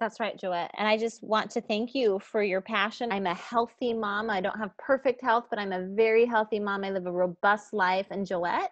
That's 0.00 0.18
right, 0.18 0.36
Joette. 0.36 0.70
And 0.78 0.88
I 0.88 0.96
just 0.96 1.22
want 1.22 1.50
to 1.52 1.60
thank 1.60 1.94
you 1.94 2.18
for 2.18 2.42
your 2.42 2.60
passion. 2.60 3.12
I'm 3.12 3.26
a 3.26 3.34
healthy 3.34 3.92
mom. 3.92 4.30
I 4.30 4.40
don't 4.40 4.58
have 4.58 4.76
perfect 4.76 5.22
health, 5.22 5.44
but 5.48 5.60
I'm 5.60 5.72
a 5.72 5.86
very 5.94 6.24
healthy 6.24 6.58
mom. 6.58 6.82
I 6.82 6.90
live 6.90 7.06
a 7.06 7.12
robust 7.12 7.72
life. 7.72 8.06
And 8.10 8.26
Joette, 8.26 8.70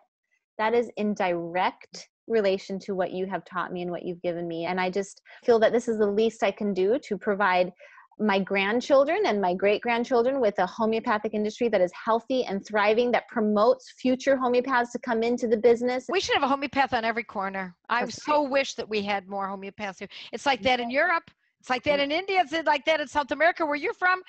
that 0.59 0.75
is 0.75 0.91
in 0.97 1.15
direct 1.15 2.09
relation 2.27 2.81
to 2.81 2.95
what 2.95 3.13
you 3.13 3.27
have 3.27 3.45
taught 3.45 3.73
me 3.73 3.83
and 3.83 3.93
what 3.93 4.05
you've 4.05 4.23
given 4.23 4.49
me. 4.49 4.65
And 4.65 4.81
I 4.81 4.91
just 4.91 5.23
feel 5.45 5.61
that 5.61 5.73
this 5.73 5.87
is 5.87 5.99
the 5.99 6.11
least 6.11 6.43
I 6.43 6.51
can 6.51 6.75
do 6.75 6.99
to 6.99 7.17
provide 7.17 7.73
my 8.21 8.39
grandchildren 8.39 9.23
and 9.27 9.41
my 9.41 9.55
great 9.55 9.81
grandchildren 9.81 10.41
with 10.41 10.59
a 10.59 10.67
homeopathic 10.67 11.33
industry 11.33 11.69
that 11.69 11.81
is 11.81 11.91
healthy 11.93 12.45
and 12.45 12.65
thriving 12.67 13.11
that 13.13 13.27
promotes 13.29 13.93
future 13.93 14.37
homeopaths 14.37 14.93
to 14.93 14.99
come 14.99 15.23
into 15.23 15.49
the 15.49 15.57
business. 15.57 16.07
We 16.11 16.21
should 16.21 16.35
have 16.35 16.43
a 16.43 16.49
homeopath 16.49 16.93
on 16.93 17.05
every 17.05 17.25
corner. 17.25 17.75
I 17.89 18.01
That's 18.01 18.23
so 18.23 18.43
wish 18.43 18.75
that 18.75 18.89
we 18.89 19.03
had 19.03 19.27
more 19.29 19.49
homeopaths 19.49 19.99
here. 19.99 20.09
It's 20.33 20.47
like 20.47 20.63
that 20.63 20.81
in 20.81 20.91
europe. 20.91 21.31
It's 21.61 21.71
like 21.71 21.83
that 21.85 22.01
in 22.01 22.11
india. 22.13 22.43
It's 22.43 22.67
like 22.67 22.85
that 22.85 23.01
in 23.01 23.09
south 23.09 23.31
america 23.33 23.65
where 23.65 23.77
you're 23.77 23.95
from. 23.95 24.23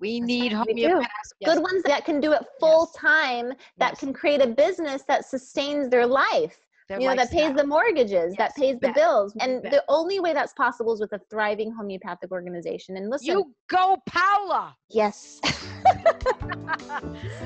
We 0.00 0.20
need 0.20 0.52
right, 0.52 0.66
we 0.66 0.74
do. 0.74 0.88
homeopaths. 0.88 1.32
Yes. 1.40 1.54
good 1.54 1.62
ones 1.62 1.82
that 1.84 2.04
can 2.04 2.20
do 2.20 2.32
it 2.32 2.42
full 2.60 2.86
time 2.96 3.52
that 3.78 3.90
Yes. 3.90 4.00
can 4.00 4.12
create 4.12 4.40
a 4.40 4.46
business 4.46 5.02
that 5.08 5.24
sustains 5.26 5.88
their 5.90 6.06
life 6.06 6.58
Their 6.88 7.00
you 7.00 7.06
know 7.06 7.16
that 7.16 7.30
pays 7.30 7.54
the 7.54 7.66
mortgages 7.66 8.34
that 8.36 8.56
pays 8.56 8.76
the 8.80 8.88
bet. 8.88 8.94
bills 8.94 9.34
and 9.40 9.62
bet. 9.62 9.72
the 9.72 9.84
only 9.90 10.20
way 10.20 10.32
that's 10.32 10.54
possible 10.54 10.94
is 10.94 11.00
with 11.00 11.12
a 11.12 11.20
thriving 11.28 11.70
homeopathic 11.70 12.32
organization 12.32 12.96
and 12.96 13.10
listen 13.10 13.26
you 13.26 13.54
go 13.68 13.98
paula 14.06 14.74
yes. 14.88 15.38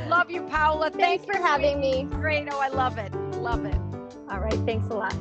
Love 0.07 0.31
you 0.31 0.43
paula 0.43 0.91
thanks 0.91 1.25
Thank 1.25 1.37
for 1.37 1.43
having 1.45 1.81
me. 1.81 2.05
Great. 2.05 2.49
Oh 2.53 2.61
i 2.61 2.69
love 2.69 2.99
it. 2.99 3.13
Love 3.39 3.65
it. 3.65 3.77
All 4.31 4.39
right 4.39 4.61
thanks 4.65 4.87
a 4.91 4.95
lot. 4.95 5.13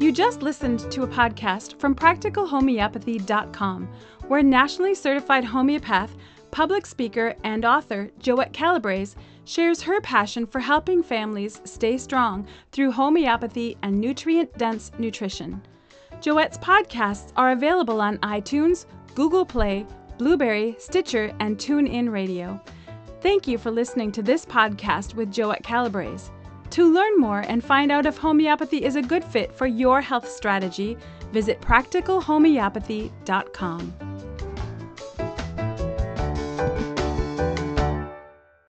You 0.00 0.10
just 0.10 0.40
listened 0.40 0.90
to 0.90 1.02
a 1.02 1.06
podcast 1.06 1.78
from 1.78 1.94
practicalhomeopathy.com, 1.94 3.88
where 4.28 4.42
nationally 4.42 4.94
certified 4.94 5.44
homeopath, 5.44 6.16
public 6.50 6.86
speaker, 6.86 7.34
and 7.44 7.66
author 7.66 8.10
Joette 8.20 8.54
Calabrese 8.54 9.16
shares 9.46 9.80
her 9.80 10.02
passion 10.02 10.46
for 10.46 10.60
helping 10.60 11.02
families 11.02 11.62
stay 11.64 11.96
strong 11.96 12.46
through 12.72 12.92
homeopathy 12.92 13.78
and 13.82 13.98
nutrient 13.98 14.52
dense 14.58 14.92
nutrition. 14.98 15.62
Joette's 16.20 16.58
podcasts 16.58 17.32
are 17.36 17.52
available 17.52 18.02
on 18.02 18.18
iTunes, 18.18 18.84
Google 19.14 19.46
Play, 19.46 19.86
Blubrry, 20.18 20.76
Stitcher, 20.78 21.34
and 21.40 21.56
TuneIn 21.56 22.12
Radio. 22.12 22.60
Thank 23.20 23.48
you 23.48 23.58
for 23.58 23.70
listening 23.70 24.12
to 24.12 24.22
this 24.22 24.44
podcast 24.44 25.14
with 25.14 25.32
Joette 25.32 25.62
Calabrese. 25.62 26.30
To 26.70 26.92
learn 26.92 27.18
more 27.18 27.40
and 27.40 27.64
find 27.64 27.92
out 27.92 28.06
if 28.06 28.16
homeopathy 28.16 28.82
is 28.84 28.96
a 28.96 29.02
good 29.02 29.24
fit 29.24 29.54
for 29.54 29.66
your 29.66 30.00
health 30.00 30.28
strategy, 30.28 30.96
visit 31.32 31.60
practicalhomeopathy.com. 31.60 34.15